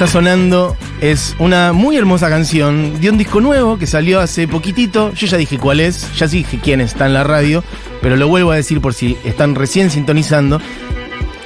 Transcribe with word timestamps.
está 0.00 0.12
sonando 0.12 0.78
es 1.02 1.36
una 1.38 1.74
muy 1.74 1.94
hermosa 1.98 2.30
canción 2.30 2.98
de 3.02 3.10
un 3.10 3.18
disco 3.18 3.42
nuevo 3.42 3.76
que 3.78 3.86
salió 3.86 4.18
hace 4.18 4.48
poquitito. 4.48 5.12
Yo 5.12 5.26
ya 5.26 5.36
dije 5.36 5.58
cuál 5.58 5.78
es, 5.78 6.10
ya 6.16 6.26
sí 6.26 6.38
dije 6.38 6.58
quién 6.58 6.80
está 6.80 7.04
en 7.04 7.12
la 7.12 7.22
radio, 7.22 7.62
pero 8.00 8.16
lo 8.16 8.26
vuelvo 8.26 8.50
a 8.50 8.56
decir 8.56 8.80
por 8.80 8.94
si 8.94 9.18
están 9.24 9.54
recién 9.54 9.90
sintonizando. 9.90 10.58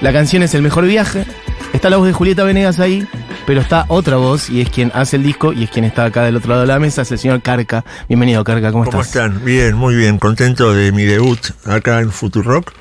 La 0.00 0.12
canción 0.12 0.44
es 0.44 0.54
El 0.54 0.62
Mejor 0.62 0.86
Viaje. 0.86 1.26
Está 1.72 1.90
la 1.90 1.96
voz 1.96 2.06
de 2.06 2.12
Julieta 2.12 2.44
Venegas 2.44 2.78
ahí, 2.78 3.04
pero 3.44 3.60
está 3.60 3.86
otra 3.88 4.18
voz 4.18 4.48
y 4.48 4.60
es 4.60 4.70
quien 4.70 4.92
hace 4.94 5.16
el 5.16 5.24
disco 5.24 5.52
y 5.52 5.64
es 5.64 5.70
quien 5.70 5.84
está 5.84 6.04
acá 6.04 6.22
del 6.22 6.36
otro 6.36 6.50
lado 6.50 6.60
de 6.60 6.68
la 6.68 6.78
mesa, 6.78 7.02
es 7.02 7.10
el 7.10 7.18
señor 7.18 7.42
Carca. 7.42 7.84
Bienvenido, 8.08 8.44
Carca, 8.44 8.70
¿cómo, 8.70 8.84
¿Cómo 8.84 9.02
estás? 9.02 9.24
están? 9.32 9.44
Bien, 9.44 9.74
muy 9.74 9.96
bien. 9.96 10.18
Contento 10.18 10.72
de 10.72 10.92
mi 10.92 11.02
debut 11.02 11.40
acá 11.64 11.98
en 11.98 12.12
Futurock. 12.12 12.72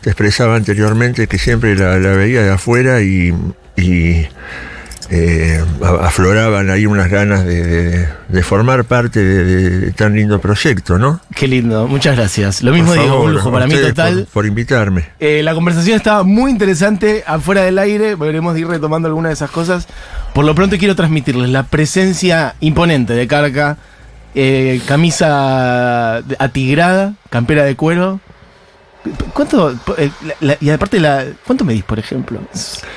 Te 0.00 0.10
expresaba 0.10 0.56
anteriormente 0.56 1.28
que 1.28 1.38
siempre 1.38 1.76
la, 1.76 2.00
la 2.00 2.14
veía 2.14 2.42
de 2.42 2.50
afuera 2.50 3.00
y, 3.00 3.32
y, 3.76 4.26
eh, 5.10 5.62
a- 5.82 6.06
afloraban 6.06 6.70
ahí 6.70 6.86
unas 6.86 7.08
ganas 7.10 7.44
de, 7.44 7.62
de- 7.64 8.08
de 8.28 8.42
formar 8.42 8.84
parte 8.84 9.20
de, 9.22 9.44
de 9.80 9.90
tan 9.92 10.14
lindo 10.14 10.40
proyecto, 10.40 10.98
¿no? 10.98 11.20
Qué 11.34 11.46
lindo, 11.48 11.86
muchas 11.86 12.16
gracias. 12.16 12.62
Lo 12.62 12.72
mismo 12.72 12.92
digo, 12.94 13.22
un 13.22 13.34
lujo 13.34 13.48
a 13.50 13.52
para 13.52 13.66
mí 13.66 13.74
total. 13.76 14.14
Por, 14.24 14.26
por 14.32 14.46
invitarme. 14.46 15.04
Eh, 15.20 15.42
la 15.42 15.54
conversación 15.54 15.96
estaba 15.96 16.22
muy 16.24 16.50
interesante 16.50 17.22
afuera 17.26 17.62
del 17.62 17.78
aire. 17.78 18.14
Veremos 18.14 18.54
de 18.54 18.60
ir 18.60 18.66
retomando 18.68 19.08
algunas 19.08 19.30
de 19.30 19.34
esas 19.34 19.50
cosas. 19.50 19.86
Por 20.34 20.44
lo 20.44 20.54
pronto 20.54 20.76
quiero 20.78 20.96
transmitirles 20.96 21.50
la 21.50 21.62
presencia 21.64 22.54
imponente 22.60 23.12
de 23.14 23.26
Carca. 23.26 23.76
eh, 24.36 24.80
camisa 24.86 26.16
atigrada, 26.38 27.14
campera 27.30 27.64
de 27.64 27.76
cuero. 27.76 28.20
¿Cuánto? 29.32 29.70
eh, 29.98 30.10
la- 30.24 30.34
la- 30.40 30.56
y 30.60 30.70
aparte, 30.70 30.98
la, 31.00 31.24
¿cuánto 31.46 31.64
medís, 31.64 31.84
por 31.84 31.98
ejemplo? 31.98 32.40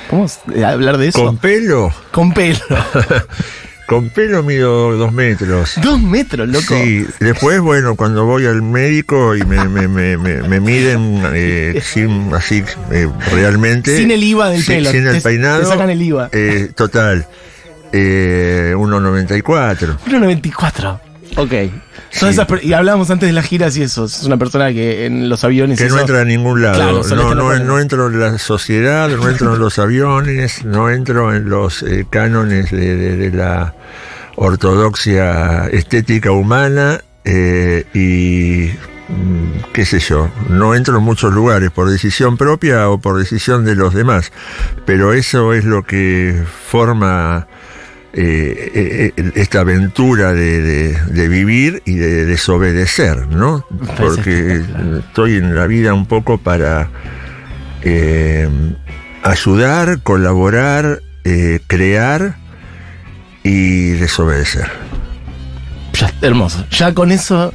¿Podemos 0.09 0.39
eh, 0.55 0.64
hablar 0.64 0.97
de 0.97 1.08
eso? 1.09 1.23
Con 1.23 1.38
pelo, 1.38 1.94
Con 2.11 2.33
pelo. 2.33 2.59
con 3.88 4.09
pelo 4.09 4.44
mido 4.44 4.97
dos 4.97 5.11
metros. 5.11 5.73
Dos 5.81 5.99
metros, 6.02 6.47
loco. 6.47 6.75
Sí, 6.75 7.05
después, 7.19 7.59
bueno, 7.61 7.95
cuando 7.95 8.25
voy 8.25 8.45
al 8.45 8.61
médico 8.61 9.36
y 9.36 9.44
me, 9.44 9.67
me, 9.67 9.88
me, 9.88 10.17
me, 10.17 10.44
me 10.44 10.59
miden 10.59 11.22
eh, 11.33 11.81
sin, 11.83 12.33
así 12.33 12.64
eh, 12.92 13.09
realmente. 13.33 13.97
Sin 13.97 14.11
el 14.11 14.23
IVA 14.23 14.49
del 14.49 14.64
sin- 14.64 14.75
pelo. 14.75 14.92
Sin 14.92 15.08
el 15.08 15.21
peinado. 15.21 15.61
te 15.61 15.66
sacan 15.67 15.89
el 15.89 16.02
IVA. 16.02 16.30
eh, 16.31 16.71
total. 16.75 17.27
Eh, 17.94 18.73
1,94. 18.75 19.97
1.94. 20.05 20.99
Ok. 21.38 21.53
Esas 22.11 22.45
per- 22.47 22.63
y 22.63 22.73
hablábamos 22.73 23.09
antes 23.11 23.27
de 23.30 23.33
las 23.33 23.45
giras 23.45 23.77
y 23.77 23.83
eso. 23.83 24.05
Es 24.05 24.23
una 24.23 24.38
persona 24.38 24.71
que 24.73 25.05
en 25.05 25.30
los 25.30 25.43
aviones. 25.43 25.80
y 25.80 25.83
Que 25.83 25.89
no 25.89 25.95
eso- 25.95 26.02
entra 26.02 26.21
a 26.21 26.25
ningún 26.25 26.61
lado. 26.61 26.75
Claro, 26.75 27.03
no, 27.16 27.35
no, 27.35 27.53
en 27.53 27.67
no 27.67 27.80
entro 27.80 28.07
en 28.07 28.19
la 28.19 28.38
sociedad, 28.39 29.07
no 29.09 29.30
entro 29.30 29.53
en 29.53 29.59
los 29.59 29.77
aviones, 29.80 30.65
no 30.65 30.89
entro 30.89 31.35
en 31.35 31.49
los 31.49 31.83
eh, 31.83 32.05
cánones 32.09 32.71
de, 32.71 32.95
de- 32.97 33.15
de 33.17 33.31
la 33.38 33.73
ortodoxia 34.35 35.67
estética 35.67 36.31
humana 36.31 37.02
eh, 37.25 37.85
y 37.93 38.71
mm, 39.11 39.71
qué 39.73 39.85
sé 39.85 39.99
yo, 39.99 40.30
no 40.49 40.73
entro 40.73 40.97
en 40.97 41.03
muchos 41.03 41.33
lugares 41.33 41.69
por 41.71 41.89
decisión 41.89 42.38
propia 42.38 42.89
o 42.89 42.99
por 42.99 43.17
decisión 43.19 43.65
de 43.65 43.75
los 43.75 43.93
demás, 43.93 44.31
pero 44.85 45.13
eso 45.13 45.53
es 45.53 45.65
lo 45.65 45.83
que 45.83 46.41
forma 46.69 47.47
eh, 48.14 48.72
eh, 48.73 49.14
eh, 49.18 49.32
esta 49.36 49.60
aventura 49.62 50.34
de, 50.34 50.62
de- 50.62 50.98
de 51.12 51.28
vivir 51.28 51.82
y 51.86 51.95
de 51.95 52.26
desobedecer, 52.26 53.28
¿no? 53.28 53.66
Porque 53.98 54.62
estoy 55.00 55.36
en 55.36 55.54
la 55.56 55.68
vida 55.68 55.94
un 55.94 56.06
poco 56.08 56.38
para 56.38 56.90
eh, 57.84 58.48
ayudar, 59.23 60.02
colaborar, 60.02 61.02
crear 61.68 62.38
y 63.44 63.90
desobedecer. 63.92 64.68
Ya, 65.94 66.12
hermoso. 66.22 66.66
Ya 66.72 66.94
con 66.94 67.12
eso. 67.12 67.54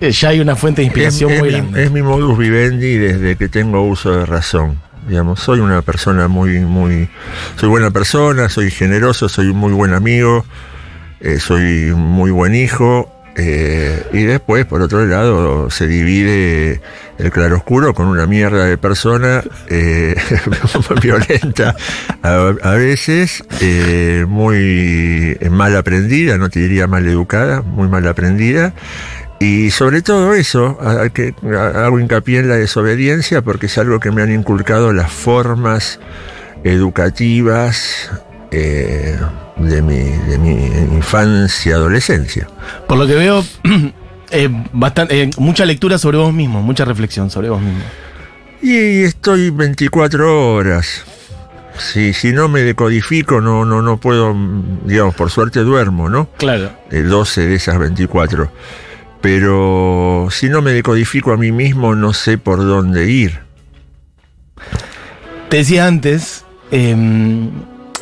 ya 0.00 0.28
hay 0.30 0.40
una 0.40 0.56
fuente 0.56 0.80
de 0.80 0.86
inspiración 0.86 1.30
es, 1.30 1.36
es 1.36 1.40
muy 1.42 1.50
mi, 1.50 1.56
grande. 1.58 1.84
es 1.84 1.90
mi 1.90 2.02
modus 2.02 2.38
vivendi 2.38 2.96
desde 2.96 3.36
que 3.36 3.48
tengo 3.48 3.82
uso 3.82 4.12
de 4.12 4.24
razón. 4.26 4.80
Digamos, 5.08 5.40
soy 5.40 5.60
una 5.60 5.82
persona 5.82 6.28
muy, 6.28 6.60
muy, 6.60 7.08
soy 7.56 7.68
buena 7.68 7.90
persona, 7.90 8.48
soy 8.48 8.70
generoso, 8.70 9.28
soy 9.28 9.48
un 9.48 9.56
muy 9.56 9.72
buen 9.72 9.94
amigo, 9.94 10.44
eh, 11.20 11.38
soy 11.38 11.92
muy 11.94 12.30
buen 12.30 12.54
hijo, 12.54 13.10
eh, 13.40 14.02
y 14.12 14.24
después, 14.24 14.66
por 14.66 14.82
otro 14.82 15.06
lado, 15.06 15.70
se 15.70 15.86
divide 15.86 16.80
el 17.18 17.30
claroscuro 17.30 17.94
con 17.94 18.08
una 18.08 18.26
mierda 18.26 18.64
de 18.64 18.76
persona 18.76 19.44
eh, 19.68 20.16
violenta, 21.02 21.76
a, 22.20 22.52
a 22.62 22.74
veces 22.74 23.44
eh, 23.60 24.26
muy 24.28 25.38
mal 25.50 25.76
aprendida, 25.76 26.36
no 26.36 26.50
te 26.50 26.58
diría 26.58 26.88
mal 26.88 27.06
educada, 27.06 27.62
muy 27.62 27.86
mal 27.86 28.08
aprendida. 28.08 28.74
Y 29.40 29.70
sobre 29.70 30.02
todo 30.02 30.34
eso, 30.34 30.76
a- 30.80 31.08
que 31.10 31.34
a- 31.56 31.84
hago 31.86 32.00
hincapié 32.00 32.40
en 32.40 32.48
la 32.48 32.56
desobediencia 32.56 33.42
porque 33.42 33.66
es 33.66 33.78
algo 33.78 34.00
que 34.00 34.10
me 34.10 34.22
han 34.22 34.32
inculcado 34.32 34.92
las 34.92 35.12
formas 35.12 36.00
educativas 36.64 38.10
eh, 38.50 39.16
de, 39.56 39.82
mi, 39.82 39.98
de 40.28 40.38
mi 40.38 40.54
infancia 40.96 41.70
y 41.70 41.72
adolescencia. 41.74 42.48
Por 42.86 42.98
lo 42.98 43.06
que 43.06 43.14
veo, 43.14 43.44
eh, 44.30 44.48
bastante, 44.72 45.22
eh, 45.22 45.30
mucha 45.38 45.64
lectura 45.66 45.98
sobre 45.98 46.18
vos 46.18 46.32
mismo, 46.32 46.62
mucha 46.62 46.84
reflexión 46.84 47.30
sobre 47.30 47.50
vos 47.50 47.60
mismo. 47.60 47.82
Y 48.62 49.02
estoy 49.04 49.50
24 49.50 50.52
horas. 50.54 51.04
Si, 51.78 52.12
si 52.12 52.32
no 52.32 52.48
me 52.48 52.62
decodifico, 52.62 53.40
no, 53.40 53.64
no, 53.64 53.82
no 53.82 53.98
puedo, 54.00 54.34
digamos, 54.84 55.14
por 55.14 55.30
suerte 55.30 55.60
duermo, 55.60 56.08
¿no? 56.08 56.28
Claro. 56.38 56.72
Eh, 56.90 57.02
12 57.02 57.46
de 57.46 57.54
esas 57.54 57.78
24. 57.78 58.50
Pero 59.20 60.28
si 60.30 60.48
no 60.48 60.62
me 60.62 60.72
decodifico 60.72 61.32
a 61.32 61.36
mí 61.36 61.50
mismo, 61.52 61.94
no 61.94 62.12
sé 62.12 62.38
por 62.38 62.58
dónde 62.58 63.10
ir. 63.10 63.40
Te 65.48 65.58
decía 65.58 65.86
antes 65.86 66.44
em, 66.70 67.50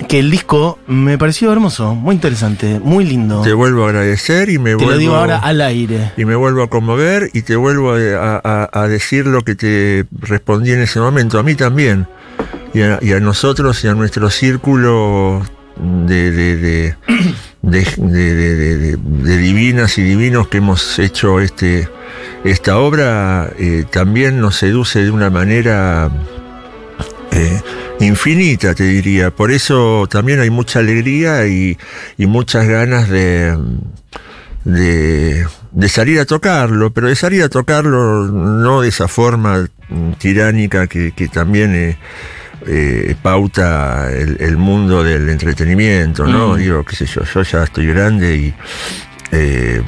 que 0.08 0.18
el 0.18 0.30
disco 0.30 0.78
me 0.86 1.16
pareció 1.16 1.52
hermoso, 1.52 1.94
muy 1.94 2.14
interesante, 2.16 2.80
muy 2.82 3.04
lindo. 3.04 3.42
Te 3.42 3.52
vuelvo 3.54 3.84
a 3.84 3.88
agradecer 3.88 4.50
y 4.50 4.58
me 4.58 4.70
Te 4.70 4.74
vuelvo... 4.76 4.90
lo 4.92 4.98
digo 4.98 5.14
ahora 5.14 5.38
al 5.38 5.60
aire. 5.60 6.12
y 6.16 6.24
me 6.24 6.34
vuelvo 6.34 6.62
a 6.62 6.68
conmover 6.68 7.30
y 7.32 7.42
te 7.42 7.56
vuelvo 7.56 7.92
a, 7.94 8.40
a- 8.44 8.70
a 8.72 8.88
decir 8.88 9.26
lo 9.26 9.42
que 9.42 9.54
te 9.54 10.06
respondí 10.20 10.72
en 10.72 10.80
ese 10.80 11.00
momento, 11.00 11.38
a 11.38 11.42
mí 11.42 11.54
también, 11.54 12.06
y 12.74 12.82
a, 12.82 12.98
y 13.00 13.12
a 13.12 13.20
nosotros 13.20 13.82
y 13.84 13.88
a 13.88 13.94
nuestro 13.94 14.28
círculo 14.28 15.42
de, 15.78 16.30
de, 16.30 16.56
de, 16.56 16.96
de- 17.66 18.96
divinas 18.96 19.98
y 19.98 20.02
divinos 20.02 20.48
que 20.48 20.58
hemos 20.58 20.98
hecho 20.98 21.40
este, 21.40 21.88
esta 22.44 22.78
obra, 22.78 23.50
eh, 23.58 23.84
también 23.90 24.40
nos 24.40 24.56
seduce 24.56 25.02
de 25.02 25.10
una 25.10 25.30
manera 25.30 26.10
eh, 27.32 27.60
infinita, 28.00 28.74
te 28.74 28.84
diría. 28.84 29.30
Por 29.30 29.50
eso 29.50 30.06
también 30.08 30.40
hay 30.40 30.50
mucha 30.50 30.78
alegría 30.78 31.46
y, 31.46 31.76
muchas 32.18 32.66
ganas 32.68 33.08
de, 33.08 33.56
de, 34.64 35.46
salir 35.88 36.20
a 36.20 36.24
tocarlo, 36.24 36.92
pero 36.92 37.08
de 37.08 37.16
salir 37.16 37.42
a 37.42 37.48
tocarlo 37.48 38.26
no 38.28 38.82
de 38.82 38.88
esa 38.88 39.08
forma 39.08 39.68
tiránica 40.18 40.86
que, 40.86 41.12
que 41.12 41.28
también 41.28 41.74
eh, 41.74 41.98
eh, 42.66 43.14
pauta 43.22 44.10
el, 44.12 44.36
el 44.40 44.56
mundo 44.56 45.02
del 45.04 45.28
entretenimiento, 45.28 46.26
¿no? 46.26 46.54
Mm. 46.54 46.56
Digo, 46.58 46.84
qué 46.84 46.96
sé 46.96 47.06
yo, 47.06 47.22
yo 47.24 47.42
ya 47.42 47.62
estoy 47.64 47.86
grande 47.86 48.36
y 48.36 48.54
eh, 49.32 49.82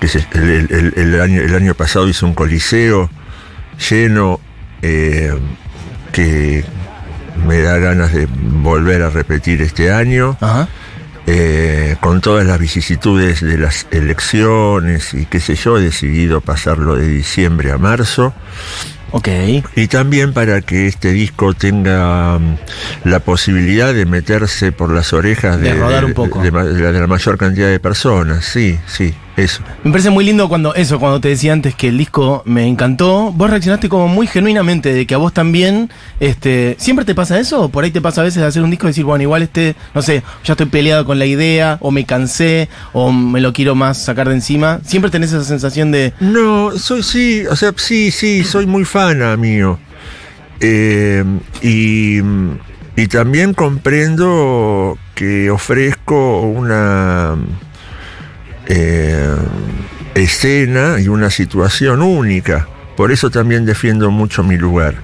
qué 0.00 0.08
sé, 0.08 0.26
el, 0.32 0.42
el- 0.42 0.68
el- 0.70 0.94
el 1.14 1.20
año, 1.20 1.40
el 1.42 1.54
año 1.54 1.74
pasado 1.74 2.08
hice 2.08 2.24
un 2.24 2.34
coliseo 2.34 3.10
lleno 3.90 4.40
eh, 4.82 5.32
que 6.12 6.64
me 7.46 7.60
da 7.60 7.78
ganas 7.78 8.12
de 8.12 8.26
volver 8.26 9.02
a 9.02 9.10
repetir 9.10 9.62
este 9.62 9.92
año 9.92 10.36
Ajá. 10.40 10.68
eh, 11.26 11.96
con 12.00 12.20
todas 12.20 12.44
las 12.46 12.58
vicisitudes 12.58 13.40
de 13.42 13.58
las 13.58 13.86
elecciones 13.90 15.14
y 15.14 15.26
qué 15.26 15.38
sé 15.40 15.54
yo, 15.54 15.78
he 15.78 15.82
decidido 15.82 16.40
pasarlo 16.40 16.96
de 16.96 17.06
diciembre 17.08 17.70
a 17.72 17.78
marzo. 17.78 18.34
Ok. 19.10 19.28
Y 19.76 19.86
también 19.88 20.32
para 20.32 20.60
que 20.60 20.86
este 20.86 21.12
disco 21.12 21.54
tenga 21.54 22.38
mm, 22.38 22.56
la 23.04 23.20
posibilidad 23.20 23.94
de 23.94 24.04
meterse 24.06 24.70
por 24.72 24.92
las 24.92 25.12
orejas 25.12 25.60
De 25.60 25.74
rodar 25.74 26.04
un 26.04 26.14
poco. 26.14 26.42
de 26.42 26.50
de 26.50 26.82
la, 26.82 26.92
de 26.92 27.00
la 27.00 27.06
mayor 27.06 27.38
cantidad 27.38 27.68
de 27.68 27.80
personas. 27.80 28.44
Sí, 28.44 28.78
sí, 28.86 29.14
eso. 29.38 29.62
Me 29.84 29.90
parece 29.90 30.10
muy 30.10 30.24
lindo 30.24 30.48
cuando 30.48 30.74
eso, 30.74 30.98
cuando 30.98 31.20
te 31.20 31.28
decía 31.28 31.52
antes 31.52 31.74
que 31.74 31.88
el 31.88 31.98
disco 31.98 32.42
me 32.44 32.66
encantó, 32.66 33.32
vos 33.32 33.50
reaccionaste 33.50 33.88
como 33.88 34.08
muy 34.08 34.26
genuinamente 34.26 34.92
de 34.92 35.06
que 35.06 35.14
a 35.14 35.18
vos 35.18 35.32
también, 35.32 35.90
este, 36.20 36.76
¿siempre 36.78 37.04
te 37.04 37.14
pasa 37.14 37.38
eso? 37.38 37.62
¿O 37.62 37.68
por 37.68 37.84
ahí 37.84 37.90
te 37.90 38.00
pasa 38.00 38.20
a 38.20 38.24
veces 38.24 38.42
de 38.42 38.48
hacer 38.48 38.62
un 38.62 38.70
disco 38.70 38.86
y 38.86 38.90
decir, 38.90 39.04
bueno, 39.04 39.22
igual 39.22 39.42
este, 39.42 39.76
no 39.94 40.02
sé, 40.02 40.22
ya 40.44 40.54
estoy 40.54 40.66
peleado 40.66 41.04
con 41.04 41.18
la 41.18 41.26
idea, 41.26 41.78
o 41.80 41.90
me 41.90 42.04
cansé, 42.04 42.68
o 42.92 43.12
me 43.12 43.40
lo 43.40 43.52
quiero 43.52 43.74
más 43.74 43.98
sacar 43.98 44.28
de 44.28 44.34
encima? 44.34 44.80
¿Siempre 44.84 45.10
tenés 45.10 45.32
esa 45.32 45.44
sensación 45.44 45.92
de, 45.92 46.12
No, 46.20 46.72
soy 46.76 47.02
sí, 47.02 47.44
o 47.50 47.56
sea, 47.56 47.72
sí, 47.76 48.10
sí, 48.10 48.44
soy 48.44 48.66
muy 48.66 48.84
fana 48.84 49.36
mío. 49.36 49.78
Eh, 50.60 51.24
y, 51.62 52.18
y 52.96 53.06
también 53.06 53.54
comprendo 53.54 54.98
que 55.14 55.50
ofrezco 55.50 56.40
una 56.42 57.36
eh, 58.68 59.34
escena 60.14 61.00
y 61.00 61.08
una 61.08 61.30
situación 61.30 62.02
única. 62.02 62.68
Por 62.96 63.12
eso 63.12 63.30
también 63.30 63.64
defiendo 63.64 64.10
mucho 64.10 64.44
mi 64.44 64.56
lugar. 64.56 64.94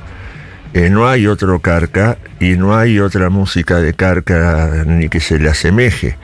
Eh, 0.75 0.91
no 0.91 1.09
hay 1.09 1.27
otro 1.27 1.61
Carca 1.61 2.19
y 2.41 2.57
no 2.57 2.77
hay 2.77 2.99
otra 2.99 3.31
música 3.31 3.81
de 3.81 3.95
Carca 3.95 4.85
ni 4.87 5.09
que 5.09 5.21
se 5.21 5.39
le 5.39 5.49
asemeje, 5.49 6.17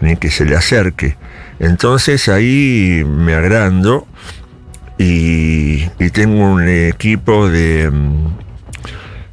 ni 0.00 0.16
que 0.16 0.30
se 0.30 0.44
le 0.44 0.56
acerque. 0.56 1.16
Entonces 1.58 2.28
ahí 2.28 3.04
me 3.06 3.34
agrando 3.34 4.06
y, 4.98 5.86
tengo 6.12 6.48
un 6.48 6.68
equipo 6.68 7.48
de 7.48 7.90
mm, 7.90 8.36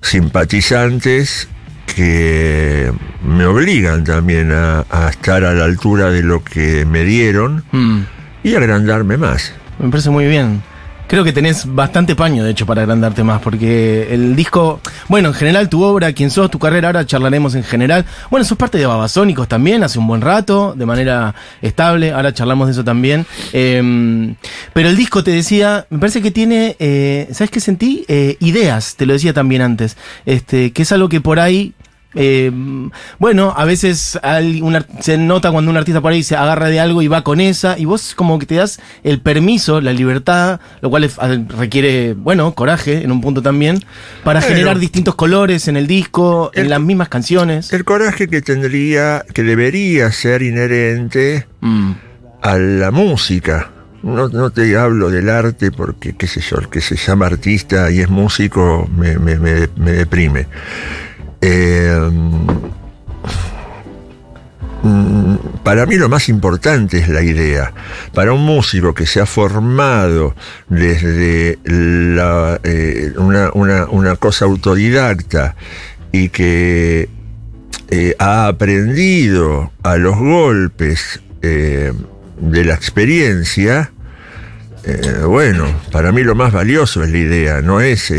simpatizantes 0.01 1.47
que 1.93 2.91
me 3.25 3.45
obligan 3.45 4.03
también 4.03 4.51
a, 4.51 4.85
a 4.89 5.09
estar 5.09 5.43
a 5.43 5.53
la 5.53 5.65
altura 5.65 6.09
de 6.11 6.23
lo 6.23 6.43
que 6.43 6.85
me 6.85 7.03
dieron 7.03 7.63
Mm, 7.71 8.01
y 8.43 8.55
agrandarme 8.55 9.17
más. 9.17 9.53
me 9.79 9.89
parece 9.89 10.09
muy 10.09 10.25
bien. 10.27 10.61
Creo 11.05 11.23
que 11.23 11.33
tenés 11.33 11.65
bastante 11.67 12.15
paño, 12.15 12.43
de 12.43 12.51
hecho, 12.51 12.65
para 12.65 12.81
agrandarte 12.81 13.23
más, 13.23 13.39
porque 13.41 14.07
el 14.11 14.35
disco, 14.35 14.79
bueno, 15.09 15.27
en 15.27 15.33
general 15.35 15.69
tu 15.69 15.83
obra, 15.83 16.11
quién 16.13 16.31
sos, 16.31 16.49
tu 16.49 16.57
carrera, 16.57 16.87
ahora 16.87 17.05
charlaremos 17.05 17.53
en 17.55 17.63
general. 17.63 18.05
Bueno, 18.31 18.45
sos 18.45 18.57
parte 18.57 18.79
de 18.79 18.85
Babasónicos 18.87 19.47
también, 19.47 19.83
hace 19.83 19.99
un 19.99 20.07
buen 20.07 20.21
rato, 20.21 20.73
de 20.75 20.85
manera 20.87 21.35
estable, 21.61 22.13
ahora 22.13 22.33
charlamos 22.33 22.67
de 22.67 22.71
eso 22.71 22.83
también. 22.83 23.27
Eh, 23.51 24.33
pero 24.73 24.89
el 24.89 24.95
disco, 24.95 25.23
te 25.23 25.31
decía, 25.31 25.85
me 25.91 25.99
parece 25.99 26.21
que 26.21 26.31
tiene, 26.31 26.77
eh, 26.79 27.27
¿sabes 27.31 27.51
qué 27.51 27.59
sentí? 27.59 28.05
Eh, 28.07 28.37
ideas, 28.39 28.95
te 28.95 29.05
lo 29.05 29.13
decía 29.13 29.33
también 29.33 29.61
antes, 29.61 29.97
este, 30.25 30.71
que 30.71 30.81
es 30.81 30.91
algo 30.93 31.09
que 31.09 31.21
por 31.21 31.39
ahí 31.39 31.73
eh, 32.15 32.51
bueno, 33.19 33.53
a 33.55 33.65
veces 33.65 34.19
hay 34.23 34.61
un 34.61 34.75
ar- 34.75 34.87
se 34.99 35.17
nota 35.17 35.51
cuando 35.51 35.71
un 35.71 35.77
artista 35.77 36.01
por 36.01 36.11
ahí 36.11 36.23
se 36.23 36.35
agarra 36.35 36.69
de 36.69 36.79
algo 36.79 37.01
y 37.01 37.07
va 37.07 37.23
con 37.23 37.39
esa, 37.41 37.77
y 37.77 37.85
vos 37.85 38.13
como 38.15 38.39
que 38.39 38.45
te 38.45 38.55
das 38.55 38.79
el 39.03 39.19
permiso, 39.19 39.81
la 39.81 39.93
libertad, 39.93 40.59
lo 40.81 40.89
cual 40.89 41.03
es- 41.05 41.17
requiere, 41.57 42.13
bueno, 42.13 42.53
coraje 42.53 43.03
en 43.03 43.11
un 43.11 43.21
punto 43.21 43.41
también, 43.41 43.79
para 44.23 44.39
Bueno. 44.39 44.55
generar 44.55 44.79
distintos 44.79 45.15
colores 45.15 45.67
en 45.67 45.77
el 45.77 45.87
disco, 45.87 46.51
en 46.53 46.69
las 46.69 46.79
mismas 46.81 47.09
canciones. 47.09 47.71
El 47.73 47.83
coraje 47.83 48.27
que 48.27 48.41
tendría, 48.41 49.23
que 49.33 49.43
debería 49.43 50.11
ser 50.11 50.41
inherente 50.41 51.47
Mm, 51.61 51.91
a 52.41 52.57
la 52.57 52.91
música. 52.91 53.69
No, 54.03 54.27
no 54.27 54.49
te 54.49 54.75
hablo 54.77 55.09
del 55.09 55.29
arte 55.29 55.71
porque, 55.71 56.13
qué 56.17 56.27
sé 56.27 56.41
yo, 56.41 56.57
el 56.57 56.67
que 56.67 56.81
se 56.81 56.97
llama 56.97 57.25
artista 57.27 57.89
y 57.89 58.01
es 58.01 58.09
músico 58.09 58.89
me, 58.93 59.17
me- 59.17 59.39
me- 59.39 59.69
me 59.77 59.91
deprime. 59.93 60.47
Eh, 61.45 61.99
para 65.61 65.85
mí 65.85 65.95
lo 65.97 66.07
más 66.07 66.29
importante 66.29 66.99
es 66.99 67.09
la 67.09 67.21
idea. 67.21 67.73
Para 68.13 68.31
un 68.31 68.45
músico 68.45 68.93
que 68.93 69.05
se 69.05 69.19
ha 69.19 69.25
formado 69.25 70.35
desde 70.69 71.59
eh, 71.65 73.13
una, 73.17 74.15
cosa 74.15 74.45
autodidacta 74.45 75.55
y 76.13 76.29
que 76.29 77.09
eh, 77.89 78.15
ha 78.19 78.47
aprendido 78.47 79.73
a 79.83 79.97
los 79.97 80.17
golpes 80.17 81.21
de 81.41 81.93
la 82.65 82.73
experiencia, 82.73 83.91
bueno, 85.27 85.65
para 85.91 86.13
mí 86.13 86.23
lo 86.23 86.35
más 86.35 86.53
valioso 86.53 87.03
es 87.03 87.11
la 87.11 87.17
idea, 87.17 87.61
no 87.61 87.81
es 87.81 88.13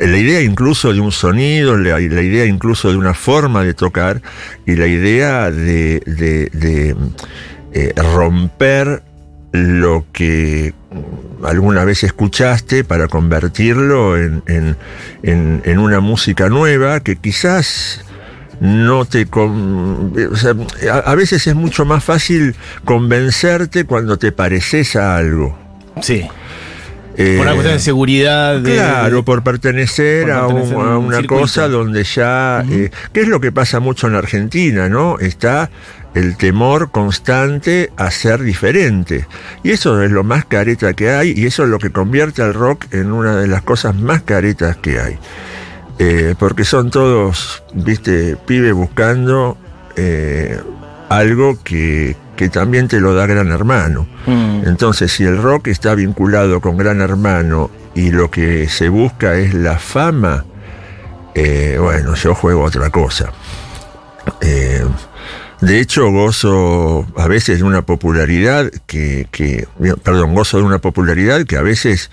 la 0.00 0.16
idea 0.18 0.40
incluso 0.42 0.92
de 0.92 1.00
un 1.00 1.12
sonido, 1.12 1.76
la, 1.76 2.00
idea 2.00 2.44
incluso 2.46 2.90
de 2.90 2.96
una 2.96 3.14
forma 3.14 3.64
de 3.64 3.74
tocar 3.74 4.20
y 4.66 4.74
la 4.76 4.86
idea 4.86 5.50
de, 5.50 6.00
de- 6.06 6.96
eh, 7.72 7.92
romper 8.14 9.02
lo 9.52 10.04
que 10.12 10.74
alguna 11.44 11.84
vez 11.84 12.02
escuchaste 12.04 12.84
para 12.84 13.08
convertirlo 13.08 14.16
en, 14.18 14.42
en- 14.46 14.76
en- 15.64 15.78
una 15.78 16.00
música 16.00 16.48
nueva 16.48 17.00
que 17.00 17.16
quizás 17.16 18.04
no 18.60 19.04
te... 19.04 19.26
con- 19.26 20.12
a, 20.90 20.98
a 21.10 21.14
veces 21.14 21.46
es 21.46 21.54
mucho 21.54 21.84
más 21.84 22.02
fácil 22.04 22.54
convencerte 22.84 23.84
cuando 23.84 24.18
te 24.18 24.32
pareces 24.32 24.96
a 24.96 25.16
algo. 25.16 25.56
sí, 26.02 26.26
Eh, 27.18 27.36
por 27.38 27.46
una 27.46 27.54
cuestión 27.54 27.74
de 27.76 27.80
seguridad. 27.80 28.60
de- 28.60 28.74
Claro, 28.74 29.24
por 29.24 29.42
pertenecer, 29.42 30.24
por 30.24 30.32
a, 30.32 30.46
pertenecer 30.48 30.76
una 30.76 31.16
circuito. 31.18 31.40
cosa 31.42 31.68
donde 31.68 32.04
ya... 32.04 32.62
eh, 32.70 32.90
¿Qué 33.12 33.20
es 33.22 33.28
lo 33.28 33.40
que 33.40 33.52
pasa 33.52 33.80
mucho 33.80 34.06
en 34.06 34.14
Argentina, 34.16 34.88
no? 34.88 35.18
Está 35.18 35.70
el 36.14 36.36
temor 36.36 36.90
constante 36.90 37.90
a 37.96 38.10
ser 38.10 38.42
diferente. 38.42 39.26
Y 39.62 39.70
eso 39.70 40.02
es 40.02 40.10
lo 40.10 40.24
más 40.24 40.44
careta 40.44 40.92
que 40.94 41.10
hay 41.10 41.32
y 41.36 41.46
eso 41.46 41.64
es 41.64 41.68
lo 41.70 41.78
que 41.78 41.90
convierte 41.90 42.42
al 42.42 42.54
rock 42.54 42.84
en 42.92 43.12
una 43.12 43.36
de 43.36 43.46
las 43.48 43.62
cosas 43.62 43.94
más 43.94 44.22
caretas 44.22 44.76
que 44.76 45.00
hay. 45.00 45.18
Eh, 45.98 46.34
porque 46.38 46.64
son 46.64 46.90
todos, 46.90 47.62
viste, 47.74 48.36
pibe 48.46 48.72
buscando 48.72 49.56
eh, 49.96 50.58
algo 51.08 51.58
que, 51.64 52.16
que 52.36 52.48
también 52.48 52.86
te 52.88 53.00
lo 53.00 53.14
da 53.14 53.26
Gran 53.26 53.50
Hermano. 53.50 54.06
Mm, 54.26 54.62
Entonces, 54.66 55.10
si 55.12 55.24
el 55.24 55.40
rock 55.42 55.68
está 55.68 55.94
vinculado 55.94 56.60
con 56.60 56.76
Gran 56.76 57.00
Hermano 57.00 57.70
y 57.94 58.10
lo 58.10 58.30
que 58.30 58.68
se 58.68 58.88
busca 58.88 59.34
es 59.36 59.54
la 59.54 59.78
fama, 59.78 60.44
eh, 61.34 61.78
bueno, 61.80 62.14
yo 62.14 62.34
juego 62.34 62.62
otra 62.64 62.90
cosa. 62.90 63.32
Eh, 64.40 64.84
de 65.60 65.80
hecho, 65.80 66.10
gozo 66.10 67.06
a 67.16 67.28
veces 67.28 67.58
de 67.58 67.64
una 67.64 67.82
popularidad 67.82 68.70
que, 68.86 69.26
que- 69.30 69.66
perdón, 70.02 70.34
gozo 70.34 70.58
de 70.58 70.64
una 70.64 70.78
popularidad 70.78 71.44
que 71.46 71.56
a 71.56 71.62
veces 71.62 72.10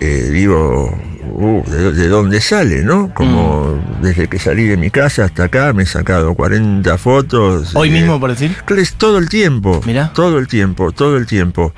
eh, 0.00 0.28
digo, 0.30 0.96
uh, 1.32 1.62
¿de, 1.70 1.92
de 1.92 2.08
dónde 2.08 2.40
sale, 2.40 2.82
no? 2.82 3.12
Como 3.14 3.80
desde 4.02 4.28
que 4.28 4.38
salí 4.38 4.64
de 4.64 4.76
mi 4.76 4.90
casa 4.90 5.24
hasta 5.24 5.44
acá 5.44 5.72
me 5.72 5.84
he 5.84 5.86
sacado 5.86 6.34
40 6.34 6.98
fotos. 6.98 7.74
Hoy 7.74 7.88
eh, 7.88 7.92
mismo, 7.92 8.20
por 8.20 8.30
decir. 8.30 8.56
todo 8.96 9.18
el 9.18 9.28
tiempo. 9.28 9.80
Mirá. 9.86 10.12
Todo 10.12 10.38
el 10.38 10.48
tiempo, 10.48 10.92
todo 10.92 11.16
el 11.16 11.26
tiempo. 11.26 11.72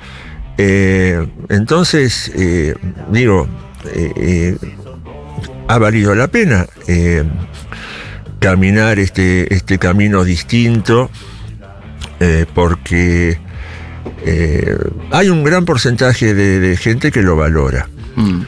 Eh, 0.57 1.27
entonces, 1.49 2.31
digo, 3.11 3.47
ha 5.67 5.77
valido 5.77 6.15
la 6.15 6.27
pena 6.27 6.65
caminar 8.39 8.99
este, 8.99 9.53
este 9.53 9.77
camino 9.77 10.23
distinto 10.23 11.11
porque 12.53 13.39
eh, 14.25 14.77
hay 15.11 15.29
un 15.29 15.43
gran 15.43 15.65
porcentaje 15.65 16.33
de, 16.33 16.59
de 16.59 16.77
gente 16.77 17.11
que 17.11 17.21
lo 17.21 17.35
valora. 17.35 17.87
Mm, 18.17 18.41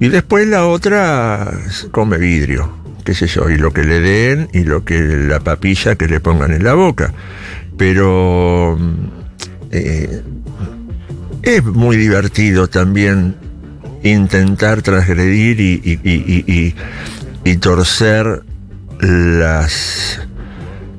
Y 0.00 0.08
después 0.08 0.46
la 0.46 0.66
otra 0.66 1.50
come 1.90 2.18
vidrio, 2.18 2.70
qué 3.04 3.14
sé 3.14 3.26
yo, 3.26 3.48
y 3.48 3.56
lo 3.56 3.72
que 3.72 3.82
le 3.84 4.00
den 4.00 4.48
y 4.52 4.64
lo 4.64 4.84
que 4.84 5.00
la 5.00 5.40
papilla 5.40 5.96
que 5.96 6.06
le 6.06 6.20
pongan 6.20 6.52
en 6.52 6.62
la 6.62 6.74
boca. 6.74 7.12
Pero 7.76 8.76
mm, 8.78 8.94
eh, 9.72 10.22
es 11.42 11.64
muy 11.64 11.96
divertido 11.96 12.68
también 12.68 13.34
intentar 14.02 14.82
transgredir 14.82 15.60
y, 15.60 16.74
torcer 17.60 18.42
las 19.00 20.20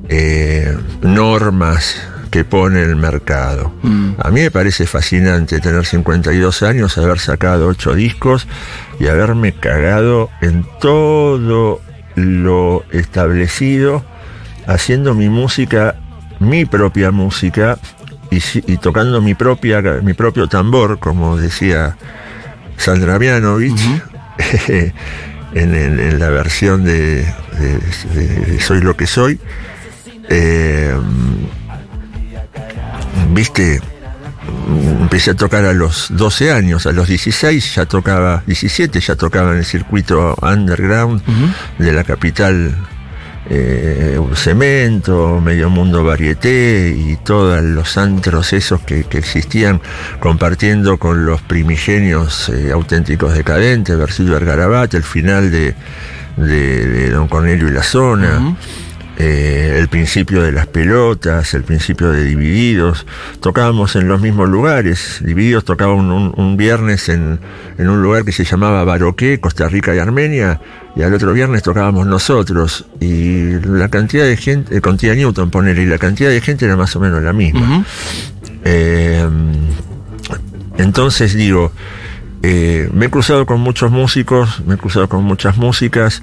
eh, 0.08 0.76
normas 1.02 1.96
que 2.36 2.44
pone 2.44 2.82
el 2.82 2.96
mercado. 2.96 3.72
mm. 3.82 4.10
A 4.18 4.30
mí 4.30 4.42
me 4.42 4.50
parece 4.50 4.86
fascinante 4.86 5.58
tener 5.58 5.86
52 5.86 6.62
años, 6.62 6.98
haber 6.98 7.18
sacado 7.18 7.66
8 7.68 7.94
discos 7.94 8.46
y 9.00 9.06
haberme 9.06 9.52
cagado 9.54 10.28
en 10.42 10.66
todo 10.78 11.80
lo 12.14 12.84
establecido, 12.92 14.04
haciendo 14.66 15.14
mi 15.14 15.30
música, 15.30 15.94
mi 16.38 16.66
propia 16.66 17.10
música 17.10 17.78
y, 18.30 18.76
tocando 18.76 19.22
mi, 19.22 19.34
propia, 19.34 19.80
mi 20.02 20.12
propio 20.12 20.46
tambor, 20.46 20.98
como 20.98 21.38
decía 21.38 21.96
Sandra 22.76 23.18
Mianovich, 23.18 23.80
en, 24.68 24.92
en- 25.54 26.00
en 26.00 26.18
la 26.18 26.28
versión 26.28 26.84
de, 26.84 27.22
de- 27.24 28.46
de 28.46 28.60
Soy 28.60 28.82
lo 28.82 28.94
que 28.94 29.06
soy. 29.06 29.40
Eh, 30.28 30.94
viste, 33.36 33.82
empecé 35.02 35.32
a 35.32 35.34
tocar 35.34 35.66
a 35.66 35.74
los 35.74 36.06
12 36.10 36.52
años, 36.52 36.86
a 36.86 36.92
los 36.92 37.06
16 37.06 37.74
ya 37.74 37.84
tocaba, 37.84 38.42
17 38.46 38.98
ya 38.98 39.14
tocaba 39.14 39.52
en 39.52 39.58
el 39.58 39.64
circuito 39.66 40.34
underground 40.40 41.22
de 41.78 41.92
la 41.92 42.02
capital 42.02 42.74
eh, 43.50 44.18
Cemento, 44.34 45.38
Medio 45.42 45.68
Mundo 45.68 46.02
Varieté 46.02 46.96
y 46.96 47.16
todos 47.16 47.62
los 47.62 47.98
antros 47.98 48.54
esos 48.54 48.80
que, 48.80 49.04
que 49.04 49.18
existían 49.18 49.82
compartiendo 50.18 50.96
con 50.96 51.26
los 51.26 51.42
primigenios 51.42 52.48
eh, 52.48 52.72
auténticos 52.72 53.34
decadentes, 53.34 53.98
Versilio 53.98 54.32
Vergarabat, 54.32 54.94
el 54.94 55.02
final 55.02 55.50
de, 55.50 55.74
de, 56.38 56.86
de 56.86 57.10
Don 57.10 57.28
Cornelio 57.28 57.68
y 57.68 57.72
la 57.72 57.82
Zona. 57.82 58.56
Eh, 59.18 59.76
el 59.78 59.88
principio 59.88 60.42
de 60.42 60.52
las 60.52 60.66
pelotas, 60.66 61.54
el 61.54 61.62
principio 61.62 62.10
de 62.10 62.24
Divididos. 62.24 63.06
Tocábamos 63.40 63.96
en 63.96 64.08
los 64.08 64.20
mismos 64.20 64.48
lugares. 64.48 65.20
Divididos 65.24 65.64
tocaba 65.64 65.94
un, 65.94 66.10
un- 66.10 66.32
un 66.36 66.56
viernes 66.56 67.08
en, 67.08 67.38
en 67.78 67.88
un 67.88 68.02
lugar 68.02 68.24
que 68.24 68.32
se 68.32 68.44
llamaba 68.44 68.84
Baroqué, 68.84 69.40
Costa 69.40 69.68
Rica 69.68 69.94
y 69.94 69.98
Armenia, 69.98 70.60
y 70.94 71.02
al 71.02 71.14
otro 71.14 71.32
viernes 71.32 71.62
tocábamos 71.62 72.06
nosotros. 72.06 72.86
Y 73.00 73.52
la 73.60 73.88
cantidad 73.88 74.24
de 74.24 74.36
gente, 74.36 74.76
eh, 74.76 74.80
con 74.80 74.96
Tía 74.98 75.14
Newton, 75.14 75.50
poner, 75.50 75.78
y 75.78 75.86
la 75.86 75.98
cantidad 75.98 76.30
de 76.30 76.40
gente 76.40 76.64
era 76.66 76.76
más 76.76 76.94
o 76.96 77.00
menos 77.00 77.22
la 77.22 77.32
misma. 77.32 77.84
Eh, 78.64 79.26
entonces 80.78 81.34
digo, 81.34 81.72
eh, 82.42 82.88
me 82.92 83.06
he 83.06 83.10
cruzado 83.10 83.46
con 83.46 83.60
muchos 83.60 83.90
músicos, 83.90 84.62
me 84.66 84.74
he 84.74 84.78
cruzado 84.78 85.08
con 85.08 85.24
muchas 85.24 85.56
músicas, 85.56 86.22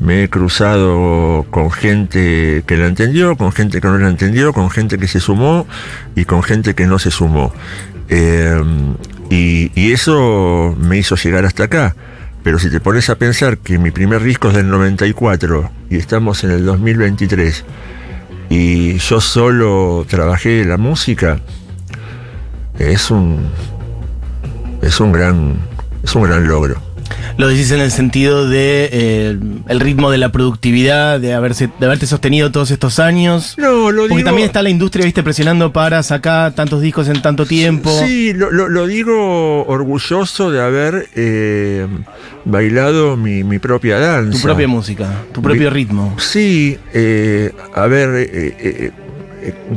me 0.00 0.24
he 0.24 0.28
cruzado 0.28 1.46
con 1.50 1.70
gente 1.70 2.64
que 2.66 2.76
la 2.76 2.86
entendió, 2.86 3.36
con 3.36 3.52
gente 3.52 3.80
que 3.80 3.88
no 3.88 3.98
la 3.98 4.08
entendió, 4.08 4.52
con 4.52 4.70
gente 4.70 4.98
que 4.98 5.08
se 5.08 5.20
sumó 5.20 5.66
y 6.16 6.24
con 6.24 6.42
gente 6.42 6.74
que 6.74 6.86
no 6.86 6.98
se 6.98 7.10
sumó. 7.10 7.52
Eh, 8.08 8.60
y, 9.30 9.70
y 9.74 9.92
eso 9.92 10.76
me 10.78 10.98
hizo 10.98 11.16
llegar 11.16 11.44
hasta 11.44 11.64
acá. 11.64 11.96
Pero 12.42 12.58
si 12.58 12.70
te 12.70 12.80
pones 12.80 13.08
a 13.08 13.14
pensar 13.14 13.58
que 13.58 13.78
mi 13.78 13.92
primer 13.92 14.22
disco 14.22 14.48
es 14.48 14.54
del 14.54 14.68
94 14.68 15.70
y 15.90 15.96
estamos 15.96 16.42
en 16.42 16.50
el 16.50 16.64
2023 16.64 17.64
y 18.50 18.98
yo 18.98 19.20
solo 19.20 20.04
trabajé 20.08 20.64
la 20.64 20.76
música, 20.76 21.40
es 22.78 23.10
un 23.10 23.48
es 24.82 25.00
un 25.00 25.12
gran 25.12 25.56
es 26.04 26.14
un 26.14 26.24
gran 26.24 26.46
logro. 26.46 26.76
Lo 27.36 27.46
decís 27.48 27.70
en 27.72 27.80
el 27.80 27.90
sentido 27.90 28.48
de 28.48 28.88
eh, 28.90 29.38
el 29.68 29.80
ritmo 29.80 30.10
de 30.10 30.18
la 30.18 30.30
productividad, 30.32 31.20
de 31.20 31.34
haberse, 31.34 31.68
de 31.78 31.86
haberte 31.86 32.06
sostenido 32.06 32.50
todos 32.50 32.70
estos 32.70 32.98
años. 32.98 33.54
No, 33.58 33.90
lo 33.90 34.02
Porque 34.02 34.16
digo 34.16 34.26
también 34.28 34.46
está 34.46 34.62
la 34.62 34.70
industria, 34.70 35.04
viste, 35.04 35.22
presionando 35.22 35.72
para 35.72 36.02
sacar 36.02 36.54
tantos 36.54 36.80
discos 36.80 37.08
en 37.08 37.20
tanto 37.20 37.44
tiempo. 37.44 37.90
Sí, 38.04 38.32
lo, 38.32 38.50
lo- 38.50 38.68
lo 38.68 38.86
digo 38.86 39.64
orgulloso 39.66 40.50
de 40.50 40.62
haber 40.62 41.08
eh, 41.14 41.86
bailado 42.44 43.16
mi, 43.16 43.44
mi 43.44 43.58
propia 43.58 43.98
danza. 43.98 44.32
Tu 44.38 44.42
propia 44.42 44.68
música, 44.68 45.08
tu 45.32 45.42
propio 45.42 45.68
ritmo. 45.70 46.14
Sí, 46.18 46.78
eh, 46.94 47.52
haber 47.74 48.52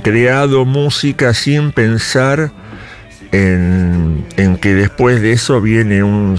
creado 0.03 0.65
música 0.65 1.33
sin 1.33 1.71
pensar 1.71 2.51
en, 3.35 4.25
en 4.37 4.57
que 4.57 4.73
después 4.73 5.21
de 5.21 5.33
eso 5.33 5.59
viene 5.61 6.03
un, 6.03 6.35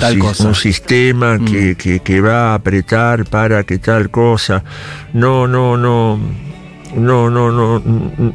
un 0.48 0.54
sistema 0.54 1.38
que, 1.44 1.76
que- 1.76 2.00
que 2.00 2.20
va 2.20 2.52
a 2.52 2.54
apretar 2.54 3.24
para 3.24 3.64
que 3.64 3.78
tal 3.78 4.10
cosa. 4.10 4.62
No, 5.12 5.46
no, 5.46 5.76
no. 5.76 6.18
No, 6.94 7.28
no, 7.28 7.50
no, 7.52 7.82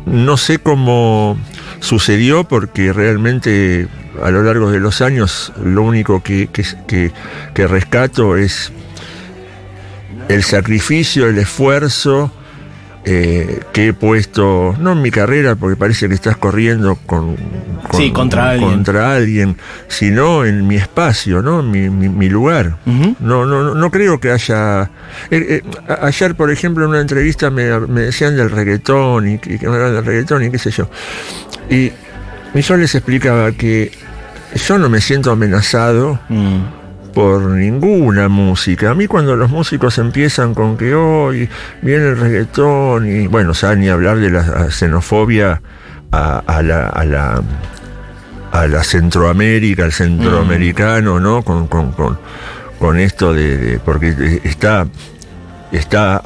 no 0.06 0.38
sé 0.38 0.60
cómo 0.60 1.36
sucedió 1.80 2.44
porque 2.44 2.94
realmente 2.94 3.88
a 4.22 4.30
lo 4.30 4.44
largo 4.44 4.70
de 4.70 4.80
los 4.80 5.02
años 5.02 5.52
lo 5.64 5.82
único 5.82 6.22
que- 6.22 7.12
que 7.56 7.68
rescato 7.68 8.38
es 8.38 8.72
el 10.28 10.44
sacrificio, 10.44 11.28
el 11.28 11.38
esfuerzo 11.40 12.32
eh, 13.04 13.60
que 13.74 13.88
he 13.88 13.94
puesto, 13.94 14.76
no 14.80 14.92
en 14.92 15.02
mi 15.02 15.10
carrera, 15.12 15.56
porque 15.56 15.76
parece 15.76 16.08
que 16.08 16.14
estás 16.14 16.38
corriendo 16.38 16.96
con, 17.06 17.36
con- 17.36 18.00
Sí, 18.00 18.12
contra 18.12 18.52
alguien. 18.52 18.70
contra 18.72 19.16
alguien, 19.16 19.58
sino 19.88 20.46
en 20.46 20.68
mi 20.68 20.76
espacio, 20.76 21.42
¿no? 21.42 21.64
Mi, 21.64 21.90
mi- 21.90 22.10
mi 22.10 22.30
lugar. 22.30 22.78
No, 22.86 23.46
no, 23.46 23.64
no- 23.64 23.74
no 23.76 23.92
creo 23.92 24.20
que 24.20 24.32
haya. 24.32 24.84
eh, 25.32 25.62
eh, 25.64 25.64
ayer, 26.02 26.36
por 26.36 26.52
ejemplo, 26.52 26.84
en 26.86 26.92
una 26.92 27.02
entrevista 27.02 27.50
me, 27.50 27.80
me 27.82 28.02
decían 28.02 28.36
del 28.38 28.52
reggaetón 28.52 29.28
y 29.30 29.38
que, 29.40 29.58
que 29.58 29.68
me 29.68 29.74
hablaban 29.76 29.96
del 29.96 30.06
reggaetón 30.06 30.44
y 30.46 30.52
qué 30.52 30.60
sé 30.60 30.70
yo. 30.72 30.90
Y, 31.70 31.92
y 32.54 32.62
yo 32.62 32.78
les 32.78 32.94
explicaba 32.96 33.52
que 33.54 33.92
yo 34.68 34.78
no 34.78 34.90
me 34.90 35.02
siento 35.02 35.32
amenazado 35.32 36.20
Mm. 36.30 36.81
Por 37.14 37.42
ninguna 37.50 38.28
música. 38.30 38.92
A 38.92 38.94
mí 38.96 39.08
cuando 39.08 39.36
los 39.36 39.50
músicos 39.50 39.98
empiezan 39.98 40.54
con 40.54 40.78
que 40.78 40.94
hoy 40.96 41.50
viene 41.82 42.08
el 42.10 42.18
reggaetón 42.18 43.08
y 43.08 43.28
bueno, 43.28 43.54
saben 43.54 43.82
ni 43.82 43.90
hablar 43.90 44.18
de 44.18 44.30
la 44.32 44.70
xenofobia 44.72 45.62
a, 46.12 46.40
a 46.46 46.62
la, 46.62 46.88
a 46.88 47.06
la 47.06 47.42
a 48.54 48.68
la 48.68 48.84
Centroamérica, 48.84 49.86
al 49.86 49.94
centroamericano, 49.94 51.20
¿no? 51.22 51.42
Con, 51.42 51.68
con, 51.68 51.92
con, 51.94 52.18
con 52.80 53.00
esto 53.00 53.34
de, 53.34 53.58
de- 53.58 53.80
porque 53.80 54.42
está 54.44 54.88
está 55.72 56.18
a, 56.18 56.22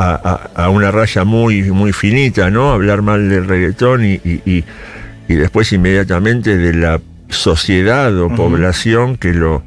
a- 0.56 0.64
a 0.64 0.70
una 0.70 0.90
raya 0.90 1.24
muy 1.24 1.62
muy 1.72 1.94
finita, 1.94 2.50
¿no? 2.50 2.72
Hablar 2.72 3.04
mal 3.04 3.30
del 3.30 3.48
reggaetón 3.48 4.04
y, 4.06 4.14
y, 4.24 4.42
y- 4.46 4.64
y 5.28 5.34
después 5.36 5.72
inmediatamente 5.74 6.58
de 6.58 6.74
la 6.74 7.00
sociedad 7.30 8.16
o 8.20 8.30
población 8.30 9.18
que 9.18 9.34
lo 9.34 9.64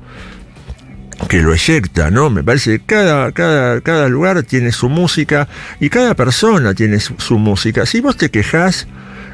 que 1.27 1.43
lo 1.43 1.53
eyecta, 1.53 2.11
¿no? 2.11 2.31
Me 2.31 2.45
parece 2.45 2.79
que 2.79 2.85
cada, 2.85 3.33
cada, 3.33 3.81
cada 3.81 4.09
lugar 4.09 4.43
tiene 4.45 4.71
su 4.73 4.89
música 4.89 5.49
y 5.81 5.91
cada 5.91 6.15
persona 6.15 6.75
tiene 6.75 7.01
su, 7.01 7.39
música. 7.39 7.87
Si 7.87 8.01
vos 8.01 8.17
te 8.17 8.31
quejás, 8.31 8.87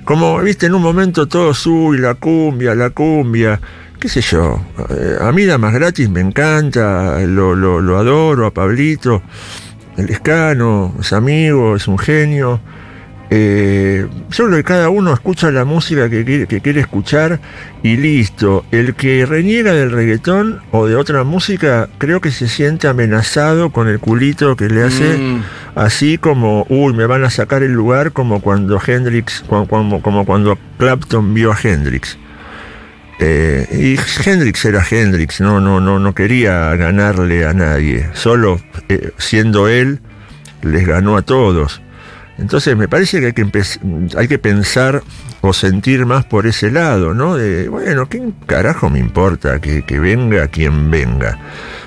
como 0.05 0.41
viste 0.41 0.67
en 0.67 0.75
un 0.75 0.83
momento 0.83 1.27
todos, 1.27 1.67
uy, 1.67 1.99
la 1.99 2.15
cumbia, 2.15 2.75
la 2.75 2.91
cumbia, 2.91 3.61
qué 4.01 4.09
sé 4.09 4.23
yo, 4.23 4.65
eh, 4.91 5.17
a 5.21 5.31
mí 5.33 5.45
más 5.59 5.75
gratis 5.75 6.09
me 6.09 6.21
encanta, 6.21 7.21
lo, 7.21 7.55
lo, 7.55 7.81
lo 7.81 7.99
adoro 7.99 8.47
a 8.47 8.55
Pablito, 8.55 9.23
el 9.97 10.11
escano, 10.11 10.95
es 11.01 11.13
amigo, 11.13 11.77
es 11.77 11.87
un 11.87 11.99
genio. 11.99 12.61
Eh, 13.37 14.07
yo 14.31 14.47
creo 14.47 14.57
que 14.59 14.63
cada 14.63 14.91
uno 14.91 15.13
escucha 15.13 15.51
la 15.51 15.65
música 15.65 16.09
que 16.09 16.25
quiere, 16.25 16.47
que 16.47 16.61
quiere 16.61 16.81
escuchar 16.81 17.41
y 17.83 17.97
listo. 17.97 18.65
El 18.71 18.95
que 18.95 19.27
reniega 19.27 19.73
del 19.73 19.91
reggaetón 19.91 20.61
o 20.71 20.87
de 20.87 20.95
otra 20.95 21.25
música, 21.25 21.89
creo 21.99 22.21
que 22.21 22.31
se 22.31 22.47
siente 22.47 22.87
amenazado 22.87 23.71
con 23.71 23.89
el 23.89 23.99
culito 23.99 24.55
que 24.55 24.69
le 24.69 24.85
hace, 24.85 25.19
Mm. 25.19 25.43
así 25.75 26.17
como, 26.17 26.65
uy, 26.69 26.93
me 26.95 27.07
van 27.07 27.25
a 27.25 27.31
sacar 27.31 27.65
el 27.65 27.73
lugar, 27.73 28.13
como 28.13 28.41
cuando 28.41 28.81
Hendrix, 28.87 29.43
como, 29.49 29.67
como, 29.67 30.01
como 30.01 30.25
cuando 30.25 30.57
Clapton 30.79 31.35
vio 31.35 31.51
a 31.51 31.59
Hendrix. 31.61 32.17
Eh, 33.19 33.67
y 33.73 34.29
Hendrix 34.31 34.65
era 34.65 34.85
Hendrix, 34.89 35.41
no, 35.41 35.59
no, 35.61 35.81
no, 35.81 35.99
no 35.99 36.15
quería 36.15 36.75
ganarle 36.77 37.47
a 37.47 37.53
nadie. 37.53 38.09
Solo 38.13 38.61
eh, 38.89 39.11
siendo 39.19 39.67
él, 39.67 39.99
les 40.63 40.87
ganó 40.87 41.17
a 41.17 41.23
todos. 41.23 41.81
Entonces 42.39 42.77
me 42.77 42.89
parece 42.89 43.21
que 43.21 43.27
hay 43.27 43.33
que, 43.33 43.47
hay 44.17 44.29
que 44.29 44.39
pensar 44.39 45.03
o 45.41 45.53
sentir 45.53 46.05
más 46.07 46.25
por 46.25 46.47
ese 46.47 46.71
lado, 46.71 47.15
¿no? 47.15 47.37
De, 47.37 47.69
bueno, 47.69 48.09
¿qué 48.09 48.23
carajo 48.47 48.91
me 48.91 48.99
importa 48.99 49.61
que, 49.61 49.83
venga 49.99 50.49
quien 50.49 50.91
venga? 50.91 51.39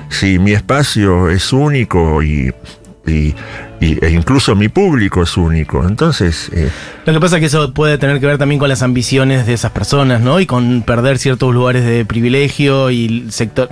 Si 0.09 0.39
mi 0.39 0.53
espacio 0.53 1.29
es 1.29 1.51
único 1.51 2.23
y- 2.23 2.53
y- 3.79 4.03
e 4.03 4.09
incluso 4.11 4.55
mi 4.55 4.69
público 4.69 5.21
es 5.23 5.37
único, 5.37 5.85
entonces... 5.87 6.49
eh, 6.53 6.69
Lo 7.05 7.13
que 7.13 7.19
pasa 7.19 7.35
es 7.37 7.39
que 7.41 7.45
eso 7.47 7.73
puede 7.73 7.97
tener 7.97 8.19
que 8.19 8.25
ver 8.25 8.37
también 8.37 8.59
con 8.59 8.69
las 8.69 8.81
ambiciones 8.81 9.45
de 9.45 9.53
esas 9.53 9.71
personas, 9.71 10.21
¿no? 10.21 10.39
Y 10.39 10.45
con 10.45 10.81
perder 10.81 11.17
ciertos 11.19 11.53
lugares 11.53 11.85
de 11.85 12.03
privilegio 12.05 12.89
y 12.91 13.27
sector, 13.29 13.69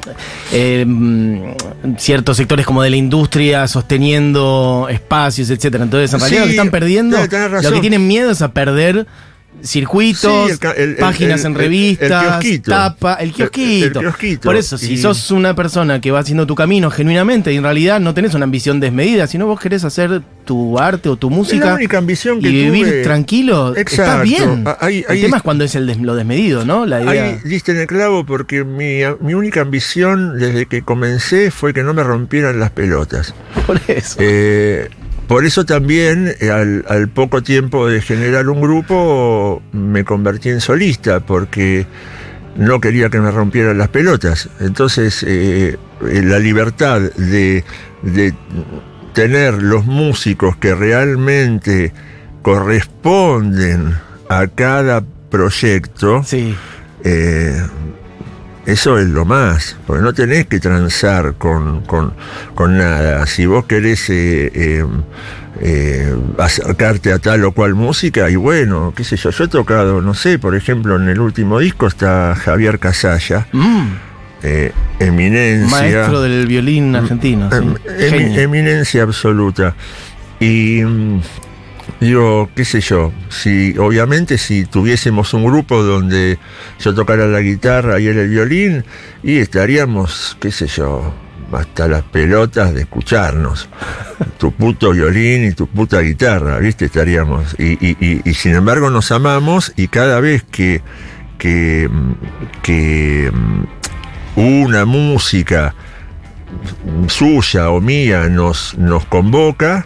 eh, 0.52 0.86
mm, 0.88 1.96
ciertos 1.98 2.38
sectores 2.38 2.66
como 2.66 2.82
de 2.84 2.90
la 2.92 2.98
industria 2.98 3.68
sosteniendo 3.68 4.88
espacios, 4.90 5.50
etcétera. 5.50 5.84
Entonces, 5.84 6.14
en 6.14 6.20
realidad 6.20 6.38
Sí, 6.38 6.42
lo 6.42 6.46
que 6.46 6.52
están 6.52 6.72
perdiendo, 6.72 7.18
lo 7.18 7.72
que 7.72 7.80
tienen 7.82 8.08
miedo 8.08 8.32
es 8.32 8.42
a 8.42 8.52
perder 8.52 9.08
circuitos, 9.64 10.46
Sí, 10.48 10.52
el 10.52 10.60
ca- 10.60 10.72
el- 10.72 10.90
el- 10.92 10.96
páginas 10.98 11.42
el- 11.42 11.48
en 11.48 11.56
revistas, 11.56 12.40
tapa, 12.64 13.16
el 13.16 13.32
kiosquito. 13.34 14.02
Por 14.44 14.56
eso, 14.56 14.78
si 14.78 14.94
Y- 14.94 14.98
sos 14.98 15.32
una 15.32 15.56
persona 15.56 16.00
que 16.02 16.12
va 16.12 16.20
haciendo 16.20 16.46
tu 16.46 16.56
camino 16.56 16.92
genuinamente 16.92 17.52
y 17.52 17.58
en 17.58 17.64
realidad 17.64 18.00
no 18.00 18.14
tenés 18.14 18.34
una 18.34 18.44
ambición 18.44 18.80
desmedida, 18.80 19.28
sino 19.28 19.48
vos 19.48 19.60
querés 19.60 19.84
hacer 19.84 20.22
tu 20.46 20.78
arte 20.78 21.10
o 21.10 21.16
tu 21.16 21.30
música 21.32 21.66
la 21.66 21.74
única 21.76 21.98
ambición 21.98 22.40
que 22.40 22.50
y 22.50 22.52
vivir 22.52 22.86
tuve- 22.88 23.04
tranquilo, 23.04 23.76
está 23.76 24.22
bien. 24.22 24.64
Ah, 24.68 24.78
ahí- 24.82 25.04
el 25.10 25.22
tema 25.22 25.38
es 25.38 25.44
cuando 25.44 25.64
es 25.64 25.74
el 25.76 25.88
des- 25.88 25.98
lo 26.00 26.16
desmedido, 26.16 26.66
¿no? 26.66 26.86
La 26.86 27.02
idea. 27.02 27.24
Ahí 27.24 27.38
diste 27.44 27.72
en 27.72 27.80
el 27.80 27.88
clavo 27.88 28.26
porque 28.26 28.64
mi, 28.64 29.00
mi 29.22 29.34
única 29.34 29.62
ambición 29.62 30.38
desde 30.38 30.68
que 30.68 30.84
comencé 30.84 31.50
fue 31.50 31.74
que 31.74 31.82
no 31.84 31.94
me 31.96 32.04
rompieran 32.04 32.60
las 32.60 32.70
pelotas. 32.72 33.34
Por 33.66 33.82
eso. 33.88 34.18
Eh, 34.20 34.90
por 35.28 35.46
eso 35.46 35.66
también, 35.66 36.34
eh, 36.40 36.50
al, 36.52 36.86
al 36.88 37.08
poco 37.10 37.42
tiempo 37.44 37.88
de 37.88 38.02
generar 38.02 38.48
un 38.50 38.62
grupo, 38.62 39.62
me 39.72 40.04
convertí 40.04 40.50
en 40.50 40.62
solista, 40.62 41.20
porque 41.20 41.86
no 42.56 42.80
quería 42.80 43.10
que 43.10 43.20
me 43.20 43.32
rompieran 43.32 43.78
las 43.78 43.90
pelotas. 43.90 44.50
Entonces, 44.60 45.24
eh, 45.24 45.78
eh, 46.08 46.22
la 46.24 46.40
libertad 46.40 47.02
de, 47.02 47.64
de 48.02 48.34
tener 49.14 49.62
los 49.62 49.86
músicos 49.86 50.56
que 50.58 50.74
realmente 50.76 51.92
corresponden 52.42 53.96
a 54.30 54.48
cada 54.48 55.04
proyecto, 55.30 56.24
Sí. 56.24 56.56
eh, 57.04 57.62
eso 58.66 58.98
es 59.00 59.08
lo 59.08 59.26
más, 59.26 59.78
porque 59.86 60.02
no 60.04 60.14
tenés 60.14 60.48
que 60.48 60.60
transar 60.60 61.36
con, 61.36 61.82
con- 61.82 62.14
con 62.56 62.78
nada. 62.78 63.26
Si 63.28 63.46
vos 63.46 63.66
querés 63.66 64.10
eh, 64.10 64.52
eh, 64.54 64.86
eh, 65.62 66.16
acercarte 66.38 67.12
a 67.14 67.20
tal 67.20 67.46
o 67.46 67.52
cual 67.52 67.76
música, 67.76 68.30
y 68.30 68.36
bueno, 68.36 68.94
qué 68.96 69.04
sé 69.04 69.16
yo, 69.18 69.30
yo 69.30 69.44
he 69.44 69.48
tocado, 69.48 70.02
no 70.02 70.14
sé, 70.14 70.40
por 70.40 70.56
ejemplo, 70.56 70.96
en 70.96 71.08
el 71.10 71.20
último 71.20 71.60
disco 71.60 71.88
está 71.88 72.36
Javier 72.36 72.80
Casalla, 72.80 73.48
Mm, 73.54 73.88
eminencia. 75.00 75.68
maestro 75.78 76.22
del 76.22 76.46
violín 76.48 76.96
argentino. 76.96 77.50
sí. 77.52 77.58
Em- 78.00 78.40
eminencia 78.40 79.04
absoluta. 79.04 79.76
Y 80.40 80.82
mm, 80.84 81.22
digo, 82.00 82.50
qué 82.56 82.66
sé 82.66 82.82
yo, 82.82 83.12
si 83.30 83.78
obviamente 83.78 84.38
si 84.38 84.66
tuviésemos 84.66 85.34
un 85.34 85.46
grupo 85.46 85.82
donde 85.84 86.38
yo 86.80 86.94
tocara 86.94 87.28
la 87.28 87.40
guitarra 87.42 88.00
y 88.00 88.08
él 88.08 88.18
el 88.18 88.30
violín, 88.30 88.84
y 89.24 89.38
estaríamos, 89.38 90.38
qué 90.40 90.52
sé 90.52 90.68
yo, 90.68 91.14
hasta 91.52 91.88
las 91.88 92.04
pelotas 92.04 92.74
de 92.74 92.82
escucharnos. 92.82 93.70
Tu 94.38 94.52
puto 94.52 94.92
violín 94.92 95.46
y 95.46 95.52
tu 95.54 95.68
puta 95.68 96.00
guitarra, 96.02 96.58
¿viste? 96.60 96.86
Estaríamos. 96.86 97.56
Y, 97.60 97.74
y- 97.86 97.98
y- 98.00 98.22
y 98.30 98.34
sin 98.34 98.54
embargo 98.56 98.90
nos 98.90 99.12
amamos 99.12 99.72
y 99.78 99.88
cada 99.88 100.20
vez 100.20 100.44
que, 100.44 100.82
que, 101.38 101.90
que 102.62 103.32
una 104.36 104.86
música 104.86 105.74
suya 107.08 107.70
o 107.70 107.80
mía 107.82 108.28
nos, 108.30 108.78
nos 108.78 109.06
convoca, 109.06 109.86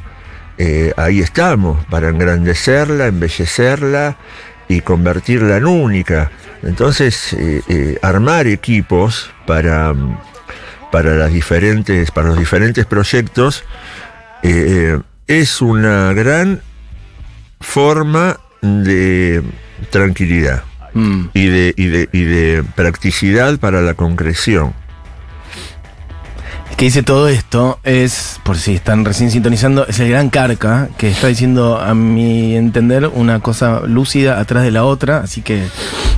eh, 0.60 0.94
ahí 0.98 1.22
estamos, 1.22 1.84
para 1.86 2.10
engrandecerla, 2.10 3.08
embellecerla 3.08 4.18
y 4.68 4.82
convertirla 4.82 5.58
en 5.58 5.66
única. 5.66 6.30
Entonces, 6.62 7.34
eh, 7.34 7.62
eh, 7.68 7.98
armar 8.04 8.46
equipos 8.46 9.32
para, 9.48 9.96
para, 10.92 11.16
las 11.16 11.34
diferentes, 11.34 12.12
para 12.12 12.28
los 12.28 12.38
diferentes 12.38 12.86
proyectos 12.86 13.64
es 14.42 15.62
una 15.62 16.14
gran 16.14 16.62
forma 17.60 18.40
de 18.62 19.44
tranquilidad 19.90 20.64
Mm. 20.94 21.30
y 21.34 21.48
de, 21.48 21.74
y 21.78 21.86
de, 21.88 22.10
y 22.12 22.24
de 22.24 22.64
practicidad 22.76 23.60
para 23.60 23.82
la 23.82 23.94
concreción. 23.94 24.74
Que 26.80 26.86
dice 26.86 27.04
todo 27.04 27.28
esto 27.28 27.78
es, 27.84 28.40
por 28.46 28.58
si 28.58 28.76
están 28.76 29.04
recién 29.04 29.32
sintonizando, 29.32 29.86
es 29.86 30.00
el 30.00 30.12
gran 30.12 30.30
Carca, 30.30 30.88
que 30.98 31.10
está 31.10 31.28
diciendo, 31.28 31.78
a 31.78 31.94
mi 31.94 32.56
entender, 32.56 33.06
una 33.08 33.42
cosa 33.42 33.82
lúcida 33.82 34.40
atrás 34.40 34.64
de 34.64 34.72
la 34.72 34.86
otra. 34.86 35.18
Así 35.18 35.42
que 35.42 35.62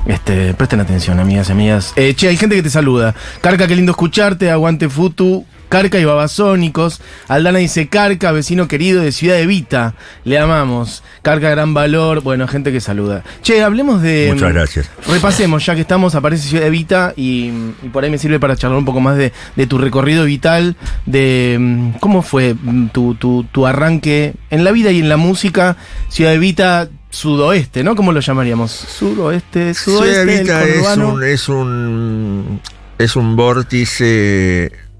este, 0.05 0.53
presten 0.53 0.79
atención, 0.79 1.19
amigas 1.19 1.49
y 1.49 1.53
amigas. 1.53 1.93
Eh, 1.95 2.13
che, 2.13 2.27
hay 2.27 2.37
gente 2.37 2.55
que 2.55 2.61
te 2.61 2.69
saluda. 2.69 3.15
Carca, 3.41 3.65
qué 3.67 3.75
lindo 3.75 3.93
escucharte. 3.93 4.51
Aguante 4.51 4.87
Futu. 4.87 5.47
Carca 5.71 5.97
y 5.99 6.03
Babasónicos. 6.03 6.99
Aldana 7.29 7.59
dice 7.59 7.87
Carca, 7.87 8.33
vecino 8.33 8.67
querido 8.67 9.01
de 9.01 9.13
Ciudad 9.13 9.39
Evita. 9.39 9.95
Le 10.25 10.37
amamos. 10.37 11.01
Carca, 11.21 11.49
gran 11.49 11.73
valor. 11.73 12.21
Bueno, 12.21 12.45
gente 12.45 12.73
que 12.73 12.81
saluda. 12.81 13.23
Che, 13.41 13.63
hablemos 13.63 14.01
de. 14.01 14.31
Muchas 14.33 14.51
gracias. 14.51 14.89
Repasemos, 15.07 15.65
ya 15.65 15.73
que 15.73 15.79
estamos, 15.79 16.13
aparece 16.13 16.49
Ciudad 16.49 16.67
Evita 16.67 17.13
y, 17.15 17.51
y 17.83 17.89
por 17.89 18.03
ahí 18.03 18.09
me 18.11 18.17
sirve 18.17 18.37
para 18.37 18.57
charlar 18.57 18.79
un 18.79 18.83
poco 18.83 18.99
más 18.99 19.15
de, 19.15 19.31
de 19.55 19.65
tu 19.65 19.77
recorrido 19.77 20.25
vital, 20.25 20.75
de 21.05 21.55
mm, 21.57 21.91
cómo 22.01 22.21
fue 22.21 22.53
mm, 22.53 22.89
tu, 22.89 23.15
tu, 23.15 23.45
tu 23.45 23.65
arranque 23.65 24.33
en 24.49 24.65
la 24.65 24.73
vida 24.73 24.91
y 24.91 24.99
en 24.99 25.07
la 25.07 25.15
música. 25.15 25.77
Ciudad 26.09 26.33
Evita 26.33 26.89
sudoeste, 27.11 27.85
¿no? 27.85 27.95
¿Cómo 27.95 28.11
lo 28.11 28.19
llamaríamos? 28.19 28.71
Suroeste, 28.71 29.73
sudoeste. 29.73 30.09
Ciudad 30.09 30.21
el 30.21 30.29
Evita 30.29 30.65
es 30.65 30.97
un, 30.97 31.23
es 31.23 31.47
un 31.47 32.61
es 32.97 33.15
un 33.15 33.37
vórtice 33.37 34.90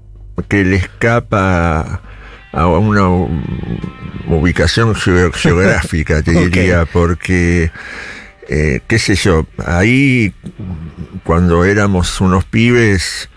que 0.48 0.64
le 0.64 0.76
escapa 0.76 2.00
a 2.52 2.66
una 2.66 3.08
ubicación 4.26 4.94
geo- 4.94 5.32
geográfica, 5.32 6.22
te 6.22 6.32
diría, 6.50 6.86
porque 6.86 7.70
eh, 8.48 8.80
qué 8.86 8.98
sé 8.98 9.14
yo, 9.14 9.46
ahí 9.64 10.34
cuando 11.24 11.64
éramos 11.64 12.20
unos 12.20 12.44
pibes 12.44 13.28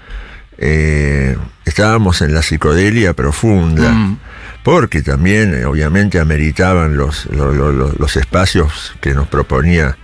eh, 0.58 1.38
estábamos 1.66 2.22
en 2.22 2.34
la 2.34 2.42
psicodelia 2.42 3.14
profunda 3.14 3.92
Mm, 3.92 4.18
porque 4.64 5.02
también 5.04 5.54
eh, 5.54 5.66
obviamente 5.66 6.20
ameritaban 6.20 6.98
los, 6.98 7.28
lo- 7.28 7.54
lo- 7.54 7.72
lo- 7.72 7.94
los 8.00 8.16
espacios 8.16 8.96
que 9.00 9.14
nos 9.14 9.28
proponía 9.28 9.96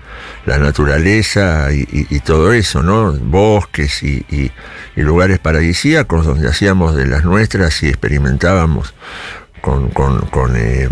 la 0.46 0.60
naturaleza 0.60 1.72
y, 1.74 1.80
y- 1.92 2.08
y 2.16 2.20
todo 2.20 2.54
eso, 2.54 2.84
¿no? 2.84 3.12
Bosques 3.14 4.04
y, 4.04 4.24
y- 4.30 4.52
y 4.96 5.02
lugares 5.02 5.40
paradisíacos 5.40 6.26
donde 6.26 6.50
hacíamos 6.50 6.96
de 6.96 7.08
las 7.08 7.24
nuestras 7.24 7.82
y 7.84 7.88
experimentábamos 7.88 8.94
con, 9.62 9.90
con, 9.90 10.22
con, 10.28 10.56
eh, 10.56 10.90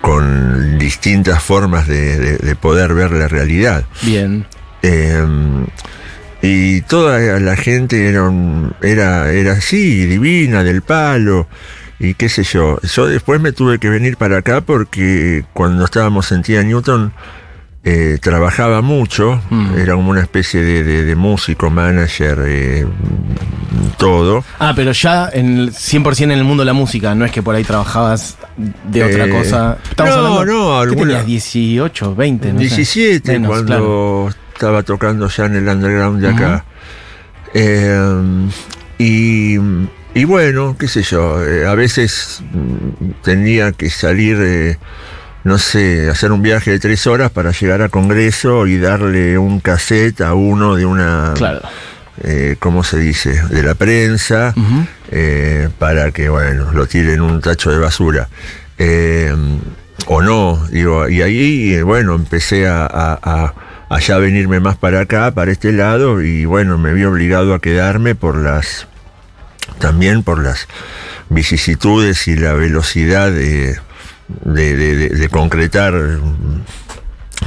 con 0.00 0.78
distintas 0.78 1.42
formas 1.42 1.86
de, 1.86 2.16
de- 2.18 2.38
de 2.38 2.56
poder 2.56 2.94
ver 2.94 3.12
la 3.12 3.28
realidad. 3.28 3.84
bien. 4.02 4.46
Eh, 4.82 5.24
y 6.40 6.82
toda 6.82 7.18
la 7.40 7.56
gente 7.56 8.08
era, 8.08 8.22
un- 8.22 8.72
era, 8.80 9.32
era 9.32 9.52
así, 9.54 10.06
divina, 10.06 10.62
del 10.62 10.82
palo, 10.82 11.48
y 11.98 12.14
qué 12.14 12.28
sé 12.28 12.44
yo. 12.44 12.78
Yo 12.82 13.06
después 13.08 13.40
me 13.40 13.50
tuve 13.50 13.80
que 13.80 13.90
venir 13.90 14.16
para 14.16 14.38
acá 14.38 14.60
porque 14.60 15.44
cuando 15.52 15.84
estábamos 15.84 16.30
en 16.30 16.42
Tía 16.42 16.62
Newton 16.62 17.12
eh, 17.84 18.18
trabajaba 18.20 18.82
mucho, 18.82 19.40
Mm. 19.50 19.78
era 19.78 19.94
como 19.94 20.10
una 20.10 20.20
especie 20.20 20.60
de, 20.62 20.82
de- 20.84 21.04
de 21.04 21.16
músico, 21.16 21.70
manager, 21.70 22.38
eh, 22.46 22.86
todo. 23.96 24.44
Ah, 24.58 24.72
pero 24.76 24.92
ya 24.92 25.30
en 25.32 25.58
el 25.58 25.72
100% 25.72 26.32
en 26.32 26.38
el 26.38 26.44
mundo 26.44 26.62
de 26.62 26.66
la 26.66 26.72
música, 26.72 27.14
no 27.14 27.24
es 27.24 27.30
que 27.32 27.42
por 27.42 27.54
ahí 27.54 27.64
trabajabas 27.64 28.36
de 28.56 29.04
otra 29.04 29.26
Eh, 29.26 29.30
cosa. 29.30 29.78
Estamos 29.90 30.16
no, 30.16 30.26
hablando, 30.38 30.44
no, 30.44 30.82
¿qué 30.82 30.88
alguna- 30.88 31.08
tenías? 31.20 31.26
18, 31.26 32.14
20, 32.14 32.52
no 32.52 32.58
sé. 32.58 32.64
17 32.66 33.32
Menos, 33.32 33.48
cuando 33.48 33.66
claro. 33.66 34.28
estaba 34.52 34.82
tocando 34.82 35.28
ya 35.28 35.46
en 35.46 35.56
el 35.56 35.68
underground 35.68 36.20
de 36.20 36.28
acá. 36.28 36.64
Y, 38.98 39.56
y 40.14 40.24
bueno, 40.24 40.76
qué 40.78 40.88
sé 40.88 41.02
yo, 41.02 41.36
a 41.68 41.74
veces 41.74 42.42
mm, 42.52 43.10
tenía 43.22 43.72
que 43.72 43.90
salir, 43.90 44.78
no 45.44 45.58
sé, 45.58 46.08
hacer 46.10 46.32
un 46.32 46.42
viaje 46.42 46.72
de 46.72 46.78
tres 46.78 47.06
horas 47.06 47.30
para 47.30 47.52
llegar 47.52 47.80
a 47.82 47.88
Congreso 47.88 48.66
y 48.66 48.78
darle 48.78 49.38
un 49.38 49.60
cassette 49.60 50.20
a 50.22 50.34
uno 50.34 50.74
de 50.76 50.84
una, 50.84 51.32
Claro. 51.36 51.60
eh, 52.22 52.56
¿cómo 52.58 52.82
se 52.84 52.98
dice?, 52.98 53.40
de 53.50 53.62
la 53.62 53.74
prensa 53.74 54.54
eh, 55.10 55.68
para 55.78 56.10
que, 56.10 56.28
bueno, 56.28 56.72
lo 56.72 56.86
tiren 56.86 57.14
en 57.14 57.20
un 57.22 57.40
tacho 57.40 57.70
de 57.70 57.78
basura. 57.78 58.28
Eh, 58.78 59.34
o 60.06 60.22
no, 60.22 60.66
digo, 60.70 61.08
y 61.08 61.22
ahí, 61.22 61.74
eh, 61.74 61.82
bueno, 61.82 62.14
empecé 62.14 62.66
a, 62.68 62.84
a- 62.86 63.18
a- 63.22 63.54
a 63.90 63.98
ya 64.00 64.18
venirme 64.18 64.60
más 64.60 64.76
para 64.76 65.00
acá, 65.00 65.30
para 65.32 65.50
este 65.50 65.72
lado, 65.72 66.20
y 66.22 66.44
bueno, 66.44 66.76
me 66.78 66.92
vi 66.92 67.04
obligado 67.04 67.54
a 67.54 67.58
quedarme 67.60 68.14
por 68.14 68.36
las, 68.36 68.86
también 69.78 70.22
por 70.22 70.42
las 70.42 70.66
vicisitudes 71.30 72.28
y 72.28 72.36
la 72.36 72.52
velocidad 72.54 73.30
de, 73.30 73.78
de, 74.44 74.76
de- 74.76 74.96
de- 74.96 75.08
de 75.10 75.28
concretar 75.28 75.94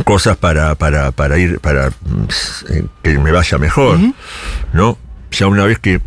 cosas 0.06 0.38
para, 0.38 0.76
para, 0.76 1.12
para 1.12 1.38
ir, 1.38 1.60
para 1.60 1.88
eh, 2.70 2.84
que 3.04 3.18
me 3.20 3.32
vaya 3.32 3.58
mejor, 3.58 3.98
¿no? 4.74 4.98
Ya 5.32 5.48
una 5.48 5.66
vez 5.66 5.80
que 5.80 6.02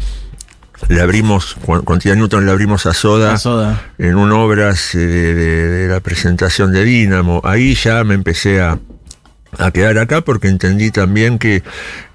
le 0.88 1.00
abrimos, 1.00 1.56
con, 1.84 1.98
Tía 1.98 2.14
Newton 2.14 2.44
le 2.44 2.50
abrimos 2.52 2.86
a 2.86 2.92
Soda, 2.94 3.38
en 3.98 4.16
un 4.16 4.32
obras 4.32 4.94
eh, 4.94 4.98
de, 4.98 5.34
de- 5.34 5.68
de 5.68 5.88
la 5.88 6.00
presentación 6.00 6.72
de 6.72 6.84
Dínamo. 6.84 7.40
Ahí 7.44 7.74
ya 7.74 8.02
me 8.04 8.14
empecé 8.14 8.60
a, 8.60 8.78
a 9.58 9.70
quedar 9.70 9.96
acá 9.98 10.22
porque 10.22 10.48
entendí 10.48 10.90
también 10.90 11.38
que 11.38 11.62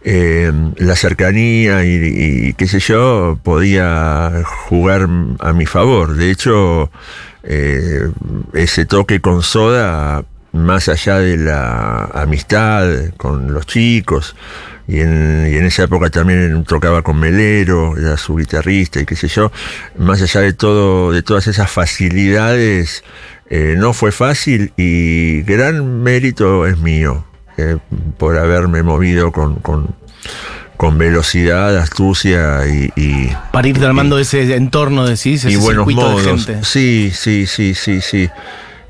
eh, 0.03 0.51
la 0.77 0.95
cercanía 0.95 1.85
y, 1.85 2.47
y 2.49 2.53
qué 2.53 2.67
sé 2.67 2.79
yo 2.79 3.39
podía 3.41 4.43
jugar 4.67 5.07
a 5.39 5.53
mi 5.53 5.65
favor. 5.65 6.15
De 6.15 6.29
hecho, 6.29 6.91
eh, 7.43 8.09
ese 8.53 8.85
toque 8.85 9.21
con 9.21 9.41
Soda, 9.41 10.23
más 10.51 10.89
allá 10.89 11.19
de 11.19 11.37
la 11.37 12.05
amistad 12.05 12.87
con 13.17 13.53
los 13.53 13.65
chicos, 13.65 14.35
y 14.89 15.01
en, 15.01 15.45
esa 15.65 15.83
época 15.83 16.09
también 16.09 16.63
tocaba 16.63 17.03
con 17.03 17.19
Melero, 17.19 17.95
era 17.95 18.17
su 18.17 18.35
guitarrista 18.35 18.99
y 18.99 19.05
qué 19.05 19.15
sé 19.15 19.27
yo, 19.27 19.51
más 19.97 20.19
allá 20.21 20.41
de 20.41 20.53
todo, 20.53 21.11
de 21.11 21.21
todas 21.21 21.45
esas 21.45 21.69
facilidades, 21.69 23.03
eh, 23.51 23.75
no 23.77 23.93
fue 23.93 24.11
fácil 24.11 24.73
y 24.77 25.41
gran 25.43 26.01
mérito 26.01 26.65
es 26.65 26.79
mío 26.79 27.23
eh, 27.57 27.77
por 28.17 28.37
haberme 28.37 28.81
movido 28.81 29.31
con, 29.31 29.95
con 30.79 30.97
velocidad, 30.97 31.75
astucia 31.75 32.65
y, 32.65 32.89
y, 32.95 33.35
Para 33.51 33.67
irte 33.67 33.85
armando 33.85 34.17
ese 34.17 34.55
entorno, 34.55 35.05
decís, 35.05 35.43
ese 35.43 35.51
y 35.51 35.57
buenos 35.57 35.85
de 35.85 35.93
modos. 35.93 36.23
gente. 36.23 36.59
Sí, 36.63 37.11
sí, 37.13 37.47
sí, 37.47 37.75
sí, 37.75 37.99
sí. 37.99 38.29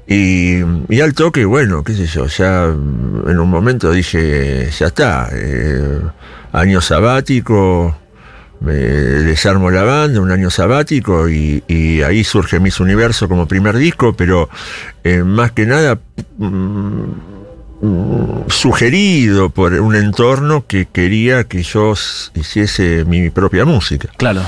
Y, 0.06 0.60
y 0.88 1.02
al 1.02 1.16
toque, 1.16 1.46
bueno, 1.46 1.84
qué 1.84 1.96
sé 1.96 2.06
yo, 2.06 2.28
ya 2.28 2.66
en 2.66 3.40
un 3.40 3.50
momento 3.50 3.92
dije, 3.92 4.70
ya 4.70 4.86
está, 4.86 5.30
eh, 5.34 6.00
año 6.54 6.80
sabático, 6.80 7.98
me 8.60 8.74
desarmo 8.74 9.72
la 9.72 9.82
banda, 9.82 10.22
un 10.22 10.32
año 10.32 10.52
sabático 10.52 11.28
y, 11.28 11.64
y 11.68 12.04
ahí 12.04 12.24
surge 12.24 12.60
Miss 12.60 12.80
Universo 12.80 13.28
como 13.28 13.48
primer 13.48 13.76
disco, 13.76 14.14
pero 14.14 14.48
eh, 15.04 15.24
más 15.24 15.54
que 15.54 15.66
nada 15.66 15.98
mm, 16.38 17.39
sugerido 18.50 19.50
por 19.50 19.74
un 19.74 19.96
entorno 19.96 20.66
que 20.68 20.86
quería 20.92 21.44
que 21.46 21.64
yo 21.64 21.94
hiciese 22.36 23.06
mi 23.06 23.30
propia 23.30 23.66
música. 23.66 24.10
Claro. 24.18 24.42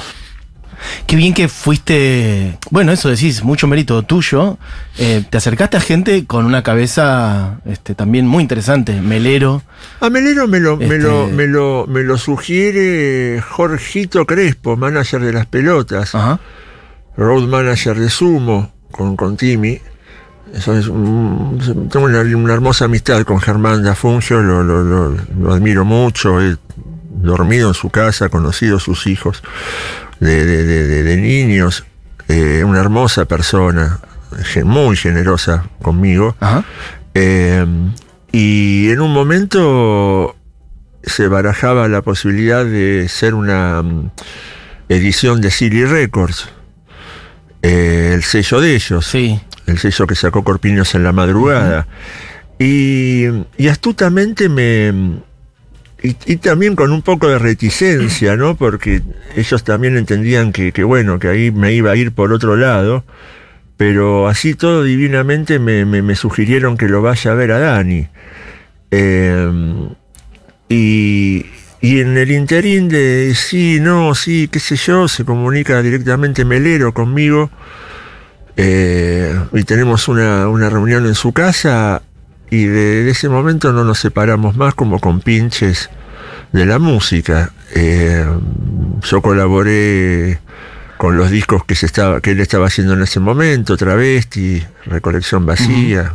Qué 1.05 1.15
bien 1.15 1.35
que 1.35 1.47
fuiste. 1.47 2.57
Bueno, 2.71 2.91
eso 2.91 3.07
decís, 3.09 3.43
mucho 3.43 3.67
mérito 3.67 4.01
tuyo. 4.01 4.57
Eh, 4.97 5.23
te 5.29 5.37
acercaste 5.37 5.77
a 5.77 5.79
gente 5.79 6.25
con 6.25 6.45
una 6.45 6.63
cabeza 6.63 7.59
este, 7.65 7.93
también 7.93 8.25
muy 8.25 8.41
interesante. 8.41 8.99
Melero. 8.99 9.61
A 9.99 10.09
Melero 10.09 10.47
me 10.47 10.59
lo, 10.59 10.77
me, 10.77 10.85
Este- 10.85 10.97
lo, 10.97 11.27
me, 11.27 11.45
lo, 11.45 11.85
me 11.87 12.01
lo 12.01 12.17
sugiere 12.17 13.39
Jorgito 13.41 14.25
Crespo, 14.25 14.75
manager 14.75 15.21
de 15.21 15.33
las 15.33 15.45
pelotas, 15.45 16.15
Ajá. 16.15 16.39
road 17.15 17.47
manager 17.47 17.99
de 17.99 18.09
Sumo, 18.09 18.71
con, 18.89 19.15
con 19.15 19.37
Timmy. 19.37 19.79
Eso 20.53 20.75
es 20.77 20.87
un- 20.87 21.87
tengo 21.91 22.05
una, 22.05 22.21
una 22.21 22.53
hermosa 22.53 22.85
amistad 22.85 23.23
con 23.23 23.39
Germán 23.39 23.83
Dafungio, 23.83 24.41
lo, 24.41 24.63
lo, 24.63 24.83
lo, 24.83 25.15
lo 25.39 25.53
admiro 25.53 25.85
mucho, 25.85 26.41
he 26.41 26.57
dormido 27.09 27.69
en 27.69 27.73
su 27.73 27.89
casa, 27.89 28.29
conocido 28.29 28.77
a 28.77 28.79
sus 28.79 29.07
hijos 29.07 29.41
de, 30.19 30.45
de- 30.45 30.63
de- 30.65 31.03
de- 31.03 31.17
niños, 31.17 31.85
eh, 32.27 32.63
una 32.65 32.79
hermosa 32.79 33.25
persona, 33.25 33.99
muy 34.65 34.95
generosa 34.97 35.65
conmigo. 35.81 36.35
Ajá. 36.39 36.63
Eh, 37.13 37.65
y 38.31 38.89
en 38.89 39.01
un 39.01 39.13
momento 39.13 40.35
se 41.03 41.27
barajaba 41.27 41.87
la 41.87 42.01
posibilidad 42.01 42.65
de 42.65 43.07
ser 43.09 43.33
una 43.33 43.81
mm, 43.81 44.09
edición 44.89 45.41
de 45.41 45.51
Silly 45.51 45.85
Records, 45.85 46.47
eh, 47.61 48.11
el 48.13 48.23
sello 48.23 48.59
de 48.61 48.75
ellos, 48.75 49.05
Sí. 49.05 49.39
El 49.71 49.79
sello 49.79 50.05
que 50.07 50.15
sacó 50.15 50.43
Corpiños 50.43 50.93
en 50.95 51.03
la 51.03 51.11
madrugada. 51.11 51.87
y, 52.59 53.25
y 53.57 53.67
astutamente 53.67 54.47
me... 54.49 55.19
Y, 56.03 56.15
y 56.25 56.37
también 56.37 56.75
con 56.75 56.91
un 56.91 57.03
poco 57.03 57.27
de 57.27 57.37
reticencia, 57.37 58.35
¿no? 58.35 58.55
Porque 58.55 59.01
ellos 59.35 59.63
también 59.63 59.97
entendían 59.97 60.51
que, 60.51 60.71
que, 60.71 60.83
bueno, 60.83 61.19
que 61.19 61.27
ahí 61.27 61.51
me 61.51 61.73
iba 61.73 61.91
a 61.91 61.95
ir 61.95 62.11
por 62.11 62.33
otro 62.33 62.55
lado. 62.55 63.03
Pero 63.77 64.27
así 64.27 64.55
todo 64.55 64.83
divinamente 64.83 65.59
me, 65.59 65.85
me- 65.85 66.01
me 66.01 66.15
sugirieron 66.15 66.75
que 66.77 66.87
lo 66.87 67.01
vaya 67.03 67.31
a 67.31 67.35
ver 67.35 67.51
a 67.51 67.59
Dani. 67.59 68.07
Eh, 68.89 69.49
y, 70.69 71.45
y 71.81 71.99
en 71.99 72.17
el 72.17 72.31
interín 72.31 72.89
de 72.89 73.33
sí, 73.35 73.79
no, 73.79 74.15
sí, 74.15 74.47
qué 74.51 74.59
sé 74.59 74.75
yo, 74.75 75.07
se 75.07 75.23
comunica 75.25 75.81
directamente 75.81 76.45
Melero 76.45 76.93
conmigo. 76.93 77.51
Eh, 78.63 79.39
y 79.53 79.63
tenemos 79.63 80.07
una, 80.07 80.47
una 80.47 80.69
reunión 80.69 81.07
en 81.07 81.15
su 81.15 81.31
casa. 81.33 82.03
Y 82.51 82.65
de, 82.65 83.09
ese 83.09 83.27
momento 83.27 83.73
no 83.73 83.83
nos 83.83 83.99
separamos 83.99 84.55
más 84.55 84.75
como 84.75 84.99
con 84.99 85.19
pinches 85.21 85.89
de 86.51 86.65
la 86.65 86.77
música. 86.77 87.53
Eh, 87.73 88.23
yo 89.01 89.21
colaboré 89.21 90.39
con 90.97 91.17
los 91.17 91.31
discos 91.31 91.65
que 91.65 91.73
se 91.73 91.87
estaba 91.87 92.21
que 92.21 92.31
él 92.31 92.39
estaba 92.39 92.67
haciendo 92.67 92.93
en 92.93 93.01
ese 93.01 93.19
momento, 93.19 93.77
Travesti, 93.77 94.63
Recolección 94.85 95.47
Vacía 95.47 96.13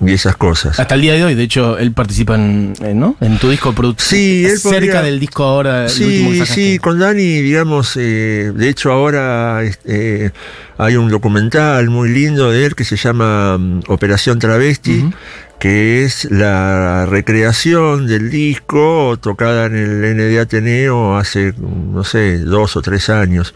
y 0.00 0.12
esas 0.12 0.36
cosas. 0.36 0.78
Hasta 0.78 0.94
el 0.94 1.00
día 1.00 1.14
de 1.14 1.24
hoy, 1.24 1.34
de 1.34 1.42
hecho, 1.42 1.78
él 1.78 1.92
participa 1.92 2.34
en, 2.34 2.74
¿no? 2.94 3.16
en 3.20 3.38
tu 3.38 3.48
disco 3.50 3.74
Sí, 3.96 4.44
él 4.44 4.58
cerca 4.58 4.70
podría- 4.76 5.02
del 5.02 5.20
disco 5.20 5.44
ahora. 5.44 5.86
el 5.86 6.02
último 6.04 6.30
que 6.32 6.46
Sí, 6.46 6.54
sí, 6.72 6.78
con 6.78 6.98
Dani, 6.98 7.40
digamos, 7.42 7.96
eh, 7.96 8.52
de 8.54 8.68
hecho 8.68 8.92
ahora 8.92 9.62
este, 9.62 10.32
hay 10.78 10.96
un 10.96 11.08
documental 11.08 11.88
muy 11.88 12.10
lindo 12.10 12.50
de 12.50 12.66
él 12.66 12.74
que 12.74 12.84
se 12.84 12.96
llama 12.96 13.56
mm, 13.58 13.80
Operación 13.88 14.38
Travesti, 14.38 15.10
que 15.58 16.04
es 16.04 16.28
la 16.30 17.06
recreación 17.06 18.06
del 18.06 18.28
disco 18.30 19.18
tocada 19.18 19.64
en 19.66 19.76
el 19.76 20.04
ND 20.14 20.38
Ateneo 20.38 21.16
hace, 21.16 21.54
no 21.58 22.04
sé, 22.04 22.38
dos 22.40 22.76
o 22.76 22.82
tres 22.82 23.08
años. 23.08 23.54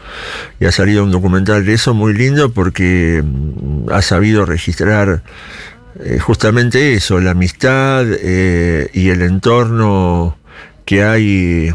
Y 0.59 0.65
ha 0.65 0.71
salido 0.71 1.03
un 1.03 1.11
documental 1.11 1.63
de 1.63 1.73
eso 1.73 1.93
muy 1.93 2.13
lindo 2.15 2.51
porque 2.51 3.21
mm, 3.23 3.91
ha 3.91 4.01
sabido 4.01 4.45
registrar 4.45 5.21
eh, 5.99 6.19
justamente 6.19 6.93
eso, 6.93 7.19
la 7.19 7.31
amistad 7.31 8.05
eh, 8.09 8.89
y 8.93 9.09
el 9.09 9.21
entorno 9.21 10.37
que 10.85 11.03
hay 11.03 11.71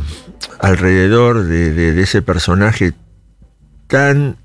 alrededor 0.61 1.45
de, 1.45 1.73
de- 1.73 1.93
de 1.93 2.03
ese 2.03 2.23
personaje 2.23 2.93
tan 3.87 4.37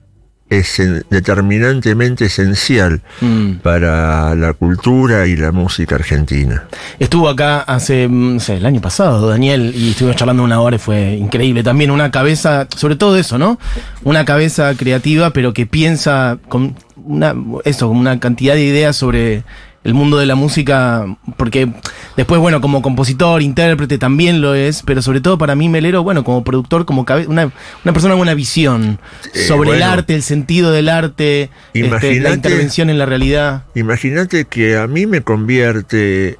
determinantemente 1.09 2.25
esencial 2.25 3.01
Mm. 3.21 3.59
para 3.63 4.35
la 4.35 4.51
cultura 4.53 5.25
y 5.27 5.35
la 5.37 5.51
música 5.53 5.95
argentina. 5.95 6.63
Estuvo 6.99 7.29
acá 7.29 7.61
hace, 7.61 8.07
mm, 8.07 8.33
no 8.33 8.39
sé, 8.41 8.57
el 8.57 8.65
año 8.65 8.81
pasado, 8.81 9.29
Daniel, 9.29 9.71
y 9.75 9.91
estuvimos 9.91 10.17
charlando 10.17 10.43
una 10.43 10.59
hora 10.59 10.75
y 10.75 10.79
fue 10.79 11.13
increíble. 11.15 11.63
También 11.63 11.89
una 11.91 12.11
cabeza, 12.11 12.67
sobre 12.75 12.97
todo 12.97 13.15
eso, 13.17 13.37
¿no? 13.37 13.59
Una 14.03 14.25
cabeza 14.25 14.73
creativa, 14.75 15.29
pero 15.31 15.53
que 15.53 15.65
piensa 15.65 16.37
con 16.49 16.75
una, 17.05 17.35
eso, 17.65 17.89
una 17.89 18.19
cantidad 18.19 18.53
de 18.55 18.63
ideas 18.63 18.95
sobre 18.95 19.43
el 19.83 19.95
mundo 19.95 20.17
de 20.19 20.27
la 20.27 20.35
música, 20.35 21.07
porque 21.37 21.67
después, 22.15 22.39
bueno, 22.39 22.61
como 22.61 22.83
compositor, 22.83 23.41
intérprete 23.41 23.97
también 23.97 24.39
lo 24.39 24.53
es, 24.53 24.83
pero 24.85 25.01
sobre 25.01 25.21
todo 25.21 25.39
para 25.39 25.55
mí 25.55 25.69
Melero, 25.69 26.03
bueno, 26.03 26.23
como 26.23 26.43
productor, 26.43 26.85
como 26.85 27.03
una, 27.27 27.51
una 27.83 27.93
persona 27.93 28.13
con 28.13 28.21
una 28.21 28.35
visión 28.35 28.99
Eh, 29.33 29.39
sobre 29.47 29.71
el 29.71 29.81
arte, 29.81 30.13
el 30.13 30.21
sentido 30.21 30.71
del 30.71 30.87
arte, 30.87 31.49
este, 31.73 32.19
la 32.19 32.31
intervención 32.31 32.91
en 32.91 32.99
la 32.99 33.07
realidad. 33.07 33.63
Imagínate 33.73 34.45
que 34.45 34.77
a 34.77 34.85
mí 34.85 35.07
me 35.07 35.21
convierte 35.21 36.37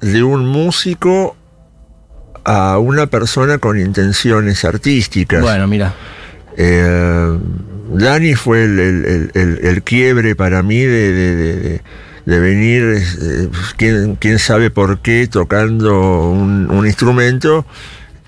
de 0.00 0.22
un 0.22 0.46
músico 0.46 1.36
a 2.44 2.78
una 2.78 3.06
persona 3.06 3.58
con 3.58 3.80
intenciones 3.80 4.64
artísticas. 4.64 5.42
Bueno, 5.42 5.66
mira. 5.66 5.92
Eh, 6.56 7.38
Dani 7.92 8.34
fue 8.34 8.64
el, 8.64 8.78
el- 8.80 9.04
el- 9.04 9.30
el- 9.34 9.58
el 9.66 9.82
quiebre 9.82 10.34
para 10.34 10.62
mí 10.62 10.80
de, 10.80 11.12
de- 11.12 11.36
de- 11.36 11.56
de- 11.60 11.80
de 12.26 12.40
venir, 12.40 12.82
eh, 13.22 13.48
quién, 13.76 14.16
quién 14.16 14.38
sabe 14.40 14.70
por 14.70 14.98
qué, 14.98 15.28
tocando 15.28 16.28
un, 16.28 16.68
un 16.70 16.86
instrumento. 16.86 17.64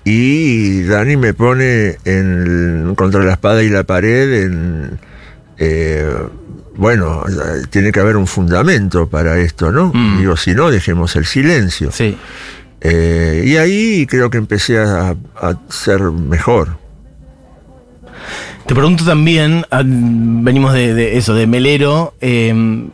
Y 0.05 0.83
Dani 0.83 1.17
me 1.17 1.33
pone 1.33 1.97
en, 2.05 2.93
contra 2.95 3.21
la 3.23 3.33
espada 3.33 3.61
y 3.61 3.69
la 3.69 3.83
pared 3.83 4.43
en... 4.43 4.99
eh, 5.57 6.09
bueno, 6.77 7.25
tiene 7.69 7.91
que 7.91 7.99
haber 7.99 8.15
un 8.15 8.25
fundamento 8.25 9.09
para 9.09 9.37
esto, 9.39 9.69
¿no? 9.73 9.91
Mm. 9.93 10.19
Digo, 10.19 10.37
si 10.37 10.55
no, 10.55 10.71
dejemos 10.71 11.17
el 11.17 11.25
silencio. 11.25 11.91
Sí. 11.91 12.17
Eh, 12.79 13.43
y 13.45 13.57
ahí 13.57 14.07
creo 14.07 14.29
que 14.29 14.37
empecé 14.37 14.79
a, 14.79 15.09
a 15.35 15.59
ser 15.69 15.99
mejor. 16.03 16.78
Te 18.69 18.75
pregunto 18.75 19.03
también, 19.03 19.65
ah, 19.71 19.81
venimos 19.83 20.73
de, 20.73 20.93
de 20.93 21.17
eso, 21.17 21.33
de 21.33 21.47
Melero, 21.47 22.13
eh, 22.21 22.87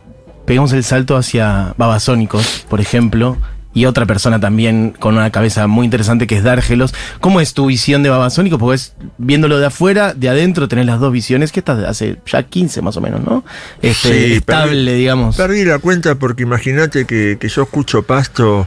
pegamos 0.46 0.72
el 0.72 0.82
salto 0.84 1.18
hacia 1.18 1.74
Babasónicos, 1.76 2.64
por 2.70 2.80
ejemplo, 2.80 3.36
y 3.74 3.84
otra 3.84 4.06
persona 4.06 4.40
también 4.40 4.94
con 4.98 5.18
una 5.18 5.30
cabeza 5.30 5.66
muy 5.66 5.84
interesante 5.84 6.26
que 6.26 6.38
es 6.38 6.42
Dárgelos. 6.42 6.94
¿Cómo 7.20 7.42
es 7.42 7.52
tu 7.52 7.66
visión 7.66 8.02
de 8.02 8.08
Babasónicos? 8.08 8.58
Porque 8.58 8.76
es, 8.76 8.94
viéndolo 9.18 9.58
de 9.58 9.66
afuera, 9.66 10.14
de 10.14 10.30
adentro, 10.30 10.66
tenés 10.66 10.86
las 10.86 10.98
dos 10.98 11.12
visiones, 11.12 11.52
que 11.52 11.60
estás 11.60 11.84
hace 11.84 12.16
ya 12.24 12.42
15 12.42 12.80
más 12.80 12.96
o 12.96 13.02
menos, 13.02 13.20
¿no? 13.22 13.44
Este, 13.82 14.28
Sí, 14.28 14.32
estable, 14.36 14.92
perdí- 14.92 14.96
digamos. 14.96 15.36
Perdí 15.36 15.66
la 15.66 15.78
cuenta 15.78 16.14
porque 16.14 16.44
imagínate 16.44 17.04
que, 17.04 17.36
que 17.38 17.48
yo 17.50 17.64
escucho 17.64 18.02
pasto 18.02 18.66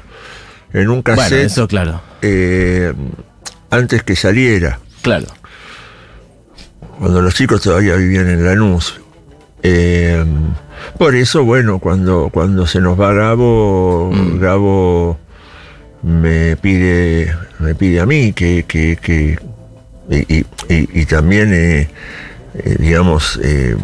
en 0.73 0.81
un 0.89 1.01
Bueno, 1.01 1.03
cassette 1.03 1.45
eso 1.47 1.67
claro, 1.67 2.01
eh, 2.21 2.93
antes 3.71 4.03
que 4.03 4.15
saliera, 4.15 4.77
claro. 5.01 5.25
Cuando 6.99 7.21
los 7.21 7.33
chicos 7.33 7.61
todavía 7.61 7.95
vivían 7.95 8.29
en 8.29 8.45
Lanús. 8.45 8.99
Eh, 9.63 10.23
por 10.97 11.15
eso, 11.15 11.43
bueno, 11.43 11.79
cuando, 11.79 12.29
cuando 12.31 12.65
se 12.67 12.79
nos 12.79 12.99
va 12.99 13.13
Gabo, 13.13 14.11
Mm. 14.13 14.39
Gabo 14.39 15.17
me 16.03 16.55
pide, 16.57 17.33
me 17.59 17.75
pide 17.75 17.99
a 17.99 18.05
mí 18.05 18.31
que, 18.33 18.63
que, 18.67 18.97
que- 19.01 19.37
y, 20.09 20.37
y- 20.37 20.45
y- 20.69 21.01
y 21.01 21.05
también, 21.05 21.53
eh, 21.53 21.89
eh, 22.55 22.75
digamos, 22.79 23.39
eh, 23.43 23.75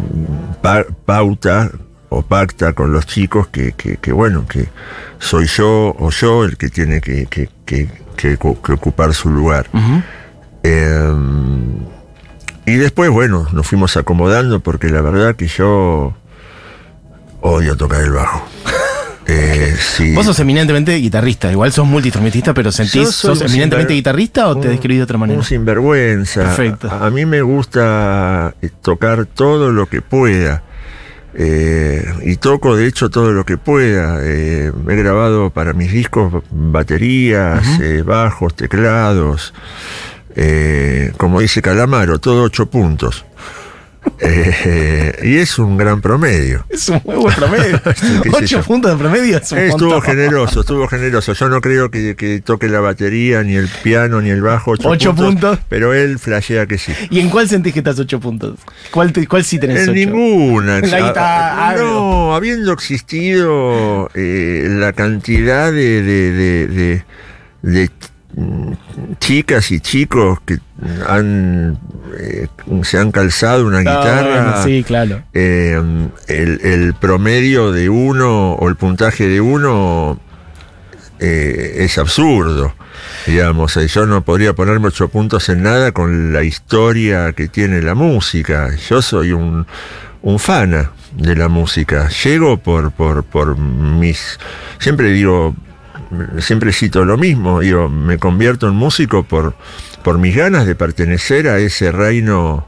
pa- 0.62 0.86
pauta 1.04 1.70
o 2.08 2.22
pacta 2.22 2.72
con 2.72 2.92
los 2.92 3.06
chicos 3.06 3.48
que, 3.48 3.72
que, 3.72 3.96
que, 3.98 4.12
bueno, 4.12 4.46
que 4.48 4.68
soy 5.18 5.46
yo 5.46 5.94
o 5.98 6.10
yo 6.10 6.44
el 6.44 6.56
que 6.56 6.68
tiene 6.70 7.00
que, 7.00 7.26
que, 7.26 7.48
que, 7.66 7.88
que 8.16 8.38
ocu- 8.38 8.60
que 8.62 8.72
ocupar 8.72 9.12
su 9.12 9.28
lugar. 9.30 9.66
Y 12.66 12.74
después, 12.74 13.10
bueno, 13.10 13.46
nos 13.52 13.66
fuimos 13.66 13.96
acomodando 13.96 14.60
porque 14.60 14.88
la 14.90 15.00
verdad 15.00 15.36
que 15.36 15.46
yo 15.46 16.14
odio 17.40 17.76
tocar 17.76 18.02
el 18.02 18.12
bajo. 18.12 18.46
Eh, 19.28 19.74
sí. 19.76 20.14
Vos 20.14 20.24
sos 20.24 20.38
eminentemente 20.38 20.94
guitarrista, 20.94 21.50
igual 21.50 21.72
sos 21.72 21.84
multiinstrumentista, 21.84 22.54
pero 22.54 22.70
sentís, 22.70 23.08
sos 23.08 23.40
eminentemente 23.40 23.92
guitarrista 23.94 24.46
o 24.46 24.54
te 24.56 24.68
un- 24.68 24.72
describí 24.74 24.98
de 24.98 25.02
otra 25.02 25.18
manera? 25.18 25.36
Un 25.36 25.44
sinvergüenza. 25.44 26.42
Perfecto. 26.42 26.88
A, 26.88 27.06
a 27.06 27.10
mí 27.10 27.26
me 27.26 27.42
gusta 27.42 28.54
eh, 28.62 28.70
tocar 28.82 29.26
todo 29.26 29.72
lo 29.72 29.86
que 29.88 30.00
pueda. 30.00 30.62
Eh, 31.34 32.04
y 32.22 32.36
toco 32.36 32.76
de 32.76 32.86
hecho 32.86 33.10
todo 33.10 33.32
lo 33.32 33.44
que 33.44 33.56
pueda. 33.56 34.20
Eh, 34.22 34.70
he 34.88 34.94
grabado 34.94 35.50
para 35.50 35.72
mis 35.72 35.90
discos 35.90 36.44
baterías, 36.52 37.66
bajos, 38.04 38.54
teclados. 38.54 39.52
Eh, 40.36 41.12
como 41.16 41.40
dice 41.40 41.60
Calamaro, 41.62 42.18
todo 42.18 42.42
ocho 42.44 42.66
puntos. 42.66 43.24
Eh, 44.20 45.18
y 45.24 45.36
es 45.38 45.58
un 45.58 45.76
gran 45.76 46.00
promedio. 46.00 46.64
Es 46.70 46.88
un 46.88 47.00
huevo 47.02 47.26
promedio. 47.34 47.82
qué 48.22 48.30
sé 48.30 48.30
Ocho 48.32 48.62
puntos 48.62 48.92
de 48.92 48.96
promedio 48.98 49.36
es 49.38 49.50
un 49.50 49.58
Estuvo 49.58 49.90
montón. 49.94 50.02
generoso, 50.02 50.60
estuvo 50.60 50.86
generoso. 50.86 51.32
Yo 51.32 51.48
no 51.48 51.60
creo 51.60 51.90
que, 51.90 52.14
que 52.14 52.40
toque 52.40 52.68
la 52.68 52.78
batería, 52.78 53.42
ni 53.42 53.56
el 53.56 53.68
piano, 53.82 54.20
ni 54.22 54.30
el 54.30 54.42
bajo. 54.42 54.70
Ocho, 54.70 54.90
Ocho 54.90 55.12
puntos. 55.14 55.58
Pero 55.68 55.92
él 55.92 56.20
flashea 56.20 56.66
que 56.66 56.78
sí. 56.78 56.92
¿Y 57.10 57.18
en 57.18 57.30
cuál 57.30 57.48
sentís 57.48 57.72
que 57.72 57.80
estás 57.80 57.98
ocho 57.98 58.20
puntos? 58.20 58.60
¿Cuál, 58.92 59.12
te- 59.12 59.26
cuál 59.26 59.44
sí 59.44 59.58
tenés 59.58 59.88
En 59.88 59.90
ocho? 59.90 59.94
ninguna. 59.94 60.78
En. 60.84 61.76
No, 61.82 62.34
habiendo 62.36 62.72
existido 62.72 64.08
eh, 64.14 64.66
la 64.70 64.92
cantidad 64.92 65.72
de, 65.72 66.02
de, 66.02 66.32
de- 66.32 66.66
de- 66.68 67.04
de, 67.62 67.90
chicas 69.18 69.70
y 69.70 69.80
chicos 69.80 70.38
que 70.44 70.58
han 71.08 71.78
eh, 72.18 72.48
se 72.82 72.98
han 72.98 73.10
calzado 73.10 73.66
una 73.66 73.78
Ah, 73.78 73.80
guitarra. 73.80 74.62
sí, 74.64 74.84
claro. 74.86 75.22
eh, 75.32 75.80
el, 76.28 76.60
el 76.62 76.94
promedio 76.94 77.72
de 77.72 77.88
uno 77.88 78.52
o 78.52 78.68
el 78.68 78.76
puntaje 78.76 79.26
de 79.28 79.40
uno 79.40 80.20
eh, 81.18 81.76
es 81.78 81.96
absurdo. 81.98 82.74
Digamos, 83.26 83.74
yo 83.92 84.06
no 84.06 84.22
podría 84.22 84.52
ponerme 84.54 84.88
ocho 84.88 85.08
puntos 85.08 85.48
en 85.48 85.62
nada 85.62 85.92
con 85.92 86.32
la 86.32 86.42
historia 86.44 87.32
que 87.32 87.48
tiene 87.48 87.82
la 87.82 87.94
música. 87.94 88.70
Yo 88.88 89.00
soy 89.02 89.32
un, 89.32 89.66
un 90.22 90.38
fana 90.38 90.92
de 91.16 91.34
la 91.34 91.48
música. 91.48 92.08
Llego 92.22 92.58
por, 92.58 92.92
por, 92.92 93.24
por 93.24 93.56
mis. 93.58 94.38
Siempre 94.78 95.10
digo, 95.10 95.54
siempre 96.38 96.72
cito 96.72 97.04
lo 97.04 97.16
mismo. 97.16 97.60
Digo, 97.60 97.88
me 97.88 98.18
convierto 98.18 98.68
en 98.68 98.74
músico 98.74 99.22
por, 99.24 99.54
por 100.02 100.18
mis 100.18 100.34
ganas 100.36 100.66
de 100.66 100.74
pertenecer 100.74 101.48
a 101.48 101.58
ese 101.58 101.92
reino 101.92 102.66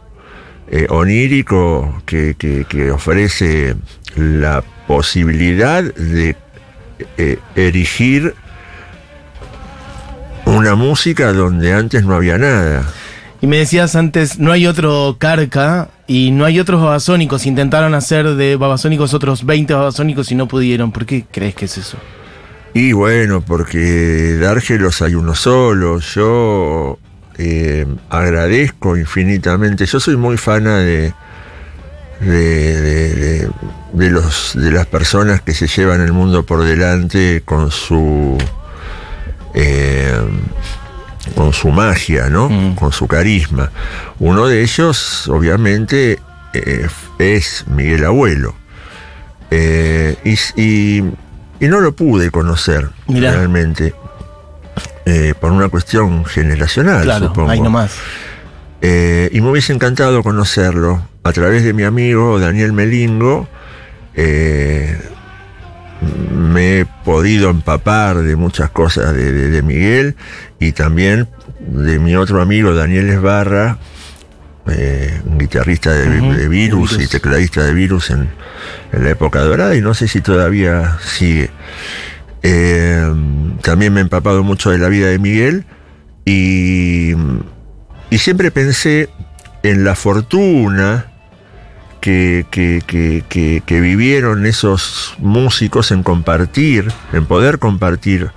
eh, 0.71 0.87
onírico 0.91 2.03
que, 2.07 2.35
que- 2.39 2.65
que 2.69 2.91
ofrece 2.91 3.77
la 4.17 4.63
posibilidad 4.87 5.83
de 5.83 6.37
eh, 7.17 7.39
erigir 7.55 8.35
una 10.47 10.75
música 10.75 11.33
donde 11.33 11.73
antes 11.73 12.05
no 12.05 12.15
había 12.15 12.39
nada. 12.39 12.85
Y 13.41 13.47
me 13.47 13.59
decías 13.59 13.95
antes, 13.95 14.39
no 14.39 14.51
hay 14.51 14.67
otro 14.67 15.17
Carca 15.19 15.91
y 16.09 16.33
no 16.33 16.45
hay 16.45 16.59
otros 16.59 16.83
babasónicos. 16.83 17.47
Intentaron 17.47 17.95
hacer 17.95 18.35
de 18.35 18.57
babasónicos 18.57 19.15
otros 19.15 19.45
20 19.47 19.75
babasónicos 19.75 20.33
y 20.33 20.35
no 20.35 20.49
pudieron. 20.49 20.91
¿Por 20.91 21.07
qué 21.07 21.25
crees 21.31 21.55
que 21.55 21.67
es 21.67 21.79
eso? 21.79 21.99
Y 22.75 22.93
bueno, 22.93 23.41
porque 23.41 23.79
de 23.79 24.47
Árgelos 24.47 25.03
hay 25.03 25.15
uno 25.15 25.35
solo. 25.35 25.99
Yo 26.01 26.99
eh, 27.39 27.87
agradezco 28.11 28.97
infinitamente. 28.97 29.87
Yo 29.87 29.99
soy 30.01 30.17
muy 30.17 30.37
fana 30.37 30.79
de, 30.79 31.13
de, 32.21 32.27
de- 32.81 33.15
de- 33.15 33.49
de 33.93 34.11
los, 34.11 34.53
de 34.55 34.71
las 34.71 34.87
personas 34.87 35.41
que 35.41 35.55
se 35.55 35.67
llevan 35.67 36.01
el 36.03 36.13
mundo 36.13 36.45
por 36.45 36.63
delante 36.63 37.43
con 37.45 37.71
su. 37.71 38.37
eh, 39.55 40.13
con 41.35 41.53
su 41.53 41.69
magia, 41.71 42.29
¿no? 42.31 42.49
Mm. 42.49 42.75
Con 42.75 42.93
su 42.93 43.07
carisma. 43.09 43.71
Uno 44.19 44.47
de 44.47 44.63
ellos, 44.63 45.27
obviamente, 45.29 46.19
eh, 46.55 46.87
es 47.19 47.65
Miguel 47.67 48.05
Abuelo. 48.05 48.55
Eh, 49.51 50.17
y, 50.25 50.37
y- 50.63 51.05
y 51.61 51.67
no 51.69 51.81
lo 51.81 51.93
pude 51.97 52.31
conocer 52.31 52.89
Mirá. 53.07 53.33
realmente. 53.33 53.95
eh, 55.07 55.35
por 55.41 55.51
una 55.53 55.69
cuestión 55.69 56.25
generacional, 56.25 57.03
claro, 57.03 57.29
supongo. 57.29 57.51
ahí 57.51 57.61
nomás. 57.61 57.93
Eh, 58.83 59.29
y 59.33 59.41
me 59.41 59.51
hubiese 59.51 59.73
encantado 59.73 60.23
conocerlo 60.23 61.03
a 61.25 61.33
través 61.33 61.65
de 61.65 61.73
mi 61.73 61.83
amigo 61.83 62.39
Daniel 62.39 62.73
Melingo. 62.73 63.49
eh, 64.15 64.99
me 66.33 66.81
he 66.81 66.87
podido 67.05 67.51
empapar 67.51 68.19
de 68.19 68.37
muchas 68.37 68.71
cosas 68.71 69.15
de, 69.15 69.33
de- 69.33 69.51
de 69.51 69.63
Miguel 69.63 70.15
y 70.61 70.73
también 70.73 71.29
de 71.61 71.99
mi 71.99 72.15
otro 72.15 72.41
amigo 72.41 72.73
Daniel 72.75 73.09
Esbarra, 73.11 73.79
eh, 74.71 75.21
un 75.25 75.39
guitarrista 75.39 75.93
de, 75.93 76.09
Virus 76.49 76.49
Virus. 76.49 76.99
y 77.03 77.07
tecladista 77.07 77.63
de 77.65 77.73
Virus 77.75 78.11
en, 78.11 78.29
en 78.93 79.05
la 79.05 79.11
época 79.11 79.41
dorada 79.41 79.75
y 79.77 79.81
no 79.81 79.95
sé 79.95 80.09
si 80.09 80.21
todavía 80.21 80.99
sigue. 81.05 81.51
Eh, 82.43 83.03
también 83.63 83.93
me 83.93 84.01
he 84.01 84.03
empapado 84.03 84.43
mucho 84.45 84.71
de 84.71 84.79
la 84.79 84.89
vida 84.89 85.09
de 85.09 85.19
Miguel 85.19 85.65
y, 86.25 87.13
y 88.11 88.19
siempre 88.19 88.51
pensé 88.51 89.09
en 89.63 89.85
la 89.85 89.95
fortuna 89.97 91.07
que, 92.01 92.47
que- 92.51 92.83
que- 92.87 93.25
que- 93.29 93.63
que 93.67 93.81
vivieron 93.81 94.47
esos 94.47 95.15
músicos 95.19 95.91
en 95.91 96.03
compartir, 96.05 96.93
en 97.13 97.27
poder 97.27 97.59
compartir 97.59 98.31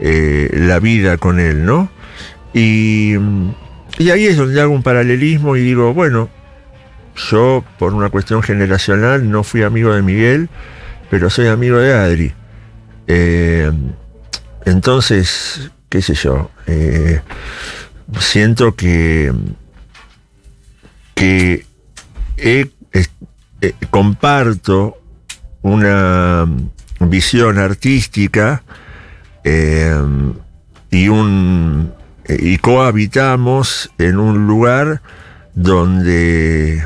eh, 0.00 0.48
la 0.54 0.78
vida 0.80 1.18
con 1.18 1.38
él, 1.38 1.64
¿no? 1.66 1.90
Y, 2.54 3.14
y 3.98 4.10
ahí 4.10 4.26
es 4.26 4.36
donde 4.36 4.60
hago 4.60 4.72
un 4.72 4.82
paralelismo 4.82 5.56
y 5.56 5.62
digo, 5.62 5.92
bueno, 5.94 6.28
yo 7.30 7.64
por 7.78 7.94
una 7.94 8.10
cuestión 8.10 8.42
generacional 8.42 9.30
no 9.30 9.44
fui 9.44 9.62
amigo 9.62 9.94
de 9.94 10.02
Miguel, 10.02 10.48
pero 11.10 11.28
soy 11.30 11.46
amigo 11.48 11.78
de 11.78 11.94
Adri. 11.94 12.32
Eh, 13.06 13.70
entonces, 14.64 15.70
qué 15.88 16.00
sé 16.00 16.14
yo, 16.14 16.50
eh, 16.66 17.20
siento 18.18 18.74
que, 18.74 19.32
que 21.14 21.66
eh, 22.38 22.66
comparto 23.90 24.98
una 25.60 26.46
visión 27.00 27.58
artística 27.58 28.62
y 29.44 31.08
un 31.08 31.92
y 32.40 32.58
cohabitamos 32.58 33.90
en 33.98 34.18
un 34.18 34.46
lugar 34.46 35.00
donde 35.54 36.84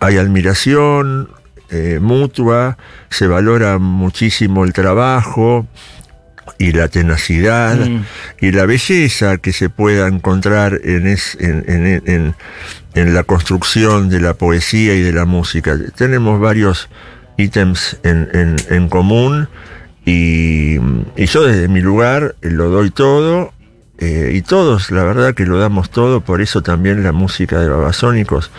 hay 0.00 0.16
admiración 0.16 1.28
eh, 1.70 1.98
mutua, 2.02 2.76
se 3.08 3.26
valora 3.26 3.78
muchísimo 3.78 4.64
el 4.64 4.72
trabajo 4.72 5.66
y 6.58 6.72
la 6.72 6.88
tenacidad 6.88 7.76
Mm. 7.76 8.04
y 8.40 8.52
la 8.52 8.66
belleza 8.66 9.38
que 9.38 9.52
se 9.52 9.68
pueda 9.70 10.06
encontrar 10.08 10.80
en, 10.84 11.06
es- 11.06 11.36
en, 11.40 11.64
en- 11.68 12.34
en- 12.94 13.14
la 13.14 13.22
construcción 13.24 14.10
de 14.10 14.20
la 14.20 14.34
poesía 14.34 14.94
y 14.94 15.00
de 15.00 15.12
la 15.12 15.24
música. 15.24 15.78
Tenemos 15.96 16.40
varios 16.40 16.88
ítems 17.38 17.96
en, 18.02 18.28
en- 18.34 18.56
en 18.68 18.88
común 18.90 19.48
y, 20.04 20.76
y 21.16 21.26
yo 21.26 21.44
desde 21.44 21.68
mi 21.68 21.80
lugar 21.80 22.34
lo 22.42 22.68
doy 22.68 22.90
todo 22.90 23.52
eh, 24.04 24.32
y 24.34 24.42
todos 24.42 24.90
la 24.90 25.04
verdad 25.04 25.32
que 25.34 25.46
lo 25.46 25.58
damos 25.58 25.90
todo, 25.90 26.20
por 26.22 26.40
eso 26.40 26.60
también 26.62 27.02
la 27.04 27.12
música 27.12 27.60
de 27.60 27.68
Babasónicos 27.68 28.50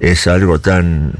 es 0.00 0.26
algo 0.26 0.58
tan 0.58 1.12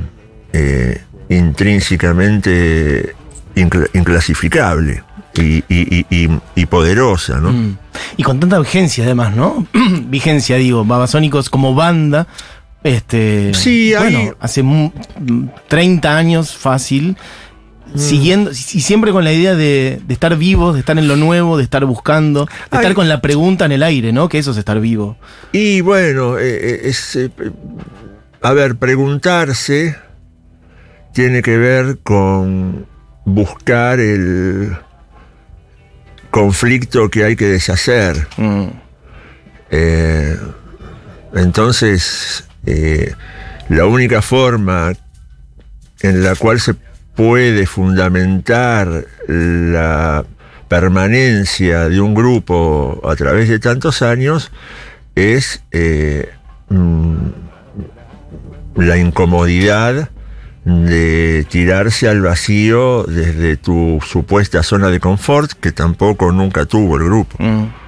eh, 0.53 1.01
intrínsecamente 1.29 3.15
incla- 3.55 3.89
inclasificable 3.95 5.03
y, 5.37 5.43
y- 5.43 5.65
y- 5.69 6.07
y- 6.11 6.41
y 6.55 6.67
poderosa, 6.67 7.39
¿no? 7.41 7.53
Mm. 7.53 7.77
Y 8.17 8.23
con 8.23 8.41
tanta 8.41 8.59
vigencia 8.59 9.05
además, 9.05 9.35
¿no? 9.35 9.67
vigencia, 10.09 10.57
digo, 10.57 10.85
Babasónicos 10.85 11.51
como 11.51 11.75
banda. 11.75 12.27
Este, 12.83 13.53
Sí, 13.55 13.95
hay- 13.95 14.15
bueno, 14.15 14.37
hace 14.41 14.63
mu- 14.63 14.93
30 15.69 16.17
años 16.17 16.55
fácil, 16.55 17.17
siguiendo, 17.97 18.51
y 18.51 18.55
siempre 18.55 19.13
con 19.13 19.25
la 19.25 19.33
idea 19.33 19.55
de, 19.55 20.01
de 20.07 20.15
estar 20.15 20.37
vivos, 20.37 20.75
de 20.75 20.81
estar 20.81 20.99
en 20.99 21.09
lo 21.09 21.17
nuevo, 21.17 21.57
de 21.57 21.65
estar 21.65 21.85
buscando, 21.85 22.47
de 22.47 22.53
Ay. 22.71 22.79
estar 22.81 22.95
con 22.95 23.09
la 23.09 23.21
pregunta 23.21 23.65
en 23.65 23.73
el 23.73 23.83
aire, 23.83 24.13
¿no? 24.13 24.29
Que 24.29 24.39
eso 24.39 24.51
es 24.51 24.57
estar 24.57 24.81
vivo. 24.81 25.17
Y 25.53 25.81
bueno, 25.81 26.39
eh, 26.39 26.59
eh, 26.61 26.81
es, 26.85 27.17
eh, 27.17 27.31
a 28.43 28.53
ver, 28.53 28.77
preguntarse 28.77 29.97
tiene 31.13 31.43
que 31.43 31.57
ver 31.57 31.99
con 32.03 32.87
buscar 33.25 34.01
el 34.01 34.77
conflicto 36.31 37.09
que 37.09 37.25
hay 37.25 37.37
que 37.37 37.47
deshacer. 37.47 38.27
Mm. 38.37 38.67
Eh, 39.71 40.37
entonces, 41.35 42.45
eh, 42.67 43.15
la 43.69 43.87
única 43.87 44.21
forma 44.23 44.93
en 46.01 46.23
la 46.23 46.35
cual 46.35 46.61
se 46.61 46.75
puede 47.15 47.67
fundamentar 47.67 49.07
la 49.29 50.25
permanencia 50.69 51.89
de 51.89 52.01
un 52.01 52.15
grupo 52.15 53.01
a 53.05 53.15
través 53.17 53.49
de 53.49 53.59
tantos 53.59 54.03
años 54.03 54.51
es 55.15 55.63
eh, 55.71 56.33
mm, 56.69 57.27
la 58.77 58.99
incomodidad 58.99 60.11
de 60.65 61.47
tirarse 61.49 62.09
al 62.09 62.23
vacío 62.23 63.05
desde 63.05 63.57
tu 63.57 64.01
supuesta 64.05 64.63
zona 64.63 64.89
de 64.89 64.99
confort 64.99 65.53
que 65.53 65.73
tampoco 65.73 66.33
nunca 66.33 66.65
tuvo 66.65 66.97
el 66.97 67.05
grupo. 67.05 67.37
Mm. 67.39 67.84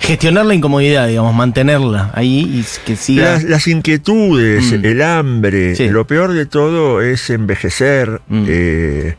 Gestionar 0.00 0.46
la 0.46 0.54
incomodidad, 0.54 1.06
digamos, 1.08 1.34
mantenerla 1.34 2.10
ahí 2.14 2.40
y 2.40 2.64
que 2.86 2.96
siga. 2.96 3.32
Las, 3.34 3.44
las 3.44 3.68
inquietudes, 3.68 4.72
Mm. 4.72 4.84
el 4.84 5.02
hambre, 5.02 5.76
Sí. 5.76 5.88
lo 5.88 6.06
peor 6.06 6.32
de 6.32 6.46
todo 6.46 7.00
es 7.02 7.28
envejecer 7.30 8.20
Mm. 8.28 8.44
eh, 8.48 9.16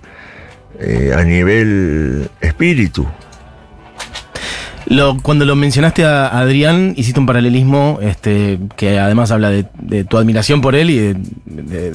eh, 0.79 1.13
a 1.15 1.23
nivel 1.23 2.29
espíritu. 2.41 3.07
Lo- 4.87 5.17
cuando 5.21 5.45
lo 5.45 5.55
mencionaste 5.55 6.03
a 6.03 6.27
Adrián, 6.39 6.93
hiciste 6.97 7.19
un 7.19 7.25
paralelismo 7.27 7.99
este, 8.01 8.59
que 8.75 8.99
además 8.99 9.31
habla 9.31 9.49
de, 9.51 9.67
de 9.79 10.03
tu 10.03 10.17
admiración 10.17 10.59
por 10.61 10.75
él 10.75 10.89
y 10.89 10.97
de- 10.97 11.15
de- 11.45 11.91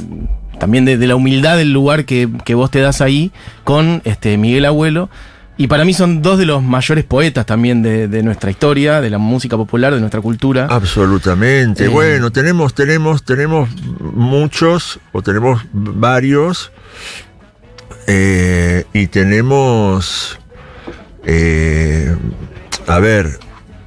también 0.59 0.85
de, 0.87 0.97
de 0.97 1.07
la 1.07 1.17
humildad 1.17 1.57
del 1.59 1.73
lugar 1.73 2.05
que, 2.07 2.29
que 2.45 2.55
vos 2.55 2.71
te 2.71 2.79
das 2.81 3.01
ahí 3.03 3.33
con 3.65 4.01
este, 4.05 4.39
Miguel 4.39 4.65
Abuelo. 4.65 5.11
Y 5.59 5.69
para 5.69 5.85
mí 5.87 5.95
son 5.95 6.21
dos 6.21 6.39
de 6.39 6.45
los 6.45 6.63
mayores 6.63 7.05
poetas 7.05 7.47
también 7.47 7.83
de, 7.83 8.09
de 8.09 8.23
nuestra 8.23 8.51
historia, 8.51 9.01
de 9.01 9.09
la 9.09 9.19
música 9.19 9.57
popular, 9.57 9.95
de 9.95 10.01
nuestra 10.01 10.21
cultura. 10.21 10.67
Absolutamente. 10.69 11.87
Eh. 11.87 11.89
Bueno, 11.89 12.31
tenemos, 12.31 12.75
tenemos, 12.75 13.25
tenemos 13.25 13.71
muchos, 14.01 15.01
o 15.13 15.23
tenemos 15.23 15.63
varios, 15.73 16.73
eh, 18.07 18.85
y 18.93 19.07
tenemos, 19.09 20.39
eh, 21.25 22.15
a 22.87 22.99
ver, 22.99 23.39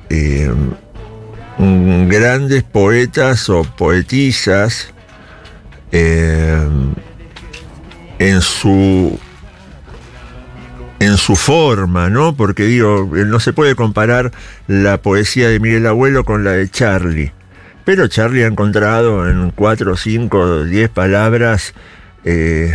eh, 0.09 0.51
grandes 1.57 2.63
poetas 2.63 3.47
o 3.49 3.63
poetisas 3.63 4.91
en 5.91 6.95
su 8.41 9.19
en 10.99 11.17
su 11.17 11.35
forma, 11.35 12.09
¿no? 12.09 12.35
Porque 12.35 12.63
digo, 12.63 13.15
eh, 13.15 13.25
no 13.25 13.39
se 13.39 13.53
puede 13.53 13.75
comparar 13.75 14.31
la 14.67 15.01
poesía 15.01 15.49
de 15.49 15.59
Miguel 15.59 15.87
Abuelo 15.87 16.25
con 16.25 16.43
la 16.43 16.51
de 16.51 16.69
Charlie. 16.69 17.33
Pero 17.85 18.07
Charlie 18.07 18.43
ha 18.43 18.47
encontrado 18.47 19.27
en 19.29 19.51
cuatro, 19.51 19.97
cinco, 19.97 20.63
diez 20.63 20.89
palabras 20.89 21.73
eh, 22.25 22.73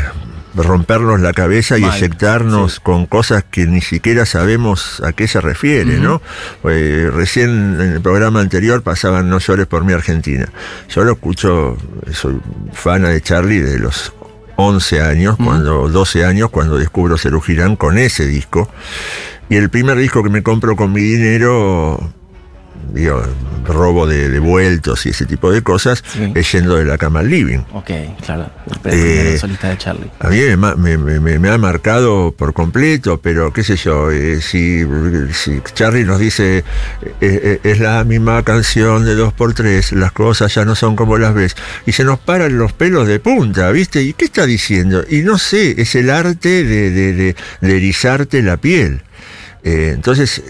rompernos 0.56 1.20
la 1.20 1.32
cabeza 1.32 1.78
y 1.78 1.82
Mal, 1.82 1.96
eyectarnos 1.96 2.74
sí. 2.74 2.80
con 2.82 3.06
cosas 3.06 3.44
que 3.44 3.66
ni 3.66 3.80
siquiera 3.80 4.24
sabemos 4.24 5.02
a 5.04 5.12
qué 5.12 5.28
se 5.28 5.40
refiere, 5.40 5.98
¿no? 5.98 6.22
Eh, 6.64 7.10
recién 7.12 7.80
en 7.80 7.92
el 7.92 8.00
programa 8.00 8.40
anterior 8.40 8.82
pasaban 8.82 9.28
No 9.28 9.38
llores 9.38 9.66
por 9.66 9.84
mi 9.84 9.92
Argentina. 9.92 10.48
Yo 10.88 11.04
lo 11.04 11.12
escucho, 11.12 11.76
soy 12.12 12.40
fana 12.72 13.10
de 13.10 13.20
Charlie 13.20 13.60
de 13.60 13.78
los 13.78 14.12
11 14.56 15.00
años, 15.00 15.36
cuando 15.36 15.88
12 15.88 16.24
años, 16.24 16.50
cuando 16.50 16.78
descubro 16.78 17.18
Cerú 17.18 17.40
Girán 17.40 17.76
con 17.76 17.98
ese 17.98 18.26
disco. 18.26 18.70
Y 19.48 19.56
el 19.56 19.70
primer 19.70 19.98
disco 19.98 20.22
que 20.22 20.30
me 20.30 20.42
compro 20.42 20.76
con 20.76 20.92
mi 20.92 21.02
dinero, 21.02 22.12
digo, 22.92 23.22
robo 23.66 24.06
de, 24.06 24.28
de 24.28 24.38
vueltos 24.40 25.06
y 25.06 25.10
ese 25.10 25.24
tipo 25.26 25.50
de 25.50 25.62
cosas, 25.62 26.02
Sí. 26.12 26.32
es 26.34 26.52
yendo 26.52 26.76
de 26.76 26.84
la 26.84 26.98
cama 26.98 27.20
al 27.20 27.30
living. 27.30 27.60
Ok, 27.72 27.90
claro. 28.24 28.50
Eh, 28.84 29.36
solista 29.40 29.68
de 29.70 29.78
Charlie. 29.78 30.10
A 30.20 30.28
mí 30.28 30.36
me, 30.38 30.56
ma- 30.56 30.74
me- 30.76 30.98
me- 30.98 31.38
me 31.38 31.48
ha 31.48 31.56
marcado 31.58 32.32
por 32.36 32.52
completo, 32.52 33.20
pero 33.20 33.52
qué 33.52 33.64
sé 33.64 33.76
yo, 33.76 34.10
eh, 34.10 34.40
si, 34.42 34.82
si 35.32 35.60
Charlie 35.74 36.04
nos 36.04 36.18
dice, 36.18 36.58
eh, 36.58 36.62
eh, 37.20 37.60
es 37.64 37.80
la 37.80 38.04
misma 38.04 38.42
canción 38.42 39.04
de 39.04 39.16
2x3, 39.16 39.92
las 39.92 40.12
cosas 40.12 40.54
ya 40.54 40.64
no 40.64 40.74
son 40.74 40.94
como 40.96 41.16
las 41.18 41.34
ves, 41.34 41.56
y 41.86 41.92
se 41.92 42.04
nos 42.04 42.18
paran 42.18 42.58
los 42.58 42.72
pelos 42.72 43.08
de 43.08 43.18
punta, 43.20 43.70
¿viste? 43.70 44.02
¿Y 44.02 44.12
qué 44.12 44.26
está 44.26 44.44
diciendo? 44.46 45.04
Y 45.08 45.22
no 45.22 45.38
sé, 45.38 45.80
es 45.80 45.94
el 45.94 46.10
arte 46.10 46.64
de, 46.64 46.90
de- 46.90 47.12
de- 47.14 47.36
de 47.60 47.76
erizarte 47.76 48.42
la 48.42 48.56
piel. 48.58 49.00
Entonces, 49.66 50.42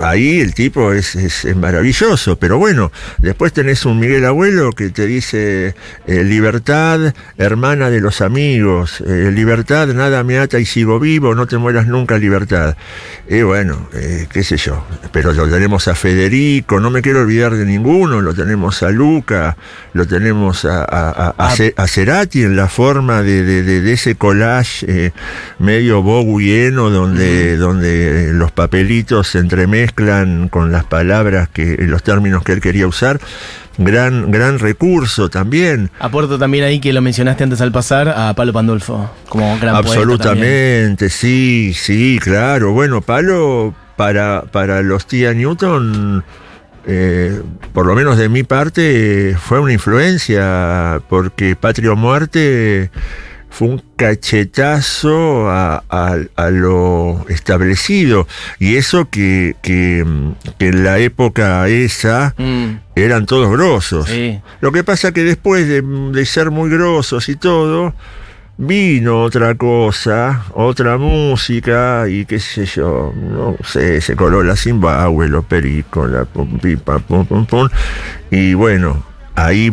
ahí 0.00 0.40
el 0.40 0.54
tipo 0.54 0.92
es, 0.92 1.14
es- 1.16 1.44
es 1.44 1.56
maravilloso, 1.56 2.36
pero 2.36 2.58
bueno, 2.58 2.92
después 3.18 3.52
tenés 3.52 3.84
un 3.86 3.98
Miguel 3.98 4.24
Abuelo 4.24 4.72
que 4.72 4.90
te 4.90 5.06
dice, 5.06 5.74
eh, 6.06 6.24
libertad, 6.24 7.14
hermana 7.38 7.90
de 7.90 8.00
los 8.00 8.20
amigos, 8.20 9.00
eh, 9.06 9.30
libertad, 9.32 9.88
nada 9.88 10.22
me 10.24 10.38
ata 10.38 10.58
y 10.58 10.66
sigo 10.66 11.00
vivo, 11.00 11.34
no 11.34 11.46
te 11.46 11.58
mueras 11.58 11.86
nunca, 11.86 12.18
libertad. 12.18 12.76
Y 13.28 13.42
bueno, 13.42 13.88
eh, 13.94 14.26
qué 14.32 14.44
sé 14.44 14.56
yo, 14.56 14.84
pero 15.12 15.32
lo 15.32 15.48
tenemos 15.48 15.88
a 15.88 15.94
Federico, 15.94 16.80
no 16.80 16.90
me 16.90 17.02
quiero 17.02 17.20
olvidar 17.22 17.54
de 17.54 17.64
ninguno, 17.64 18.20
lo 18.20 18.34
tenemos 18.34 18.82
a 18.82 18.90
Luca, 18.90 19.56
lo 19.92 20.06
tenemos 20.06 20.64
a, 20.64 20.80
a, 20.84 21.10
a- 21.10 21.34
a 21.38 21.56
Ah. 21.76 21.86
Cerati 21.88 22.42
en 22.42 22.56
la 22.56 22.68
forma 22.68 23.22
de, 23.22 23.42
de- 23.44 23.62
de- 23.62 23.80
de 23.80 23.92
ese 23.92 24.16
collage 24.16 24.84
eh, 24.88 25.12
medio 25.58 26.02
boguieno 26.02 26.90
donde, 26.90 27.56
donde 27.56 28.30
los 28.32 28.52
papelitos 28.52 29.28
se 29.28 29.38
entremezclan 29.38 29.85
con 29.92 30.72
las 30.72 30.84
palabras 30.84 31.48
que 31.48 31.76
los 31.80 32.02
términos 32.02 32.42
que 32.42 32.52
él 32.52 32.60
quería 32.60 32.86
usar. 32.86 33.20
Gran, 33.78 34.30
gran 34.30 34.58
recurso 34.58 35.28
también. 35.28 35.90
Aporto 35.98 36.38
también 36.38 36.64
ahí 36.64 36.80
que 36.80 36.94
lo 36.94 37.02
mencionaste 37.02 37.44
antes 37.44 37.60
al 37.60 37.72
pasar 37.72 38.08
a 38.08 38.34
Palo 38.34 38.52
Pandolfo 38.52 39.10
como 39.28 39.58
gran. 39.58 39.76
Absolutamente, 39.76 41.10
sí, 41.10 41.74
sí, 41.74 42.18
claro. 42.22 42.72
Bueno, 42.72 43.02
Palo, 43.02 43.74
para, 43.96 44.44
para 44.50 44.80
los 44.80 45.06
tía 45.06 45.34
Newton, 45.34 46.24
eh, 46.86 47.42
por 47.74 47.84
lo 47.84 47.94
menos 47.94 48.16
de 48.16 48.30
mi 48.30 48.44
parte, 48.44 49.36
fue 49.38 49.60
una 49.60 49.74
influencia, 49.74 51.02
porque 51.10 51.54
Patria 51.54 51.92
o 51.92 51.96
Muerte 51.96 52.90
fue 53.50 53.68
un 53.68 53.82
cachetazo 53.96 55.48
a, 55.50 55.82
a- 55.88 56.16
a 56.36 56.50
lo 56.50 57.24
establecido. 57.28 58.26
Y 58.58 58.76
eso 58.76 59.08
que, 59.10 59.56
que, 59.62 60.04
que 60.58 60.68
en 60.68 60.84
la 60.84 60.98
época 60.98 61.66
esa 61.68 62.34
Mm, 62.38 62.78
eran 62.94 63.26
todos 63.26 63.50
grosos. 63.50 64.06
sí. 64.08 64.40
Lo 64.60 64.72
que 64.72 64.84
pasa 64.84 65.12
que 65.12 65.22
después 65.24 65.68
de, 65.68 65.82
de 65.82 66.26
ser 66.26 66.50
muy 66.50 66.70
grosos 66.70 67.28
y 67.28 67.36
todo, 67.36 67.94
vino 68.58 69.22
otra 69.22 69.54
cosa, 69.54 70.44
otra 70.54 70.96
música 70.98 72.06
y 72.08 72.24
qué 72.24 72.38
sé 72.40 72.64
yo, 72.66 73.12
no 73.14 73.56
sé, 73.64 74.00
se 74.00 74.16
coló 74.16 74.42
la 74.42 74.56
Zimbabue, 74.56 75.28
los 75.28 75.44
pericos, 75.44 76.10
la 76.10 76.24
pum, 76.24 76.58
pipa, 76.58 76.98
pum, 76.98 77.26
pum, 77.26 77.44
pum. 77.46 77.68
Y 78.30 78.54
bueno, 78.54 79.02
ahí 79.34 79.72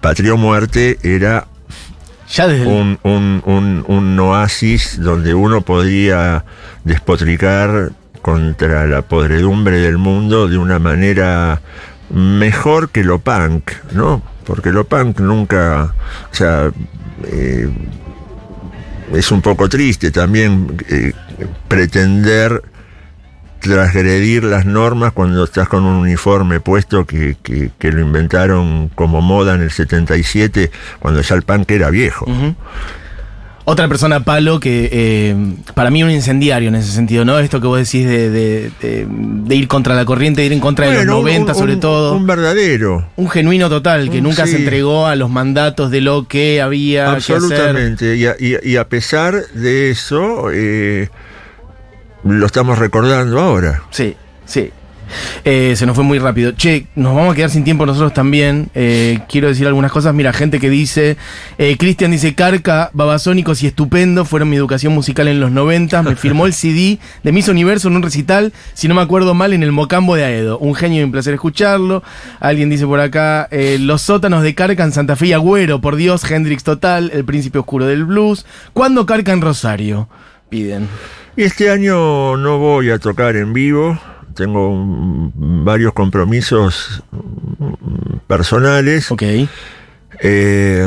Patria 0.00 0.34
o 0.34 0.36
Muerte 0.36 0.98
era 1.02 1.46
Un- 2.66 2.98
un- 3.44 3.84
un 3.88 4.18
oasis 4.20 5.00
donde 5.00 5.34
uno 5.34 5.62
podía 5.62 6.44
despotricar 6.84 7.90
contra 8.22 8.86
la 8.86 9.02
podredumbre 9.02 9.78
del 9.80 9.98
mundo 9.98 10.46
de 10.46 10.56
una 10.58 10.78
manera 10.78 11.60
mejor 12.10 12.90
que 12.90 13.02
lo 13.02 13.18
punk, 13.18 13.72
¿no? 13.92 14.22
Porque 14.44 14.70
lo 14.72 14.84
punk 14.84 15.20
nunca, 15.20 15.94
o 16.30 16.34
sea, 16.34 16.70
eh, 17.24 17.68
es 19.12 19.32
un 19.32 19.42
poco 19.42 19.68
triste 19.68 20.10
también 20.10 20.76
eh, 20.88 21.12
pretender 21.66 22.62
transgredir 23.60 24.44
las 24.44 24.66
normas 24.66 25.12
cuando 25.12 25.44
estás 25.44 25.68
con 25.68 25.84
un 25.84 25.96
uniforme 25.96 26.60
puesto 26.60 27.04
que, 27.06 27.36
que- 27.42 27.70
que 27.78 27.92
lo 27.92 28.00
inventaron 28.00 28.88
como 28.94 29.20
moda 29.20 29.54
en 29.54 29.62
el 29.62 29.70
77, 29.70 30.70
cuando 30.98 31.20
ya 31.20 31.34
el 31.34 31.42
punk 31.42 31.70
era 31.70 31.90
viejo. 31.90 32.26
Otra 33.66 33.86
persona 33.86 34.24
palo 34.24 34.58
que 34.58 34.88
eh, 34.90 35.36
para 35.74 35.90
mí 35.90 36.02
un 36.02 36.10
incendiario 36.10 36.70
en 36.70 36.74
ese 36.74 36.90
sentido, 36.90 37.24
¿no? 37.24 37.38
Esto 37.38 37.60
que 37.60 37.66
vos 37.68 37.78
decís 37.78 38.04
de, 38.08 38.28
de- 38.30 38.70
de- 38.80 39.06
de 39.08 39.54
ir 39.54 39.68
contra 39.68 39.94
la 39.94 40.04
corriente, 40.06 40.40
de 40.40 40.46
ir 40.48 40.52
en 40.54 40.60
contra 40.60 40.86
de 40.86 40.92
los 40.92 41.00
Bueno, 41.04 41.18
un- 41.18 41.24
90 41.24 41.52
un- 41.52 41.58
sobre 41.58 41.74
un- 41.74 41.80
todo. 41.80 42.16
Un 42.16 42.26
verdadero. 42.26 43.06
Un 43.16 43.28
genuino 43.30 43.68
total 43.68 44.10
que 44.10 44.22
nunca 44.22 44.46
se 44.46 44.56
entregó 44.56 45.06
a 45.06 45.14
los 45.14 45.30
mandatos 45.30 45.90
de 45.92 46.00
lo 46.00 46.26
que 46.26 46.60
había 46.60 47.04
que 47.04 47.10
hacer. 47.18 47.36
Absolutamente. 47.36 48.16
Y 48.16 48.26
a, 48.26 48.34
y- 48.40 48.56
y 48.70 48.76
a 48.76 48.88
pesar 48.88 49.34
de 49.54 49.90
eso, 49.90 50.46
eh, 50.52 51.10
lo 52.24 52.46
estamos 52.46 52.78
recordando 52.78 53.40
ahora. 53.40 53.82
Sí, 53.90 54.16
sí. 54.44 54.70
Eh, 55.44 55.74
se 55.76 55.86
nos 55.86 55.94
fue 55.94 56.04
muy 56.04 56.18
rápido. 56.18 56.52
Che, 56.52 56.86
nos 56.94 57.14
vamos 57.14 57.32
a 57.32 57.36
quedar 57.36 57.50
sin 57.50 57.64
tiempo 57.64 57.86
nosotros 57.86 58.12
también. 58.12 58.70
Eh, 58.74 59.20
quiero 59.28 59.48
decir 59.48 59.66
algunas 59.66 59.90
cosas. 59.92 60.14
Mira, 60.14 60.32
gente 60.32 60.60
que 60.60 60.70
dice, 60.70 61.16
eh, 61.58 61.76
Cristian 61.78 62.10
dice, 62.10 62.34
Carca, 62.34 62.90
Babasónicos 62.92 63.62
y 63.62 63.66
Estupendo 63.66 64.24
fueron 64.24 64.50
mi 64.50 64.56
educación 64.56 64.92
musical 64.92 65.28
en 65.28 65.40
los 65.40 65.50
90. 65.50 66.02
Me 66.02 66.16
firmó 66.16 66.46
el 66.46 66.52
CD 66.54 66.98
de 67.22 67.32
Miss 67.32 67.48
Universo 67.48 67.88
en 67.88 67.96
un 67.96 68.02
recital, 68.02 68.52
si 68.74 68.88
no 68.88 68.94
me 68.94 69.02
acuerdo 69.02 69.34
mal, 69.34 69.52
en 69.52 69.62
el 69.62 69.72
Mocambo 69.72 70.14
de 70.14 70.24
Aedo. 70.24 70.58
Un 70.58 70.74
genio 70.74 71.00
y 71.00 71.04
un 71.04 71.12
placer 71.12 71.34
escucharlo. 71.34 72.02
Alguien 72.38 72.70
dice 72.70 72.86
por 72.86 73.00
acá, 73.00 73.48
eh, 73.50 73.78
los 73.80 74.02
sótanos 74.02 74.42
de 74.42 74.54
Carca 74.54 74.84
en 74.84 74.92
Santa 74.92 75.16
Fe 75.16 75.28
y 75.28 75.32
Agüero, 75.32 75.80
por 75.80 75.96
Dios, 75.96 76.28
Hendrix 76.30 76.64
Total, 76.64 77.10
el 77.12 77.24
príncipe 77.24 77.58
oscuro 77.58 77.86
del 77.86 78.04
blues. 78.04 78.46
¿Cuándo 78.72 79.06
Carca 79.06 79.32
en 79.32 79.40
Rosario? 79.40 80.08
Piden. 80.48 80.88
Y 81.36 81.42
este 81.44 81.70
año 81.70 82.36
no 82.36 82.58
voy 82.58 82.90
a 82.90 82.98
tocar 82.98 83.36
en 83.36 83.52
vivo, 83.52 83.98
tengo 84.34 84.72
varios 85.34 85.92
compromisos 85.94 87.02
mm, 87.12 88.16
personales 88.26 89.10
Ok. 89.10 89.22
eh, 90.22 90.86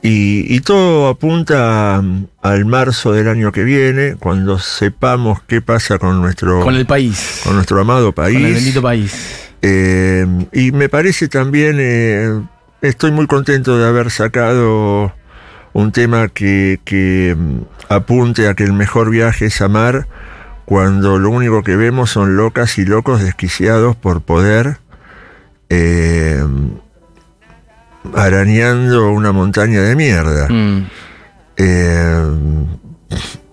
y, 0.00 0.54
y 0.54 0.60
todo 0.60 1.08
apunta 1.08 2.00
al 2.42 2.64
marzo 2.66 3.12
del 3.12 3.28
año 3.28 3.50
que 3.50 3.64
viene, 3.64 4.14
cuando 4.18 4.58
sepamos 4.60 5.40
qué 5.48 5.60
pasa 5.60 5.98
con 5.98 6.20
nuestro, 6.20 6.60
Con 6.60 6.76
el 6.76 6.86
país. 6.86 7.40
con 7.44 7.56
nuestro 7.56 7.80
amado 7.80 8.12
país. 8.12 8.36
Con 8.38 8.46
el 8.46 8.54
bendito 8.54 8.80
país. 8.80 9.50
Eh, 9.60 10.24
y 10.52 10.70
me 10.70 10.88
parece 10.88 11.26
también, 11.26 11.78
eh, 11.80 12.40
estoy 12.80 13.10
muy 13.10 13.26
contento 13.26 13.76
de 13.76 13.88
haber 13.88 14.10
sacado 14.12 15.12
un 15.72 15.92
tema 15.92 16.28
que, 16.28 16.80
que, 16.84 17.36
mm, 17.38 17.60
apunte 17.88 18.48
a 18.48 18.54
que 18.54 18.64
el 18.64 18.72
mejor 18.72 19.10
viaje 19.10 19.46
es 19.46 19.60
amar, 19.60 20.06
cuando 20.64 21.18
lo 21.18 21.30
único 21.30 21.62
que 21.62 21.76
vemos 21.76 22.10
son 22.10 22.36
locas 22.36 22.78
y 22.78 22.84
locos 22.84 23.22
desquiciados 23.22 23.96
por 23.96 24.20
poder, 24.20 24.78
eh, 25.70 26.44
arañando 28.14 29.10
una 29.10 29.32
montaña 29.32 29.80
de 29.80 29.96
mierda. 29.96 30.48
Mm. 30.48 30.86
Eh, 31.56 32.24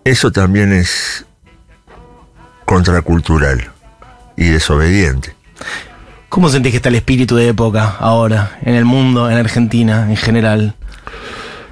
eso 0.04 0.32
también 0.32 0.74
es 0.74 1.26
contracultural 2.66 3.72
y 4.36 4.50
desobediente. 4.50 5.36
¿Cómo 6.30 6.50
sentís 6.50 6.72
que 6.72 6.78
está 6.78 6.90
el 6.90 6.96
espíritu 6.96 7.38
de 7.38 7.48
época 7.48 7.96
ahora, 7.98 8.60
en 8.64 8.76
el 8.76 8.84
mundo, 8.84 9.30
en 9.30 9.38
Argentina, 9.38 10.06
en 10.10 10.18
general? 10.18 10.76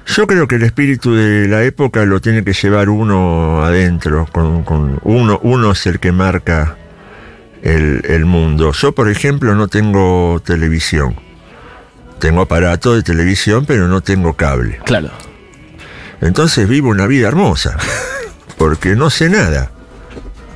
Yo 0.06 0.26
creo 0.26 0.46
que 0.46 0.56
el 0.56 0.62
espíritu 0.62 1.14
de 1.14 1.48
la 1.48 1.62
época 1.62 2.04
lo 2.04 2.20
tiene 2.20 2.44
que 2.44 2.52
llevar 2.52 2.88
uno 2.88 3.64
adentro, 3.64 4.26
con, 4.30 4.62
con 4.62 5.00
uno, 5.02 5.40
uno 5.42 5.72
es 5.72 5.86
el 5.86 5.98
que 5.98 6.12
marca 6.12 6.76
el, 7.62 8.02
el 8.04 8.24
mundo. 8.26 8.72
Yo, 8.72 8.92
por 8.94 9.08
ejemplo, 9.08 9.54
no 9.54 9.68
tengo 9.68 10.40
televisión. 10.44 11.16
Tengo 12.18 12.42
aparato 12.42 12.94
de 12.94 13.02
televisión, 13.02 13.64
pero 13.66 13.88
no 13.88 14.02
tengo 14.02 14.34
cable. 14.34 14.78
Claro. 14.84 15.10
Entonces 16.20 16.68
vivo 16.68 16.90
una 16.90 17.06
vida 17.06 17.28
hermosa, 17.28 17.76
porque 18.58 18.96
no 18.96 19.10
sé 19.10 19.28
nada. 19.28 19.70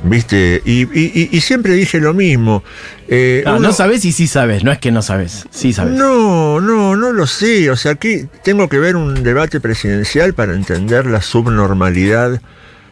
¿Viste? 0.05 0.62
Y, 0.64 0.82
y- 0.82 1.12
y- 1.12 1.28
y 1.36 1.40
siempre 1.40 1.72
dije 1.74 1.99
lo 2.01 2.14
mismo. 2.14 2.62
eh, 3.09 3.42
No, 3.44 3.57
uno- 3.57 3.68
no 3.68 3.72
sabes 3.74 4.05
y 4.05 4.12
sí 4.12 4.26
sabes, 4.28 4.62
no 4.62 4.70
es 4.70 4.78
que 4.78 4.92
no 4.92 5.03
sabes, 5.03 5.46
sí 5.51 5.72
sabes. 5.72 5.94
No, 5.94 6.61
no, 6.61 6.94
no 6.94 7.12
lo 7.12 7.26
sé. 7.26 7.68
O 7.70 7.76
sea, 7.76 7.92
aquí 7.92 8.26
tengo 8.44 8.68
que 8.68 8.78
ver 8.78 8.94
un 8.96 9.22
debate 9.24 9.59
presidencial 9.61 10.34
para 10.34 10.55
entender 10.55 11.07
la 11.07 11.20
subnormalidad 11.20 12.40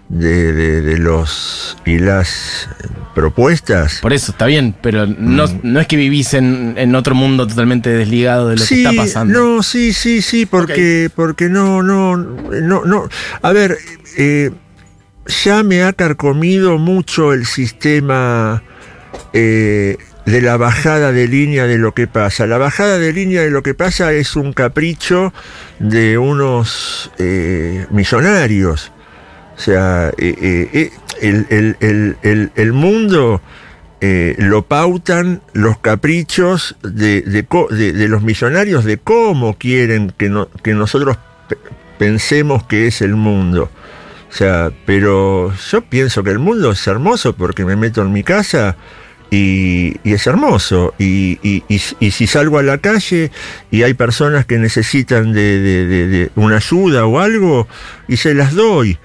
de, 0.09 0.53
de- 0.53 0.81
de 0.83 0.99
los 0.99 1.77
y 1.87 1.99
las 1.99 2.69
propuestas. 3.15 4.01
Por 4.03 4.13
eso 4.13 4.33
está 4.33 4.47
bien, 4.47 4.75
pero 4.83 5.07
no, 5.07 5.45
no 5.63 5.81
es 5.81 5.87
que 5.87 5.97
vivís 5.97 6.35
en, 6.35 6.75
en 6.77 6.95
otro 6.95 7.15
mundo 7.15 7.47
totalmente 7.47 7.89
desligado 7.91 8.49
de 8.49 8.57
lo 8.57 8.65
sí, 8.65 8.83
que 8.83 8.89
está 8.89 9.03
pasando. 9.03 9.39
no, 9.39 9.63
sí, 9.63 9.93
sí, 9.93 10.23
sí, 10.23 10.45
porque, 10.47 11.09
porque 11.15 11.49
no, 11.49 11.83
no, 11.83 12.17
no, 12.17 12.85
no. 12.85 13.09
A 13.43 13.53
ver, 13.53 13.79
eh, 14.19 14.51
ya 15.27 15.63
me 15.63 15.83
ha 15.83 15.93
carcomido 15.93 16.79
mucho 16.79 17.33
el 17.33 17.47
sistema 17.47 18.63
eh, 19.33 19.97
de 20.25 20.41
la 20.43 20.57
bajada 20.57 21.13
de 21.13 21.29
línea 21.29 21.67
de 21.67 21.79
lo 21.79 21.95
que 21.95 22.07
pasa. 22.07 22.47
La 22.47 22.59
bajada 22.59 22.99
de 22.99 23.13
línea 23.13 23.43
de 23.43 23.51
lo 23.51 23.63
que 23.63 23.75
pasa 23.75 24.13
es 24.13 24.37
un 24.37 24.53
capricho 24.53 25.33
de 25.79 26.19
unos 26.19 27.11
eh, 27.19 27.87
millonarios. 27.91 28.93
O 29.57 29.61
sea, 29.61 30.11
eh, 30.19 30.91
el, 31.21 31.47
el- 31.51 31.77
el- 31.81 32.51
el- 32.55 32.73
mundo 32.73 33.41
lo 34.39 34.63
pautan 34.67 35.41
los 35.55 35.79
caprichos 35.79 36.77
de, 36.83 37.23
de 37.23 37.47
de- 37.93 38.09
los 38.09 38.23
millonarios 38.23 38.85
de 38.85 38.99
cómo 38.99 39.57
quieren 39.57 40.13
que, 40.17 40.29
no- 40.29 40.49
que 40.63 40.75
nosotros 40.75 41.17
pe- 41.49 41.57
pensemos 41.99 42.65
que 42.65 42.87
es 42.87 43.01
el 43.01 43.15
mundo. 43.17 43.71
O 44.31 44.33
sea, 44.37 44.71
pero 44.85 45.53
yo 45.71 45.81
pienso 45.83 46.23
que 46.23 46.31
el 46.31 46.39
mundo 46.39 46.73
es 46.73 46.87
hermoso 46.87 47.35
porque 47.35 47.65
me 47.65 47.77
meto 47.77 48.03
en 48.03 48.13
mi 48.13 48.23
casa 48.23 48.77
y, 49.31 49.97
es 50.05 50.27
hermoso. 50.27 50.95
Y, 50.99 51.39
y- 51.43 52.11
si 52.11 52.27
salgo 52.27 52.59
a 52.59 52.63
la 52.63 52.79
calle 52.79 53.31
y 53.71 53.83
hay 53.83 53.95
personas 53.95 54.45
que 54.47 54.59
necesitan 54.59 55.33
de, 55.33 55.61
de- 55.61 56.07
de- 56.09 56.31
una 56.37 56.57
ayuda 56.57 57.07
o 57.07 57.19
algo, 57.21 57.67
y 58.09 58.17
se 58.19 58.35
las 58.35 58.55
doy. 58.55 58.99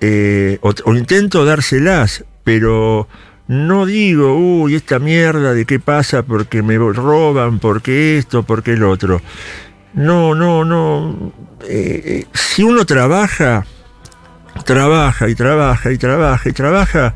Eh, 0.00 0.58
o, 0.60 0.72
o 0.84 0.94
intento 0.94 1.44
dárselas, 1.44 2.24
pero 2.42 3.06
no 3.46 3.86
digo, 3.86 4.34
uy, 4.36 4.74
esta 4.74 4.98
mierda 4.98 5.54
de 5.54 5.64
qué 5.66 5.78
pasa 5.78 6.22
porque 6.22 6.62
me 6.62 6.76
roban, 6.76 7.58
porque 7.58 8.18
esto, 8.18 8.42
porque 8.42 8.72
el 8.72 8.82
otro. 8.82 9.20
No, 9.94 10.34
no, 10.34 10.64
no. 10.64 11.32
Eh, 11.68 12.02
eh, 12.04 12.26
si 12.34 12.62
uno 12.64 12.84
trabaja, 12.84 13.64
trabaja 14.64 15.28
y 15.28 15.34
trabaja 15.34 15.92
y 15.92 15.98
trabaja 15.98 16.48
y 16.48 16.52
trabaja, 16.52 17.14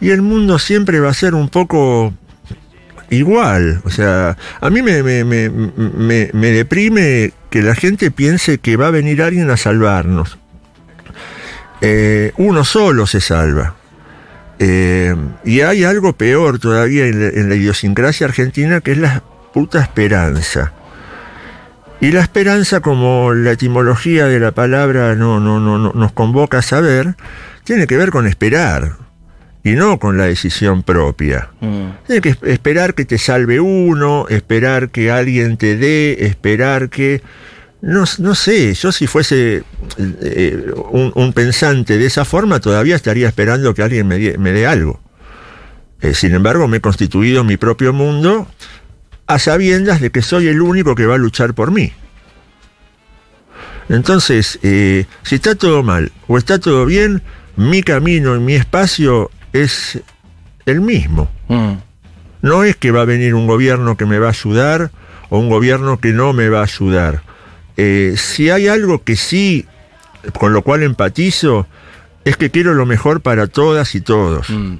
y 0.00 0.10
el 0.10 0.22
mundo 0.22 0.58
siempre 0.58 1.00
va 1.00 1.10
a 1.10 1.14
ser 1.14 1.34
un 1.34 1.48
poco 1.48 2.12
igual. 3.10 3.80
O 3.84 3.90
sea, 3.90 4.36
a 4.60 4.70
mí 4.70 4.82
me, 4.82 5.02
me, 5.02 5.24
me, 5.24 5.50
me, 5.50 6.30
me 6.32 6.50
deprime 6.50 7.32
que 7.50 7.62
la 7.62 7.74
gente 7.74 8.10
piense 8.10 8.58
que 8.58 8.76
va 8.76 8.88
a 8.88 8.90
venir 8.90 9.22
alguien 9.22 9.50
a 9.50 9.56
salvarnos. 9.56 10.38
Eh, 11.80 12.32
uno 12.36 12.64
solo 12.64 13.06
se 13.06 13.20
salva. 13.20 13.74
Eh, 14.58 15.14
y 15.44 15.60
hay 15.60 15.84
algo 15.84 16.12
peor 16.12 16.58
todavía 16.58 17.06
en 17.06 17.20
la, 17.20 17.28
en 17.28 17.48
la 17.48 17.56
idiosincrasia 17.56 18.26
argentina 18.26 18.80
que 18.80 18.92
es 18.92 18.98
la 18.98 19.22
puta 19.52 19.80
esperanza. 19.80 20.72
Y 22.02 22.10
la 22.10 22.20
esperanza, 22.20 22.80
como 22.80 23.32
la 23.32 23.52
etimología 23.52 24.26
de 24.26 24.40
la 24.40 24.50
palabra 24.50 25.14
no, 25.14 25.38
no, 25.40 25.60
no, 25.60 25.78
no- 25.78 25.92
nos 25.94 26.12
convoca 26.12 26.58
a 26.58 26.62
saber, 26.62 27.14
tiene 27.64 27.86
que 27.86 27.96
ver 27.96 28.10
con 28.10 28.26
esperar 28.26 28.96
y 29.62 29.70
no 29.74 29.98
con 30.00 30.18
la 30.18 30.24
decisión 30.24 30.82
propia. 30.82 31.50
Mm. 31.60 31.84
Tiene 32.06 32.20
que 32.20 32.28
es- 32.30 32.38
esperar 32.42 32.94
que 32.94 33.04
te 33.04 33.18
salve 33.18 33.60
uno, 33.60 34.26
esperar 34.28 34.90
que 34.90 35.10
alguien 35.12 35.56
te 35.56 35.76
dé, 35.76 36.26
esperar 36.26 36.90
que... 36.90 37.22
No, 37.82 38.04
no 38.18 38.34
sé, 38.34 38.74
yo 38.74 38.90
si 38.92 39.06
fuese 39.06 39.62
eh, 39.98 40.66
un, 40.90 41.12
un 41.14 41.32
pensante 41.32 41.98
de 41.98 42.06
esa 42.06 42.24
forma, 42.24 42.60
todavía 42.60 42.94
estaría 42.96 43.26
esperando 43.28 43.74
que 43.74 43.82
alguien 43.82 44.06
me 44.08 44.18
dé 44.18 44.66
algo. 44.66 45.00
Eh, 46.00 46.14
sin 46.14 46.34
embargo, 46.34 46.66
me 46.66 46.78
he 46.78 46.80
constituido 46.80 47.44
mi 47.44 47.56
propio 47.56 47.92
mundo 47.92 48.48
a 49.34 49.38
sabiendas 49.38 50.00
de 50.00 50.10
que 50.10 50.22
soy 50.22 50.48
el 50.48 50.60
único 50.60 50.94
que 50.94 51.06
va 51.06 51.14
a 51.14 51.18
luchar 51.18 51.54
por 51.54 51.70
mí. 51.70 51.92
Entonces, 53.88 54.58
eh, 54.62 55.06
si 55.22 55.36
está 55.36 55.54
todo 55.54 55.82
mal 55.82 56.12
o 56.28 56.38
está 56.38 56.58
todo 56.58 56.86
bien, 56.86 57.22
mi 57.56 57.82
camino 57.82 58.36
y 58.36 58.40
mi 58.40 58.54
espacio 58.54 59.30
es 59.52 60.00
el 60.66 60.80
mismo. 60.80 61.30
Mm. 61.48 61.74
No 62.42 62.64
es 62.64 62.76
que 62.76 62.90
va 62.90 63.02
a 63.02 63.04
venir 63.04 63.34
un 63.34 63.46
gobierno 63.46 63.96
que 63.96 64.06
me 64.06 64.18
va 64.18 64.28
a 64.28 64.30
ayudar 64.30 64.90
o 65.28 65.38
un 65.38 65.48
gobierno 65.48 66.00
que 66.00 66.12
no 66.12 66.32
me 66.32 66.48
va 66.48 66.60
a 66.60 66.64
ayudar. 66.64 67.22
Eh, 67.76 68.14
si 68.16 68.50
hay 68.50 68.68
algo 68.68 69.02
que 69.02 69.16
sí, 69.16 69.66
con 70.38 70.52
lo 70.52 70.62
cual 70.62 70.82
empatizo, 70.82 71.66
es 72.24 72.36
que 72.36 72.50
quiero 72.50 72.74
lo 72.74 72.86
mejor 72.86 73.20
para 73.20 73.46
todas 73.46 73.94
y 73.94 74.00
todos. 74.00 74.50
Mm. 74.50 74.76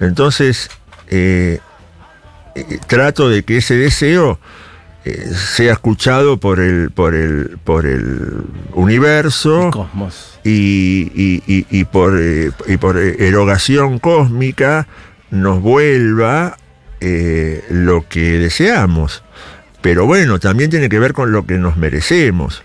Entonces, 0.00 0.70
eh, 1.08 1.60
trato 2.86 3.28
de 3.28 3.42
que 3.42 3.58
ese 3.58 3.76
deseo 3.76 4.38
eh, 5.04 5.26
sea 5.34 5.72
escuchado 5.74 6.38
por 6.38 6.60
el, 6.60 6.90
por 6.90 7.14
el, 7.14 7.58
por 7.64 7.84
el 7.86 8.32
universo 8.72 9.66
El 9.66 9.70
cosmos. 9.72 10.38
y, 10.44 11.10
y- 11.14 11.42
y- 11.46 11.66
y 11.70 11.84
por, 11.84 12.18
eh, 12.20 12.50
y 12.66 12.76
por 12.76 12.96
eh, 12.98 13.16
erogación 13.26 13.98
cósmica 13.98 14.86
nos 15.30 15.60
vuelva 15.60 16.56
eh, 17.00 17.64
lo 17.70 18.08
que 18.08 18.38
deseamos. 18.38 19.22
Pero 19.82 20.06
bueno, 20.06 20.38
también 20.38 20.70
tiene 20.70 20.88
que 20.88 20.98
ver 20.98 21.12
con 21.12 21.32
lo 21.32 21.44
que 21.44 21.58
nos 21.58 21.76
merecemos. 21.76 22.62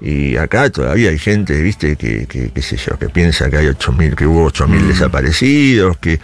Y 0.00 0.36
acá 0.36 0.70
todavía 0.70 1.10
hay 1.10 1.18
gente, 1.18 1.60
viste, 1.62 1.96
que, 1.96 2.26
que 2.26 2.50
qué 2.52 2.62
sé 2.62 2.76
yo, 2.76 2.96
que 2.98 3.08
piensa 3.08 3.48
que 3.50 3.56
hay 3.56 3.66
8.000, 3.66 4.14
que 4.14 4.26
hubo 4.26 4.48
8.000 4.50 4.68
Mm. 4.82 4.88
desaparecidos, 4.88 5.96
que... 5.96 6.20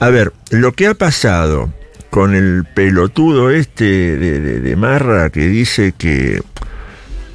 A 0.00 0.08
ver, 0.08 0.32
lo 0.50 0.72
que 0.72 0.86
ha 0.86 0.94
pasado 0.94 1.72
con 2.10 2.34
el 2.34 2.64
pelotudo 2.74 3.50
este 3.50 3.84
de, 3.84 4.40
de- 4.40 4.60
de 4.60 4.76
Marra 4.76 5.30
que 5.30 5.46
dice 5.48 5.92
que 5.96 6.40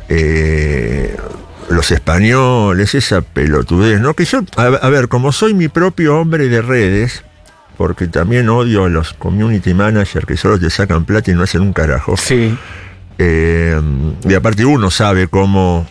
eh, 0.10 1.16
los 1.70 1.92
españoles, 1.92 2.94
esa 2.96 3.22
pelotudez, 3.22 4.00
¿no? 4.00 4.14
Que 4.14 4.26
yo, 4.26 4.42
a, 4.58 4.64
a 4.66 4.90
ver, 4.90 5.08
como 5.08 5.32
soy 5.32 5.54
mi 5.54 5.68
propio 5.70 6.18
hombre 6.20 6.50
de 6.50 6.62
redes, 6.62 7.24
porque 7.78 8.08
también 8.08 8.50
odio 8.50 8.86
a 8.86 8.90
los 8.90 9.14
community 9.14 9.74
managers 9.74 10.26
que 10.26 10.38
solo 10.38 10.60
te 10.60 10.70
sacan 10.70 11.06
plata 11.06 11.32
y 11.32 11.34
no 11.36 11.44
hacen 11.44 11.62
un 11.62 11.74
carajo. 11.74 12.18
Sí. 12.18 12.56
Eh, 13.18 13.80
y 14.28 14.34
aparte 14.34 14.66
uno 14.66 14.92
sabe 14.92 15.28
cómo 15.28 15.88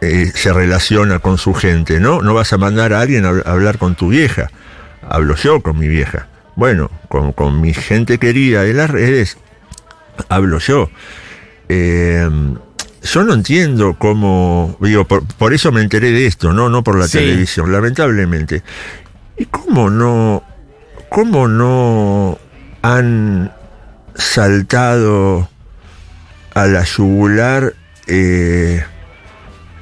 eh, 0.00 0.30
se 0.34 0.52
relaciona 0.52 1.18
con 1.18 1.38
su 1.38 1.54
gente, 1.54 2.00
¿no? 2.00 2.22
No 2.22 2.34
vas 2.34 2.52
a 2.52 2.58
mandar 2.58 2.92
a 2.92 3.00
alguien 3.00 3.24
a, 3.26 3.30
a 3.44 3.52
hablar 3.52 3.78
con 3.78 3.94
tu 3.94 4.08
vieja. 4.08 4.50
Hablo 5.08 5.36
yo 5.36 5.60
con 5.60 5.78
mi 5.78 5.88
vieja. 5.88 6.28
Bueno, 6.56 6.90
con, 7.08 7.32
con 7.32 7.60
mi 7.60 7.74
gente 7.74 8.18
querida 8.18 8.62
de 8.62 8.74
las 8.74 8.90
redes, 8.90 9.38
hablo 10.28 10.58
yo. 10.58 10.90
Eh, 11.68 12.28
yo 13.02 13.24
no 13.24 13.34
entiendo 13.34 13.96
cómo, 13.98 14.76
digo, 14.80 15.04
por, 15.06 15.26
por 15.26 15.52
eso 15.52 15.72
me 15.72 15.82
enteré 15.82 16.10
de 16.10 16.26
esto, 16.26 16.52
¿no? 16.52 16.68
No 16.68 16.82
por 16.84 16.98
la 16.98 17.06
Sí. 17.08 17.18
televisión, 17.18 17.70
lamentablemente. 17.72 18.62
¿Y 19.36 19.46
cómo 19.46 19.90
no, 19.90 20.42
cómo 21.10 21.48
no 21.48 22.38
han 22.82 23.52
saltado 24.14 25.48
a 26.54 26.66
la 26.66 26.84
yugular 26.84 27.74
eh, 28.06 28.84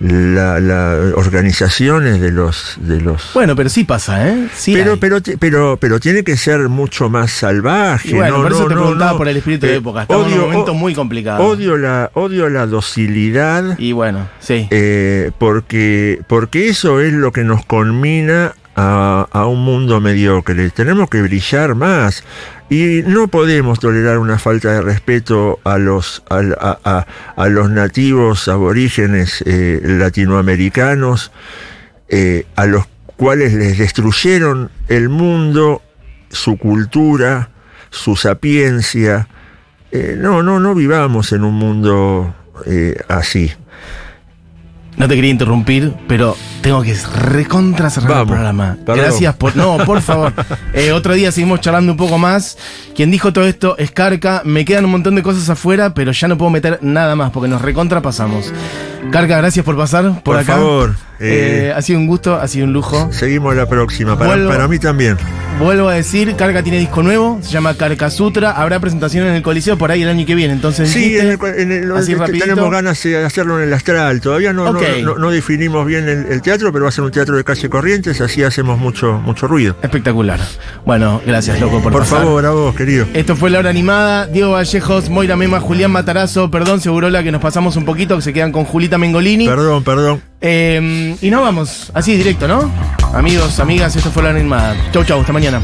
la, 0.03 0.59
la- 0.61 1.13
organizaciones 1.15 2.21
de 2.21 2.31
los 2.33 2.77
de 2.81 3.01
los 3.01 3.31
Bueno, 3.35 3.55
pero 3.55 3.69
sí 3.69 3.85
pasa, 3.85 4.29
¿eh? 4.29 4.49
Sí. 4.55 4.75
pero, 4.75 4.93
hay. 4.93 4.99
pero, 4.99 5.19
pero, 5.39 5.77
pero 5.81 6.01
tiene 6.01 6.25
que 6.25 6.37
ser 6.37 6.69
mucho 6.69 7.09
más 7.09 7.31
salvaje. 7.31 8.11
Y 8.11 8.15
bueno, 8.15 8.39
no, 8.39 8.43
por 8.43 8.53
eso 8.53 8.63
no, 8.63 8.69
te 8.69 8.75
no, 8.75 8.81
preguntaba 8.81 9.13
no. 9.13 9.19
por 9.19 9.29
el 9.29 9.37
espíritu 9.37 9.67
de 9.67 9.75
Eh, 9.75 9.77
época. 9.77 10.03
Estamos 10.03 10.27
en 10.27 10.33
un 10.33 10.39
odio- 10.41 10.47
momento 10.51 10.75
muy 10.75 10.95
complicado. 10.95 11.45
Odio 11.45 11.77
la, 11.79 12.11
odio 12.15 12.49
la 12.49 12.67
docilidad, 12.67 13.79
Y 13.79 13.93
bueno, 13.93 14.29
sí. 14.41 14.67
eh, 14.71 15.31
porque, 15.39 16.21
porque 16.27 16.69
eso 16.69 17.01
es 17.01 17.13
lo 17.13 17.31
que 17.33 17.45
nos 17.45 17.65
conmina 17.65 18.55
a, 18.75 19.47
un 19.47 19.65
mundo 19.65 20.01
mediocre. 20.01 20.71
Tenemos 20.71 21.09
que 21.09 21.23
brillar 21.23 21.75
más. 21.75 22.25
Y 22.71 23.03
no 23.07 23.29
podemos 23.29 23.81
tolerar 23.81 24.19
una 24.19 24.39
falta 24.39 24.73
de 24.73 24.81
respeto 24.81 25.61
a 25.65 25.77
los, 25.77 26.23
a, 26.31 27.07
los 27.49 27.71
nativos 27.71 28.49
aborígenes 28.49 29.43
eh, 29.45 29.81
latinoamericanos, 29.85 31.33
eh, 32.09 32.47
a 32.57 32.65
los 32.65 32.87
cuales 33.17 33.53
les 33.53 33.77
destruyeron 33.77 34.71
el 34.89 35.11
mundo, 35.11 35.83
su 36.31 36.57
cultura, 36.57 37.51
su 37.91 38.17
sapiencia. 38.17 39.29
Eh, 39.91 40.17
no, 40.19 40.43
no, 40.43 40.59
no 40.59 40.75
vivamos 40.75 41.33
en 41.33 41.45
un 41.45 41.55
mundo 41.55 42.35
así. 43.09 43.53
No 44.97 45.09
te 45.09 45.15
quería 45.15 45.31
interrumpir, 45.31 45.93
pero 46.07 46.37
tengo 46.63 46.83
que 46.83 46.95
recontra 47.29 47.91
cerrar 47.91 48.21
el 48.23 48.27
programa. 48.27 48.77
perdón. 48.85 49.05
Gracias 49.05 49.35
por. 49.37 49.57
No, 49.57 49.79
por 49.85 50.01
favor. 50.03 50.33
Eh, 50.73 50.93
otro 50.93 51.15
día 51.15 51.31
seguimos 51.33 51.61
charlando 51.61 51.93
un 51.93 51.99
poco 51.99 52.19
más. 52.19 52.57
Quien 52.95 53.11
dijo 53.11 53.33
todo 53.33 53.47
esto 53.47 53.77
es 53.79 53.91
Carca. 53.91 54.43
Me 54.45 54.65
quedan 54.65 54.85
un 54.85 54.93
montón 54.93 55.15
de 55.15 55.23
cosas 55.23 55.49
afuera, 55.51 55.95
pero 55.95 56.13
ya 56.13 56.29
no 56.29 56.39
puedo 56.39 56.51
meter 56.51 56.79
nada 56.83 57.17
más 57.17 57.31
porque 57.31 57.49
nos 57.49 57.63
recontra 57.63 58.01
pasamos. 58.01 58.53
Carca, 59.11 59.37
gracias 59.39 59.65
por 59.65 59.77
pasar 59.77 60.05
por, 60.15 60.23
Por 60.23 60.37
acá. 60.39 60.55
favor, 60.55 60.95
Eh, 61.19 61.67
eh, 61.69 61.73
ha 61.75 61.83
sido 61.83 61.99
un 61.99 62.07
gusto, 62.07 62.37
ha 62.37 62.47
sido 62.47 62.67
un 62.67 62.73
lujo. 62.73 63.09
Seguimos 63.13 63.55
la 63.57 63.67
próxima. 63.69 64.17
Para, 64.17 64.31
Vuelvo- 64.37 64.49
para 64.51 64.69
mí 64.69 64.79
también. 64.79 65.17
Vuelvo 65.59 65.89
a 65.89 65.95
decir, 65.95 66.35
Carca 66.37 66.63
tiene 66.63 66.79
disco 66.79 67.03
nuevo, 67.03 67.39
se 67.43 67.51
llama 67.51 67.75
Carca 67.75 68.11
Sutra. 68.11 68.53
Habrá 68.53 68.81
presentación 68.81 69.27
en 69.27 69.35
el 69.35 69.43
Coliseo 69.43 69.77
por 69.77 69.91
ahí 69.91 70.03
el 70.03 70.09
año 70.09 70.25
que 70.25 70.35
viene. 70.35 70.53
Entonces, 70.55 70.91
Sí, 70.91 71.17
en 71.19 71.29
el 71.31 71.39
en 71.59 71.73
el- 71.73 71.93
así 71.97 72.13
te- 72.13 72.19
rapidito. 72.19 72.45
tenemos 72.47 72.71
ganas 72.71 73.03
de 73.03 73.25
hacerlo 73.25 73.59
en 73.61 73.69
el 73.69 73.73
Astral. 73.75 74.21
Todavía 74.21 74.53
no, 74.53 74.73
no- 74.73 74.79
Ok. 74.79 74.85
no, 75.03 75.19
no 75.19 75.31
definimos 75.31 75.85
bien 75.87 76.09
el, 76.09 76.27
el 76.33 76.43
teatro, 76.53 76.71
pero 76.71 76.85
va 76.85 76.91
a 76.91 76.93
ser 76.93 77.05
un 77.05 77.11
teatro 77.11 77.35
de 77.35 77.45
calle 77.45 77.71
Corrientes, 77.71 78.21
así 78.21 78.43
hacemos 78.43 78.79
mucho, 78.79 79.15
mucho 79.25 79.47
ruido. 79.49 79.75
Espectacular. 79.83 80.39
Bueno, 80.85 81.23
gracias, 81.27 81.59
loco, 81.59 81.81
por, 81.81 81.93
Por 81.93 82.03
pasar. 82.03 82.25
favor, 82.25 82.45
a 82.45 82.51
vos, 82.51 82.75
querido. 82.75 83.07
Esto 83.15 83.37
fue 83.37 83.49
La 83.49 83.61
Hora 83.61 83.71
Animada. 83.71 84.27
Diego 84.27 84.53
Vallejos, 84.53 85.09
Moira 85.09 85.35
Mema, 85.35 85.61
Julián 85.61 85.91
Matarazo. 85.91 86.51
Perdón, 86.51 86.83
Segurola, 86.83 87.23
que 87.23 87.33
nos 87.33 87.41
pasamos 87.41 87.77
un 87.77 87.87
poquito, 87.87 88.17
que 88.17 88.23
se 88.23 88.35
quedan 88.35 88.53
con 88.53 88.65
Julita 88.67 88.99
Mengolini. 88.99 89.47
Perdón, 89.47 89.83
perdón. 89.83 90.21
Eh, 90.43 91.17
y 91.23 91.31
nos 91.31 91.41
vamos, 91.41 91.91
así 91.95 92.17
directo, 92.17 92.47
¿no? 92.47 92.71
Amigos, 93.15 93.59
amigas, 93.59 93.97
esto 93.97 94.11
fue 94.11 94.23
La 94.23 94.29
Hora 94.31 94.39
Animada. 94.41 94.77
Chau, 94.93 95.05
chau, 95.05 95.21
hasta 95.21 95.33
mañana. 95.33 95.61